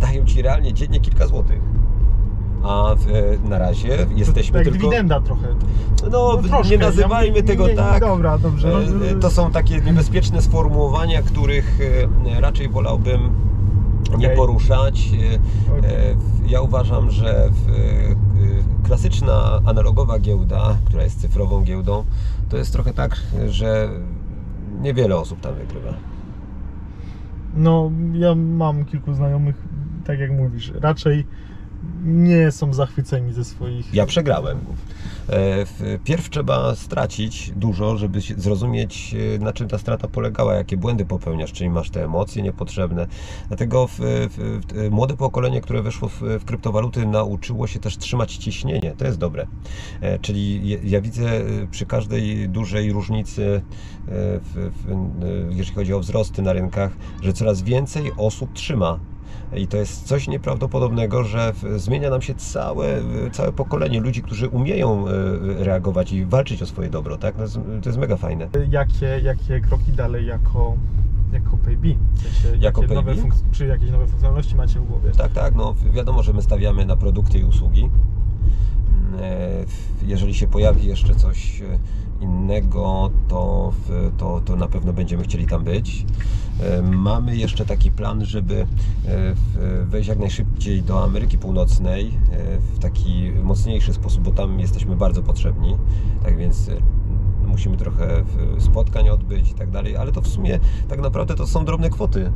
dają 0.00 0.24
ci 0.24 0.42
realnie 0.42 0.74
dziennie 0.74 1.00
kilka 1.00 1.26
złotych. 1.26 1.60
A 2.62 2.94
w, 2.96 3.04
na 3.48 3.58
razie 3.58 3.88
jesteśmy 4.16 4.58
tak 4.58 4.66
jak 4.66 4.74
tylko. 4.74 4.88
dywidenda 4.88 5.20
trochę. 5.20 5.46
No, 6.10 6.36
troszkę. 6.36 6.68
nie 6.76 6.78
nazywajmy 6.78 7.36
Ja- 7.36 7.42
tego 7.42 7.64
nie, 7.64 7.70
nie, 7.70 7.76
tak. 7.76 8.00
Dobra, 8.00 8.38
dobrze. 8.38 8.68
No, 8.68 9.20
To 9.20 9.30
są 9.30 9.50
takie 9.50 9.80
niebezpieczne 9.80 10.42
sformułowania, 10.42 11.22
których 11.22 11.78
raczej 12.40 12.68
wolałbym 12.68 13.30
nie 14.18 14.28
poruszać. 14.30 15.10
E, 15.82 15.88
e, 15.88 16.14
Ja 16.46 16.60
uważam, 16.60 17.10
że 17.10 17.44
e, 17.44 17.50
klasyczna, 18.86 19.60
analogowa 19.66 20.18
giełda, 20.18 20.76
która 20.84 21.02
jest 21.02 21.20
cyfrową 21.20 21.62
giełdą, 21.64 22.04
to 22.48 22.56
jest 22.56 22.72
trochę 22.72 22.92
tak, 22.92 23.16
że 23.48 23.88
niewiele 24.80 25.16
osób 25.16 25.40
tam 25.40 25.54
wygrywa. 25.54 25.94
No, 27.56 27.90
ja 28.12 28.34
mam 28.34 28.84
kilku 28.84 29.14
znajomych, 29.14 29.56
tak 30.04 30.18
jak 30.18 30.30
mówisz, 30.30 30.72
raczej 30.80 31.26
nie 32.04 32.50
są 32.50 32.72
zachwyceni 32.74 33.32
ze 33.32 33.44
swoich. 33.44 33.94
Ja 33.94 34.06
przegrałem. 34.06 34.58
E, 35.28 35.66
Pierw 36.04 36.30
trzeba 36.30 36.74
stracić 36.74 37.52
dużo, 37.56 37.96
żeby 37.96 38.20
zrozumieć, 38.20 39.14
e, 39.36 39.38
na 39.38 39.52
czym 39.52 39.68
ta 39.68 39.78
strata 39.78 40.08
polegała, 40.08 40.54
jakie 40.54 40.76
błędy 40.76 41.04
popełniasz, 41.04 41.52
czyli 41.52 41.70
masz 41.70 41.90
te 41.90 42.04
emocje 42.04 42.42
niepotrzebne. 42.42 43.06
Dlatego 43.48 43.86
w, 43.86 43.98
w, 43.98 44.88
młode 44.90 45.16
pokolenie, 45.16 45.60
które 45.60 45.82
weszło 45.82 46.08
w, 46.08 46.20
w 46.20 46.44
kryptowaluty, 46.44 47.06
nauczyło 47.06 47.66
się 47.66 47.78
też 47.78 47.96
trzymać 47.96 48.36
ciśnienie. 48.36 48.94
To 48.98 49.04
jest 49.04 49.18
dobre. 49.18 49.46
E, 50.00 50.18
Czyli 50.18 50.76
ja 50.90 51.00
widzę 51.00 51.30
przy 51.70 51.86
każdej 51.86 52.48
dużej 52.48 52.92
różnicy, 52.92 53.62
w, 54.06 54.70
w, 54.86 55.56
jeżeli 55.56 55.74
chodzi 55.74 55.94
o 55.94 56.00
wzrosty 56.00 56.42
na 56.42 56.52
rynkach, 56.52 56.96
że 57.22 57.32
coraz 57.32 57.62
więcej 57.62 58.12
osób 58.16 58.52
trzyma 58.52 58.98
i 59.56 59.66
to 59.66 59.76
jest 59.76 60.06
coś 60.06 60.28
nieprawdopodobnego, 60.28 61.24
że 61.24 61.52
zmienia 61.76 62.10
nam 62.10 62.22
się 62.22 62.34
całe, 62.34 62.86
całe 63.32 63.52
pokolenie 63.52 64.00
ludzi, 64.00 64.22
którzy 64.22 64.48
umieją 64.48 65.08
e, 65.08 65.12
reagować 65.64 66.12
i 66.12 66.24
walczyć 66.24 66.62
o 66.62 66.66
swoje 66.66 66.90
dobro, 66.90 67.16
tak? 67.16 67.36
To 67.36 67.42
jest, 67.42 67.54
to 67.54 67.88
jest 67.88 67.98
mega 67.98 68.16
fajne. 68.16 68.48
Jakie, 68.70 69.20
jakie 69.22 69.60
kroki 69.60 69.92
dalej 69.92 70.26
jako, 70.26 70.74
jako 71.32 71.56
PayB? 71.56 71.82
W 72.14 72.22
sensie, 72.22 72.58
Jako 72.58 72.82
jakie 72.82 72.94
nowe 72.94 73.14
czy 73.52 73.66
jakieś 73.66 73.90
nowe 73.90 74.06
funkcjonalności 74.06 74.56
macie 74.56 74.80
w 74.80 74.84
głowie? 74.84 75.10
Tak, 75.10 75.32
tak, 75.32 75.54
no 75.54 75.74
wiadomo, 75.92 76.22
że 76.22 76.32
my 76.32 76.42
stawiamy 76.42 76.86
na 76.86 76.96
produkty 76.96 77.38
i 77.38 77.44
usługi. 77.44 77.90
Jeżeli 80.08 80.34
się 80.34 80.46
pojawi 80.46 80.86
jeszcze 80.86 81.14
coś 81.14 81.60
e, 81.60 81.78
innego, 82.20 83.10
to, 83.28 83.72
to, 84.18 84.40
to 84.44 84.56
na 84.56 84.68
pewno 84.68 84.92
będziemy 84.92 85.22
chcieli 85.22 85.46
tam 85.46 85.64
być. 85.64 86.06
E, 86.60 86.82
Mamy 86.82 87.36
jeszcze 87.36 87.64
taki 87.66 87.90
plan, 87.90 88.24
żeby 88.24 88.66
e, 89.06 89.34
wejść 89.84 90.08
jak 90.08 90.18
najszybciej 90.18 90.82
do 90.82 91.04
Ameryki 91.04 91.38
Północnej 91.38 92.12
w 92.74 92.78
taki 92.78 93.32
mocniejszy 93.42 93.92
sposób, 93.92 94.22
bo 94.22 94.30
tam 94.30 94.60
jesteśmy 94.60 94.96
bardzo 94.96 95.22
potrzebni. 95.22 95.76
Tak 96.22 96.36
więc 96.36 96.70
musimy 97.46 97.76
trochę 97.76 98.24
spotkań 98.58 99.08
odbyć 99.08 99.50
i 99.50 99.54
tak 99.54 99.70
dalej, 99.70 99.96
ale 99.96 100.12
to 100.12 100.20
w 100.20 100.28
sumie 100.28 100.60
tak 100.88 101.00
naprawdę 101.00 101.34
to 101.34 101.46
są 101.46 101.64
drobne 101.64 101.90
kwoty 101.90 102.32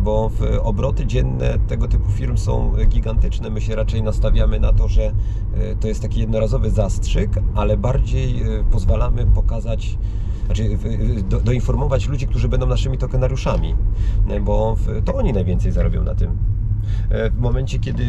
bo 0.00 0.30
obroty 0.62 1.06
dzienne 1.06 1.58
tego 1.68 1.88
typu 1.88 2.10
firm 2.10 2.36
są 2.36 2.72
gigantyczne. 2.88 3.50
My 3.50 3.60
się 3.60 3.76
raczej 3.76 4.02
nastawiamy 4.02 4.60
na 4.60 4.72
to, 4.72 4.88
że 4.88 5.02
e, 5.02 5.12
to 5.80 5.88
jest 5.88 6.02
taki 6.02 6.20
jednorazowy 6.20 6.70
zastrzyk, 6.70 7.30
ale 7.54 7.76
bardziej 7.76 8.42
e, 8.42 8.64
pozwalamy 8.70 9.26
pokazać, 9.26 9.98
znaczy 10.46 10.78
doinformować 11.44 12.08
ludzi, 12.08 12.26
którzy 12.26 12.48
będą 12.48 12.66
naszymi 12.66 12.98
tokenariuszami, 12.98 13.74
bo 14.44 14.76
to 15.04 15.14
oni 15.14 15.32
najwięcej 15.32 15.72
zarobią 15.72 16.04
na 16.04 16.14
tym. 16.14 16.56
E, 17.10 17.30
W 17.30 17.38
momencie, 17.40 17.78
kiedy 17.78 18.06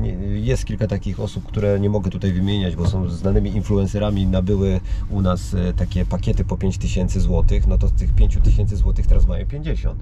nie- 0.00 0.12
jest 0.40 0.64
kilka 0.64 0.86
takich 0.86 1.20
osób, 1.20 1.44
które 1.46 1.80
nie 1.80 1.90
mogę 1.90 2.10
tutaj 2.10 2.32
wymieniać, 2.32 2.76
bo 2.76 2.88
są 2.88 3.08
znanymi 3.08 3.50
influencerami, 3.56 4.26
nabyły 4.26 4.80
u 5.10 5.20
nas 5.22 5.54
e, 5.54 5.72
takie 5.72 6.04
pakiety 6.04 6.44
po 6.44 6.56
5000 6.56 7.20
zł, 7.20 7.44
no 7.68 7.78
to 7.78 7.88
z 7.88 7.92
tych 7.92 8.14
5000 8.14 8.76
zł 8.76 8.94
teraz 9.08 9.26
mają 9.26 9.46
50. 9.46 10.00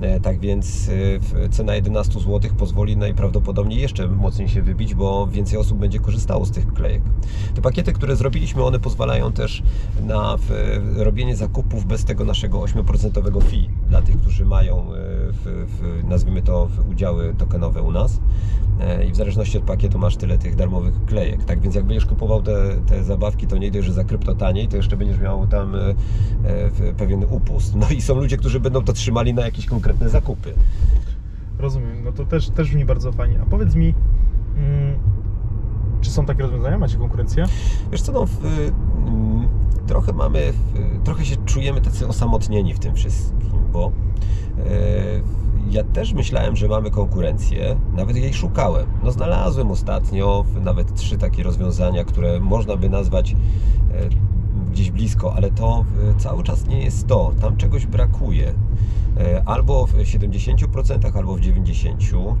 E, 0.00 0.20
Tak 0.20 0.40
więc 0.40 0.88
e, 1.44 1.48
cena 1.48 1.74
11 1.74 2.20
zł 2.20 2.50
pozwoli 2.58 2.96
najprawdopodobniej 2.96 3.80
jeszcze 3.80 4.08
mocniej 4.08 4.48
się 4.48 4.62
wybić, 4.62 4.94
bo 4.94 5.26
więcej 5.26 5.58
osób 5.58 5.78
będzie 5.78 5.98
korzystało 5.98 6.44
z 6.44 6.50
tych 6.50 6.72
klejek. 6.72 7.02
Te 7.54 7.62
pakiety, 7.62 7.92
które 7.92 8.16
zrobiliśmy, 8.16 8.64
one 8.64 8.78
pozwalają 8.80 9.32
też 9.32 9.62
na 10.06 10.36
robienie 10.96 11.36
zakupów 11.36 11.84
bez 11.86 12.04
tego 12.04 12.24
naszego 12.24 12.58
8% 12.60 13.42
fee 13.42 13.68
dla 13.88 14.02
tych, 14.02 14.16
którzy 14.18 14.44
mają 14.44 14.78
e, 14.78 14.84
w, 15.32 15.66
w, 15.68 16.04
nazwijmy 16.08 16.42
to 16.42 16.66
w 16.66 16.88
udziały 16.88 17.34
tokenowe 17.48 17.82
u 17.82 17.92
nas. 17.92 18.20
E, 18.80 19.04
I 19.04 19.12
w 19.12 19.16
zależności 19.16 19.58
od 19.58 19.64
pakietu 19.64 19.98
masz 19.98 20.16
tyle 20.16 20.38
tych 20.38 20.56
darmowych 20.56 21.04
klejek. 21.06 21.44
Tak 21.44 21.60
więc 21.60 21.74
jak 21.74 21.84
będziesz 21.84 22.06
kupował 22.06 22.42
te, 22.42 22.76
te 22.86 23.04
zabawki, 23.04 23.46
to 23.46 23.58
nie 23.58 23.70
dość, 23.70 23.86
że 23.86 23.92
za 23.92 24.04
krypto 24.04 24.34
taniej, 24.34 24.68
to 24.68 24.76
jeszcze 24.76 24.96
będziesz 24.96 25.20
miał 25.20 25.46
tam 25.46 25.74
e, 25.74 25.78
e, 25.78 26.92
pewien 26.96 27.24
upust. 27.30 27.76
No 27.76 27.88
i 27.88 28.02
są 28.02 28.14
ludzie, 28.14 28.36
którzy 28.36 28.60
będą 28.60 28.84
to 28.84 28.92
trzymali 28.92 29.34
na 29.34 29.42
jakieś 29.42 29.66
konkretne 29.66 30.08
zakupy. 30.08 30.54
Rozumiem, 31.58 32.04
no 32.04 32.12
to 32.12 32.24
też, 32.24 32.50
też 32.50 32.68
brzmi 32.68 32.84
bardzo 32.84 33.12
fajnie. 33.12 33.40
A 33.42 33.46
powiedz 33.46 33.74
mi, 33.74 33.94
mm, 34.56 34.98
czy 36.00 36.10
są 36.10 36.26
takie 36.26 36.42
rozwiązania? 36.42 36.78
Macie 36.78 36.98
konkurencję? 36.98 37.44
Wiesz 37.92 38.02
co, 38.02 38.12
no, 38.12 38.26
w, 38.26 38.44
mm, 38.44 39.48
trochę 39.86 40.12
mamy, 40.12 40.52
w, 40.52 41.04
trochę 41.04 41.24
się 41.24 41.36
czujemy 41.36 41.80
tacy 41.80 42.08
osamotnieni 42.08 42.74
w 42.74 42.78
tym 42.78 42.94
wszystkim, 42.94 43.58
bo 43.72 43.92
e, 44.58 45.47
ja 45.70 45.84
też 45.84 46.12
myślałem, 46.12 46.56
że 46.56 46.68
mamy 46.68 46.90
konkurencję, 46.90 47.76
nawet 47.96 48.16
jej 48.16 48.34
szukałem. 48.34 48.86
No 49.04 49.12
znalazłem 49.12 49.70
ostatnio 49.70 50.44
nawet 50.60 50.94
trzy 50.94 51.18
takie 51.18 51.42
rozwiązania, 51.42 52.04
które 52.04 52.40
można 52.40 52.76
by 52.76 52.88
nazwać 52.88 53.32
e, 53.32 54.28
gdzieś 54.72 54.90
blisko, 54.90 55.34
ale 55.34 55.50
to 55.50 55.84
e, 56.10 56.20
cały 56.20 56.42
czas 56.42 56.66
nie 56.66 56.82
jest 56.84 57.06
to. 57.06 57.32
Tam 57.40 57.56
czegoś 57.56 57.86
brakuje. 57.86 58.54
E, 59.18 59.42
Albo 59.46 59.86
w 59.86 59.94
70%, 59.94 61.16
albo 61.16 61.34
w 61.34 61.40
90%. 61.40 62.34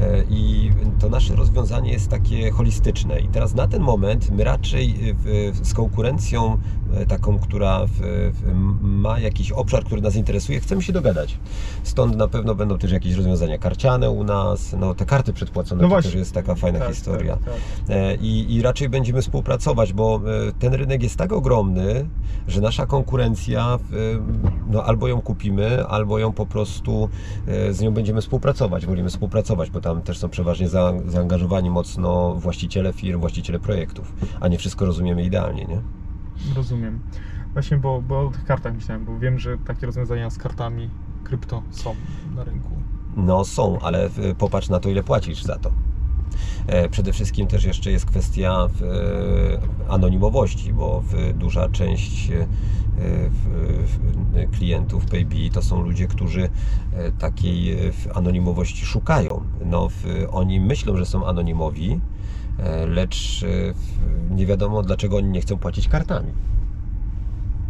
E, 0.00 0.24
I 0.30 0.70
to 0.98 1.08
nasze 1.08 1.36
rozwiązanie 1.36 1.92
jest 1.92 2.08
takie 2.08 2.50
holistyczne. 2.50 3.20
I 3.20 3.28
teraz 3.28 3.54
na 3.54 3.68
ten 3.68 3.82
moment 3.82 4.30
my 4.30 4.44
raczej 4.44 5.14
z 5.62 5.74
konkurencją 5.74 6.58
taką, 7.08 7.38
która 7.38 7.86
w, 7.86 7.90
w, 8.32 8.52
ma 8.82 9.18
jakiś 9.18 9.52
obszar, 9.52 9.84
który 9.84 10.00
nas 10.02 10.16
interesuje, 10.16 10.60
chcemy 10.60 10.82
się 10.82 10.92
dogadać. 10.92 11.38
Stąd 11.82 12.16
na 12.16 12.28
pewno 12.28 12.54
będą 12.54 12.78
też 12.78 12.92
jakieś 12.92 13.14
rozwiązania 13.14 13.58
karciane 13.58 14.10
u 14.10 14.24
nas. 14.24 14.74
No 14.78 14.94
te 14.94 15.04
karty 15.06 15.32
przedpłacone 15.32 15.82
No 15.82 15.88
to 15.88 15.88
właśnie. 15.88 16.10
też 16.10 16.18
jest 16.18 16.32
taka 16.32 16.54
fajna 16.54 16.78
Tak, 16.78 16.88
historia. 16.88 17.36
tak, 17.36 17.44
tak. 17.44 17.96
E, 17.96 18.14
I, 18.14 18.54
I 18.54 18.62
raczej 18.62 18.88
będziemy 18.88 19.22
współpracować, 19.22 19.92
bo 19.92 20.20
e, 20.48 20.52
ten 20.52 20.74
rynek 20.74 21.02
jest 21.02 21.16
tak 21.16 21.32
ogromny, 21.32 22.08
że 22.48 22.60
nasza 22.60 22.86
konkurencja, 22.86 23.78
no 24.70 24.84
albo 24.84 25.08
ją 25.08 25.20
kupimy, 25.20 25.86
albo 25.86 26.18
ją 26.18 26.32
po 26.32 26.46
prostu 26.46 27.08
e, 27.46 27.72
z 27.72 27.80
nią 27.80 27.90
będziemy 27.94 28.20
współpracować. 28.20 28.86
Wolimy 28.86 29.08
współpracować, 29.08 29.70
bo 29.70 29.80
tam 29.80 30.02
też 30.02 30.18
są 30.18 30.28
przeważnie 30.28 30.68
za, 30.68 30.92
zaangażowani 31.06 31.70
mocno 31.70 32.34
właściciele 32.34 32.92
firm, 32.92 33.20
właściciele 33.20 33.58
projektów, 33.58 34.12
a 34.40 34.48
nie 34.48 34.58
wszystko 34.58 34.84
rozumiemy 34.84 35.24
idealnie, 35.24 35.64
nie? 35.64 35.80
Rozumiem. 36.56 37.00
Właśnie, 37.52 37.76
bo, 37.76 38.02
bo 38.02 38.20
o 38.20 38.30
tych 38.30 38.44
kartach 38.44 38.74
myślałem, 38.74 39.04
bo 39.04 39.18
wiem, 39.18 39.38
że 39.38 39.58
takie 39.58 39.86
rozwiązania 39.86 40.30
z 40.30 40.38
kartami 40.38 40.90
krypto 41.24 41.62
są 41.70 41.94
na 42.36 42.44
rynku. 42.44 42.70
No 43.16 43.44
są, 43.44 43.78
ale 43.80 44.08
w- 44.08 44.34
popatrz 44.38 44.68
na 44.68 44.80
to, 44.80 44.88
ile 44.88 45.02
płacisz 45.02 45.42
za 45.42 45.58
to. 45.58 45.70
E, 46.66 46.88
Przede 46.88 47.12
wszystkim 47.12 47.46
też 47.46 47.64
jeszcze 47.64 47.90
jest 47.90 48.06
kwestia 48.06 48.68
e, 49.88 49.90
anonimowości, 49.92 50.72
bo 50.72 51.02
duża 51.34 51.68
część 51.68 52.30
e, 52.30 52.46
klientów 54.52 55.06
PayB 55.06 55.34
to 55.52 55.62
są 55.62 55.82
ludzie, 55.82 56.06
którzy 56.06 56.48
e, 56.92 57.12
takiej 57.12 57.72
e, 57.72 57.90
anonimowości 58.14 58.86
szukają. 58.86 59.42
No, 59.66 59.88
oni 60.30 60.60
myślą, 60.60 60.96
że 60.96 61.06
są 61.06 61.26
anonimowi, 61.26 61.92
e, 61.92 61.98
lecz 62.86 63.42
e, 63.42 64.34
nie 64.34 64.46
wiadomo 64.46 64.82
dlaczego 64.82 65.16
oni 65.16 65.28
nie 65.28 65.40
chcą 65.40 65.56
płacić 65.56 65.88
kartami. 65.88 66.32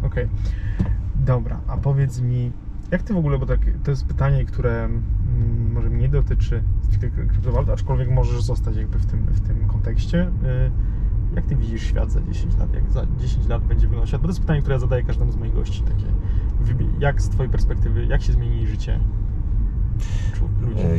Okej. 0.02 0.28
Dobra, 1.16 1.60
a 1.68 1.76
powiedz 1.76 2.20
mi, 2.20 2.52
jak 2.90 3.02
ty 3.02 3.14
w 3.14 3.16
ogóle, 3.16 3.38
bo 3.38 3.46
tak, 3.46 3.60
to 3.84 3.90
jest 3.90 4.06
pytanie, 4.06 4.44
które 4.44 4.84
mm, 4.84 5.72
może 5.72 5.90
mnie 5.90 6.08
dotyczy 6.08 6.62
kryptowalut, 7.28 7.70
aczkolwiek 7.70 8.10
możesz 8.10 8.42
zostać 8.42 8.76
jakby 8.76 8.98
w 8.98 9.06
tym, 9.06 9.20
w 9.20 9.40
tym 9.40 9.68
kontekście. 9.68 10.22
Y, 10.22 10.70
Jak 11.34 11.46
ty 11.46 11.56
widzisz 11.56 11.82
świat 11.82 12.10
za 12.10 12.20
10 12.22 12.56
lat? 12.58 12.74
Jak 12.74 12.90
za 12.90 13.06
10 13.20 13.46
lat 13.46 13.62
będzie 13.62 13.86
wyglądał 13.86 14.06
świat? 14.06 14.20
Bo 14.20 14.26
to 14.26 14.30
jest 14.30 14.40
pytanie, 14.40 14.60
które 14.60 14.74
ja 14.74 14.78
zadaję 14.80 15.02
każdemu 15.02 15.32
z 15.32 15.36
moich 15.36 15.54
gości. 15.54 15.82
Takie, 15.82 16.06
jak 16.98 17.22
z 17.22 17.28
twojej 17.28 17.52
perspektywy, 17.52 18.06
jak 18.06 18.22
się 18.22 18.32
zmieni 18.32 18.66
życie? 18.66 18.94
E, 18.94 18.98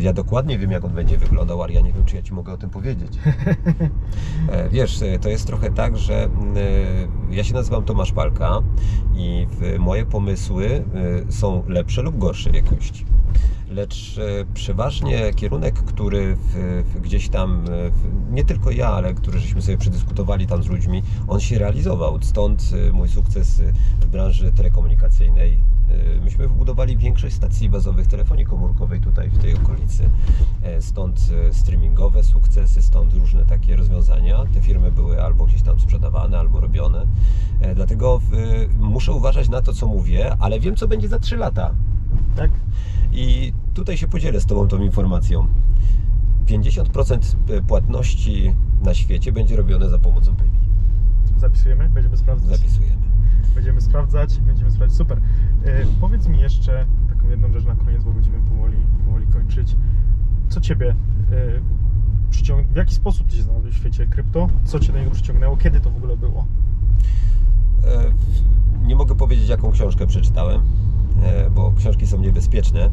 Ja 0.02 0.14
dokładnie 0.14 0.60
wiem, 0.60 0.72
jak 0.72 0.86
on 0.86 0.92
będzie 0.92 1.18
wyglądał, 1.18 1.64
ale 1.64 1.74
ja 1.74 1.82
nie 1.82 1.94
wiem, 1.94 2.06
czy 2.06 2.16
ja 2.16 2.22
Ci 2.22 2.34
mogę 2.34 2.54
o 2.54 2.58
tym 2.58 2.70
powiedzieć. 2.70 3.14
E, 4.50 4.70
Wiesz, 4.70 5.02
e, 5.02 5.20
to 5.20 5.30
jest 5.30 5.48
trochę 5.48 5.72
tak, 5.72 5.98
że 5.98 6.24
e, 6.24 6.30
ja 7.30 7.44
się 7.44 7.54
nazywam 7.54 7.84
Tomasz 7.84 8.12
Palka 8.12 8.62
i 9.16 9.48
moje 9.80 10.06
pomysły 10.06 10.84
e, 11.28 11.32
są 11.32 11.64
lepsze 11.68 12.02
lub 12.02 12.18
gorszej 12.18 12.54
jakości. 12.56 13.06
Lecz 13.70 14.18
e, 14.18 14.46
przeważnie 14.54 15.34
kierunek, 15.34 15.74
który 15.74 16.36
w, 16.36 16.84
w, 16.86 17.02
gdzieś 17.02 17.30
tam, 17.30 17.66
e, 17.66 17.90
w, 17.90 18.32
nie 18.32 18.46
tylko 18.46 18.72
ja, 18.72 18.90
ale 18.90 19.14
który 19.14 19.40
żeśmy 19.40 19.62
sobie 19.62 19.78
przedyskutowali 19.78 20.48
tam 20.48 20.64
z 20.64 20.68
ludźmi, 20.68 21.04
on 21.28 21.40
się 21.40 21.60
realizował. 21.60 22.20
Stąd 22.22 22.70
e, 22.90 22.94
mój 22.94 23.10
sukces 23.10 23.62
w 24.02 24.06
branży 24.06 24.52
telekomunikacyjnej. 24.52 25.76
Myśmy 26.24 26.48
wybudowali 26.48 26.98
większość 26.98 27.36
stacji 27.36 27.70
bazowych 27.70 28.08
telefonii 28.08 28.46
komórkowej 28.46 29.02
tutaj 29.02 29.30
w 29.30 29.38
tej 29.38 29.54
okolicy. 29.54 30.10
Stąd 30.80 31.20
streamingowe 31.52 32.24
sukcesy, 32.24 32.82
stąd 32.82 33.14
różne 33.14 33.46
takie 33.46 33.76
rozwiązania. 33.76 34.46
Te 34.54 34.62
firmy 34.62 34.92
były 34.92 35.24
albo 35.24 35.46
gdzieś 35.46 35.62
tam 35.62 35.80
sprzedawane, 35.80 36.40
albo 36.40 36.60
robione. 36.60 37.06
Dlatego 37.76 38.22
muszę 38.80 39.12
uważać 39.12 39.50
na 39.50 39.62
to, 39.62 39.74
co 39.74 39.88
mówię, 39.88 40.36
ale 40.40 40.60
wiem, 40.60 40.76
co 40.76 40.88
będzie 40.88 41.08
za 41.08 41.20
3 41.20 41.38
lata. 41.38 41.72
Tak? 42.36 42.52
I 43.14 43.54
tutaj 43.74 43.98
się 43.98 44.08
podzielę 44.08 44.42
z 44.42 44.46
Tobą 44.46 44.68
tą 44.68 44.82
informacją. 44.82 45.48
50% 46.48 47.36
płatności 47.68 48.54
na 48.84 48.94
świecie 48.94 49.32
będzie 49.32 49.56
robione 49.56 49.90
za 49.90 50.00
pomocą 50.00 50.36
PayPal. 50.36 50.60
Zapisujemy? 51.38 51.90
Będziemy 51.90 52.18
sprawdzać. 52.18 52.60
Zapisujemy. 52.60 53.02
Będziemy 53.56 53.82
sprawdzać, 53.82 54.40
będziemy 54.40 54.72
sprawdzać. 54.72 54.98
Super. 54.98 55.18
E, 55.66 55.86
powiedz 56.02 56.28
mi 56.28 56.40
jeszcze 56.40 56.86
taką 57.10 57.30
jedną 57.30 57.54
rzecz 57.54 57.66
na 57.66 57.76
koniec, 57.76 58.04
bo 58.04 58.12
będziemy 58.12 58.38
powoli, 58.40 58.78
powoli 59.06 59.28
kończyć. 59.28 59.76
Co 60.50 60.62
Ciebie 60.62 60.90
e, 60.90 60.96
przyciąg... 62.30 62.68
W 62.68 62.76
jaki 62.76 62.96
sposób 62.96 63.28
Ty 63.28 63.36
się 63.36 63.44
znalazłeś 63.44 63.74
w 63.76 63.78
świecie 63.78 64.06
krypto? 64.06 64.50
Co 64.64 64.80
Cię 64.80 64.94
do 64.94 65.00
niego 65.00 65.12
przyciągnęło? 65.12 65.58
Kiedy 65.58 65.80
to 65.80 65.90
w 65.92 65.98
ogóle 65.98 66.18
było? 66.18 66.46
E, 67.84 68.12
Nie 68.88 68.96
mogę 68.96 69.16
powiedzieć, 69.16 69.50
jaką 69.50 69.72
książkę 69.72 70.08
przeczytałem, 70.08 70.62
e, 70.62 70.64
bo 71.52 71.74
książki 71.78 72.08
są 72.08 72.20
niebezpieczne. 72.20 72.90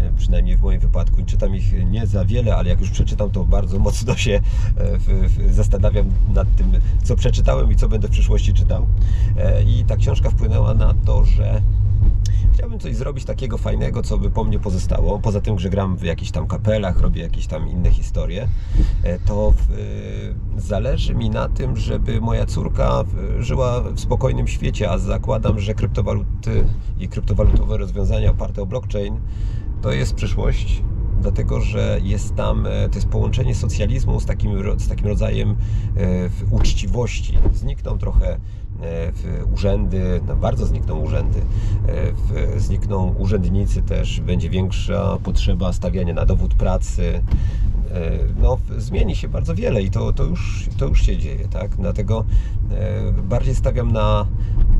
e, 0.00 0.12
Przynajmniej 0.16 0.56
w 0.56 0.62
moim 0.62 0.80
wypadku. 0.80 1.22
Czytam 1.26 1.56
ich 1.56 1.84
nie 1.90 2.06
za 2.06 2.24
wiele, 2.24 2.56
ale 2.56 2.68
jak 2.68 2.80
już 2.80 2.90
przeczytam, 2.90 3.30
to 3.30 3.44
bardzo 3.44 3.78
mocno 3.78 4.16
się 4.16 4.40
e, 5.48 5.52
zastanawiam 5.52 6.06
nad 6.34 6.56
tym, 6.56 6.72
co 7.02 7.16
przeczytałem 7.16 7.72
i 7.72 7.76
co 7.76 7.88
będę 7.88 8.08
w 8.08 8.10
przyszłości 8.10 8.54
czytał. 8.54 8.86
E, 9.36 9.62
I 9.62 9.84
ta 9.84 9.96
książka 9.96 10.30
wpłynęła 10.30 10.74
na 10.74 10.94
to, 11.04 11.24
że 11.24 11.62
chciałbym 12.52 12.78
coś 12.78 12.96
zrobić 12.96 13.24
takiego 13.24 13.58
fajnego, 13.58 14.02
co 14.02 14.18
by 14.18 14.30
po 14.30 14.44
mnie 14.44 14.58
pozostało. 14.58 15.18
Poza 15.18 15.40
tym, 15.40 15.58
że 15.58 15.70
gram 15.70 15.96
w 15.96 16.02
jakichś 16.02 16.30
tam 16.30 16.46
kapelach, 16.46 17.00
robię 17.00 17.22
jakieś 17.22 17.46
tam 17.46 17.68
inne 17.68 17.90
historie, 17.90 18.48
e, 19.02 19.18
to 19.18 19.50
w, 19.50 19.60
e, 19.60 20.60
zależy 20.60 21.14
mi 21.14 21.30
na 21.30 21.48
tym, 21.48 21.76
żeby 21.76 22.20
moja 22.20 22.46
córka 22.46 23.04
e, 23.38 23.42
żyła 23.42 23.80
w 23.80 24.00
spokojnym 24.00 24.48
świecie, 24.48 24.90
a 24.90 24.98
zakładam, 24.98 25.60
że 25.60 25.74
kryptowaluty 25.74 26.64
i 26.98 27.08
kryptowalutowe 27.08 27.76
rozwiązania 27.76 28.30
oparte 28.30 28.62
o 28.62 28.66
blockchain 28.66 29.20
to 29.82 29.92
jest 29.92 30.14
przyszłość. 30.14 30.82
Dlatego, 31.20 31.60
że 31.60 31.98
jest 32.02 32.34
tam, 32.34 32.66
to 32.90 32.94
jest 32.94 33.08
połączenie 33.08 33.54
socjalizmu 33.54 34.20
z 34.20 34.26
takim, 34.26 34.78
z 34.78 34.88
takim 34.88 35.06
rodzajem 35.06 35.56
uczciwości. 36.50 37.38
Znikną 37.54 37.98
trochę 37.98 38.38
w 39.12 39.52
urzędy, 39.54 40.20
no 40.28 40.36
bardzo 40.36 40.66
znikną 40.66 40.98
urzędy, 40.98 41.38
e, 41.38 42.12
w, 42.12 42.60
znikną 42.60 43.14
urzędnicy 43.18 43.82
też, 43.82 44.20
będzie 44.20 44.50
większa 44.50 45.18
potrzeba 45.24 45.72
stawiania 45.72 46.14
na 46.14 46.26
dowód 46.26 46.54
pracy. 46.54 47.22
E, 47.92 48.18
No, 48.42 48.58
zmieni 48.78 49.16
się 49.16 49.28
bardzo 49.28 49.54
wiele 49.54 49.82
i 49.82 49.90
to, 49.90 50.12
to, 50.12 50.24
już, 50.24 50.68
to 50.78 50.86
już 50.86 51.02
się 51.02 51.16
dzieje, 51.18 51.48
tak? 51.48 51.76
Dlatego 51.76 52.24
e, 52.70 53.12
bardziej 53.12 53.54
stawiam 53.54 53.92
na, 53.92 54.26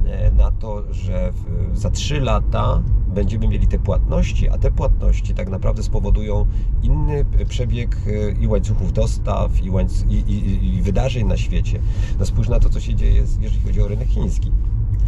e, 0.07 0.31
na 0.31 0.51
to, 0.51 0.83
że 0.95 1.33
za 1.75 1.91
3 1.91 2.21
lata 2.21 2.83
będziemy 3.09 3.49
mieli 3.49 3.67
te 3.67 3.79
płatności, 3.79 4.49
a 4.49 4.59
te 4.59 4.71
płatności 4.71 5.35
tak 5.35 5.49
naprawdę 5.49 5.83
spowodują 5.83 6.47
inny 6.83 7.25
przebieg 7.49 7.97
i 8.41 8.47
łańcuchów 8.49 8.93
dostaw, 8.93 9.63
i, 9.63 9.71
łańc- 9.71 10.11
i, 10.11 10.15
i, 10.33 10.75
i 10.77 10.83
wydarzeń 10.83 11.27
na 11.27 11.37
świecie. 11.37 11.79
No 12.19 12.27
spójrz 12.27 12.49
na 12.49 12.61
to, 12.61 12.69
co 12.69 12.81
się 12.81 12.95
dzieje, 12.95 13.23
jeżeli 13.41 13.61
chodzi 13.67 13.83
o 13.83 13.89
rynek 13.89 14.09
chiński. 14.09 14.53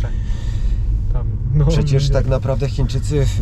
Tak. 0.03 0.11
Tam, 1.15 1.27
no, 1.55 1.67
Przecież 1.67 2.11
tak 2.11 2.27
naprawdę 2.27 2.69
Chińczycy 2.69 3.27
w, 3.27 3.41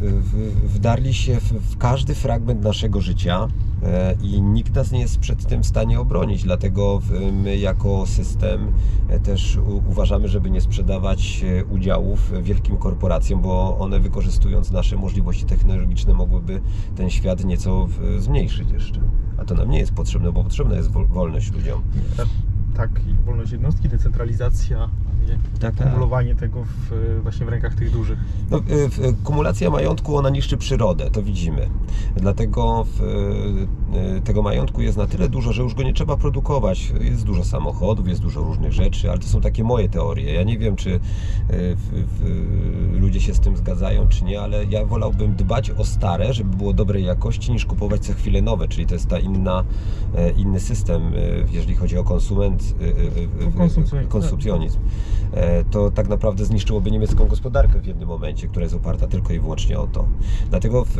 w, 0.00 0.72
wdarli 0.74 1.14
się 1.14 1.40
w, 1.40 1.52
w 1.52 1.76
każdy 1.78 2.14
fragment 2.14 2.62
naszego 2.62 3.00
życia 3.00 3.48
e, 3.82 4.14
i 4.22 4.42
nikt 4.42 4.74
nas 4.74 4.92
nie 4.92 5.00
jest 5.00 5.18
przed 5.18 5.46
tym 5.46 5.62
w 5.62 5.66
stanie 5.66 6.00
obronić. 6.00 6.42
Dlatego 6.42 7.00
my 7.32 7.56
jako 7.56 8.06
system 8.06 8.72
e, 9.08 9.20
też 9.20 9.58
uważamy, 9.88 10.28
żeby 10.28 10.50
nie 10.50 10.60
sprzedawać 10.60 11.44
e, 11.60 11.64
udziałów 11.64 12.32
wielkim 12.42 12.76
korporacjom, 12.76 13.42
bo 13.42 13.78
one 13.78 14.00
wykorzystując 14.00 14.70
nasze 14.70 14.96
możliwości 14.96 15.44
technologiczne 15.44 16.14
mogłyby 16.14 16.60
ten 16.96 17.10
świat 17.10 17.44
nieco 17.44 17.88
zmniejszyć 18.18 18.70
jeszcze. 18.70 19.00
A 19.38 19.44
to 19.44 19.54
nam 19.54 19.70
nie 19.70 19.78
jest 19.78 19.92
potrzebne, 19.92 20.32
bo 20.32 20.44
potrzebna 20.44 20.76
jest 20.76 20.90
wol- 20.90 21.08
wolność 21.08 21.52
ludziom. 21.52 21.82
Tak, 22.78 22.90
tak, 22.90 23.02
wolność 23.26 23.52
jednostki, 23.52 23.88
decentralizacja, 23.88 24.88
Tak, 25.60 25.74
tak. 25.76 25.86
kumulowanie 25.88 26.34
tego 26.34 26.64
w, 26.64 27.20
właśnie 27.22 27.46
w 27.46 27.48
rękach 27.48 27.74
tych 27.74 27.90
dużych. 27.90 28.18
No, 28.50 28.60
w- 28.60 28.98
y, 28.98 29.16
kumulacja 29.24 29.70
majątku, 29.70 30.16
ona 30.16 30.30
niszczy 30.30 30.56
przyrodę, 30.56 31.10
to 31.10 31.22
widzimy. 31.22 31.68
Dlatego 32.16 32.84
w, 32.84 33.00
tego 34.24 34.42
majątku 34.42 34.82
jest 34.82 34.98
na 34.98 35.06
tyle 35.06 35.28
dużo, 35.28 35.52
że 35.52 35.62
już 35.62 35.74
go 35.74 35.82
nie 35.82 35.92
trzeba 35.92 36.16
produkować. 36.16 36.92
Jest 37.00 37.24
dużo 37.24 37.44
samochodów, 37.44 38.08
jest 38.08 38.20
dużo 38.22 38.40
różnych 38.40 38.72
rzeczy, 38.72 39.10
ale 39.10 39.18
to 39.18 39.26
są 39.26 39.40
takie 39.40 39.64
moje 39.64 39.88
teorie. 39.88 40.34
Ja 40.34 40.42
nie 40.42 40.58
wiem, 40.58 40.76
czy 40.76 40.90
y, 40.90 40.98
w, 41.50 41.78
w, 41.92 43.00
ludzie 43.00 43.20
się 43.20 43.34
z 43.34 43.40
tym 43.40 43.56
zgadzają, 43.56 44.08
czy 44.08 44.24
nie, 44.24 44.40
ale 44.40 44.64
ja 44.64 44.84
wolałbym 44.84 45.36
dbać 45.36 45.70
o 45.70 45.84
stare, 45.84 46.34
żeby 46.34 46.56
było 46.56 46.72
dobrej 46.72 47.04
jakości, 47.04 47.52
niż 47.52 47.66
kupować 47.66 48.00
co 48.06 48.12
chwilę 48.12 48.42
nowe, 48.42 48.68
czyli 48.68 48.86
to 48.86 48.94
jest 48.94 49.08
ta 49.08 49.18
inna, 49.18 49.64
e, 50.14 50.30
inny 50.30 50.60
system, 50.60 51.02
e, 51.02 51.20
jeżeli 51.52 51.76
chodzi 51.76 51.98
o 51.98 52.04
konsument, 52.04 52.74
e, 54.00 54.06
konsumpcjonizm. 54.08 54.78
E, 55.32 55.64
To 55.64 55.90
tak 55.90 56.08
naprawdę 56.08 56.44
zniszczyłoby 56.44 56.90
niemiecką 56.90 57.26
gospodarkę 57.26 57.80
w 57.80 57.86
jednym 57.86 58.08
momencie, 58.08 58.48
która 58.48 58.62
jest 58.62 58.74
oparta 58.74 59.06
tylko 59.06 59.32
i 59.32 59.40
wyłącznie 59.40 59.78
o 59.78 59.86
to. 59.86 60.04
Dlatego 60.50 60.84
w, 60.84 60.96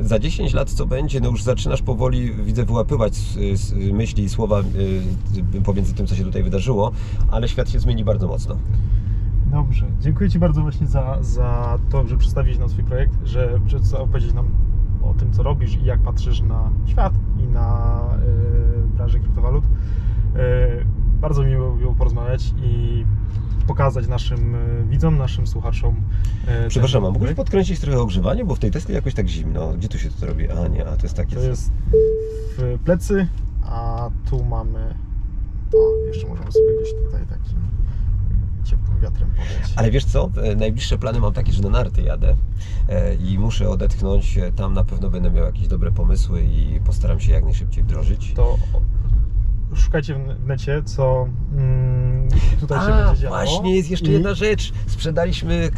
za 0.00 0.18
10 0.18 0.54
lat 0.54 0.70
co 0.70 0.86
będzie, 0.86 1.20
no 1.20 1.30
już 1.30 1.42
zaczynasz 1.42 1.82
powoli, 1.82 1.99
widzę, 2.44 2.64
wyłapywać 2.64 3.12
s- 3.12 3.38
s- 3.52 3.74
myśli 3.92 4.24
i 4.24 4.28
słowa 4.28 4.60
y, 4.60 5.60
pomiędzy 5.64 5.94
tym, 5.94 6.06
co 6.06 6.14
się 6.14 6.24
tutaj 6.24 6.42
wydarzyło, 6.42 6.90
ale 7.30 7.48
świat 7.48 7.70
się 7.70 7.78
zmieni 7.80 8.04
bardzo 8.04 8.28
mocno. 8.28 8.56
Dobrze, 9.46 9.86
dziękuję 10.00 10.30
Ci 10.30 10.38
bardzo 10.38 10.62
właśnie 10.62 10.86
za, 10.86 11.18
za 11.20 11.78
to, 11.90 12.06
że 12.06 12.16
przedstawiłeś 12.16 12.58
nam 12.58 12.68
swój 12.68 12.84
projekt, 12.84 13.14
że 13.24 13.60
że 13.66 13.98
opowiedzieć 13.98 14.32
nam 14.32 14.46
o 15.02 15.14
tym, 15.14 15.32
co 15.32 15.42
robisz 15.42 15.76
i 15.76 15.84
jak 15.84 16.00
patrzysz 16.00 16.40
na 16.40 16.70
świat 16.86 17.12
i 17.38 17.46
na 17.46 18.00
y, 18.84 18.96
branżę 18.96 19.18
kryptowalut. 19.18 19.64
Y, 19.64 19.68
bardzo 21.20 21.42
miło 21.44 21.72
było 21.72 21.94
porozmawiać 21.94 22.54
i 22.62 23.04
pokazać 23.70 24.08
naszym 24.08 24.54
y, 24.54 24.84
widzom, 24.88 25.18
naszym 25.18 25.46
słuchaczom. 25.46 25.96
y, 26.66 26.68
Przepraszam, 26.68 27.04
a 27.04 27.10
mógłbyś 27.10 27.34
podkręcić 27.34 27.80
trochę 27.80 28.00
ogrzewanie, 28.00 28.44
bo 28.44 28.54
w 28.54 28.58
tej 28.58 28.70
Tesli 28.70 28.94
jakoś 28.94 29.14
tak 29.14 29.28
zimno. 29.28 29.72
Gdzie 29.72 29.88
tu 29.88 29.98
się 29.98 30.10
to 30.10 30.26
robi? 30.26 30.50
A 30.50 30.68
nie, 30.68 30.86
a 30.86 30.96
to 30.96 31.02
jest 31.02 31.14
takie... 31.16 31.36
To 31.36 31.42
jest 31.42 31.70
w 32.58 32.78
plecy, 32.84 33.26
a 33.64 34.10
tu 34.30 34.44
mamy. 34.44 34.94
O, 35.74 36.06
jeszcze 36.06 36.26
możemy 36.26 36.52
sobie 36.52 36.76
gdzieś 36.80 36.94
tutaj 37.04 37.26
takim 37.26 37.58
ciepłym 38.64 39.00
wiatrem 39.00 39.30
podać. 39.30 39.72
Ale 39.76 39.90
wiesz 39.90 40.04
co? 40.04 40.30
E, 40.42 40.56
Najbliższe 40.56 40.98
plany 40.98 41.20
mam 41.20 41.32
takie, 41.32 41.52
że 41.52 41.62
na 41.62 41.68
narty 41.68 42.02
jadę 42.02 42.36
e, 42.88 43.14
i 43.14 43.38
muszę 43.38 43.68
odetchnąć. 43.68 44.38
E, 44.38 44.52
Tam 44.52 44.74
na 44.74 44.84
pewno 44.84 45.10
będę 45.10 45.30
miał 45.30 45.44
jakieś 45.46 45.68
dobre 45.68 45.92
pomysły 45.92 46.42
i 46.42 46.80
postaram 46.84 47.20
się 47.20 47.32
jak 47.32 47.44
najszybciej 47.44 47.84
wdrożyć. 47.84 48.32
to 48.34 48.58
szukajcie 49.74 50.14
w 50.14 50.46
necie, 50.46 50.82
co 50.84 51.28
mm, 51.56 52.28
tutaj 52.60 52.78
się 52.86 52.94
A, 52.94 53.04
będzie 53.04 53.22
działo. 53.22 53.36
właśnie 53.36 53.76
jest 53.76 53.90
jeszcze 53.90 54.10
I 54.10 54.12
jedna 54.12 54.34
rzecz. 54.34 54.72
Sprzedaliśmy 54.86 55.54
e, 55.54 55.70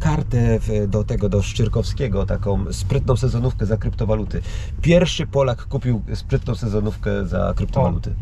kartę 0.00 0.58
do 0.88 1.04
tego, 1.04 1.28
do 1.28 1.42
Szczyrkowskiego, 1.42 2.26
taką 2.26 2.72
sprytną 2.72 3.16
sezonówkę 3.16 3.66
za 3.66 3.76
kryptowaluty. 3.76 4.42
Pierwszy 4.82 5.26
Polak 5.26 5.64
kupił 5.64 6.02
sprytną 6.14 6.54
sezonówkę 6.54 7.26
za 7.26 7.52
kryptowaluty. 7.56 8.14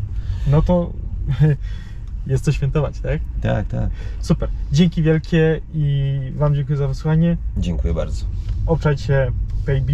No 0.47 0.61
to 0.61 0.93
jest 2.27 2.45
co 2.45 2.51
świętować, 2.51 2.99
tak? 2.99 3.21
Tak, 3.41 3.67
tak. 3.67 3.89
Super. 4.19 4.49
Dzięki 4.71 5.03
wielkie 5.03 5.61
i 5.73 6.19
Wam 6.35 6.55
dziękuję 6.55 6.77
za 6.77 6.87
wysłuchanie. 6.87 7.37
Dziękuję 7.57 7.93
bardzo. 7.93 8.25
Obczajcie 8.65 9.31
PayB, 9.65 9.89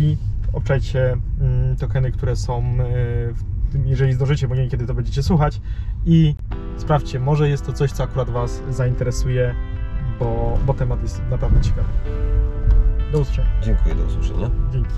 obczajcie 0.53 1.17
mm, 1.41 1.77
tokeny, 1.77 2.11
które 2.11 2.35
są, 2.35 2.59
y, 2.61 3.33
w 3.33 3.52
tym, 3.73 3.87
jeżeli 3.87 4.13
zdążycie, 4.13 4.47
bo 4.47 4.55
nie 4.55 4.61
wiem 4.61 4.69
kiedy 4.69 4.87
to 4.87 4.93
będziecie 4.93 5.23
słuchać 5.23 5.61
i 6.05 6.35
sprawdźcie, 6.77 7.19
może 7.19 7.49
jest 7.49 7.65
to 7.65 7.73
coś, 7.73 7.91
co 7.91 8.03
akurat 8.03 8.29
Was 8.29 8.61
zainteresuje, 8.69 9.55
bo, 10.19 10.57
bo 10.65 10.73
temat 10.73 11.01
jest 11.01 11.21
naprawdę 11.29 11.61
ciekawy. 11.61 11.89
Do 13.11 13.19
usłyszenia. 13.19 13.49
Dziękuję, 13.61 13.95
do 13.95 14.03
usłyszenia. 14.03 14.49
Dzięki. 14.71 14.93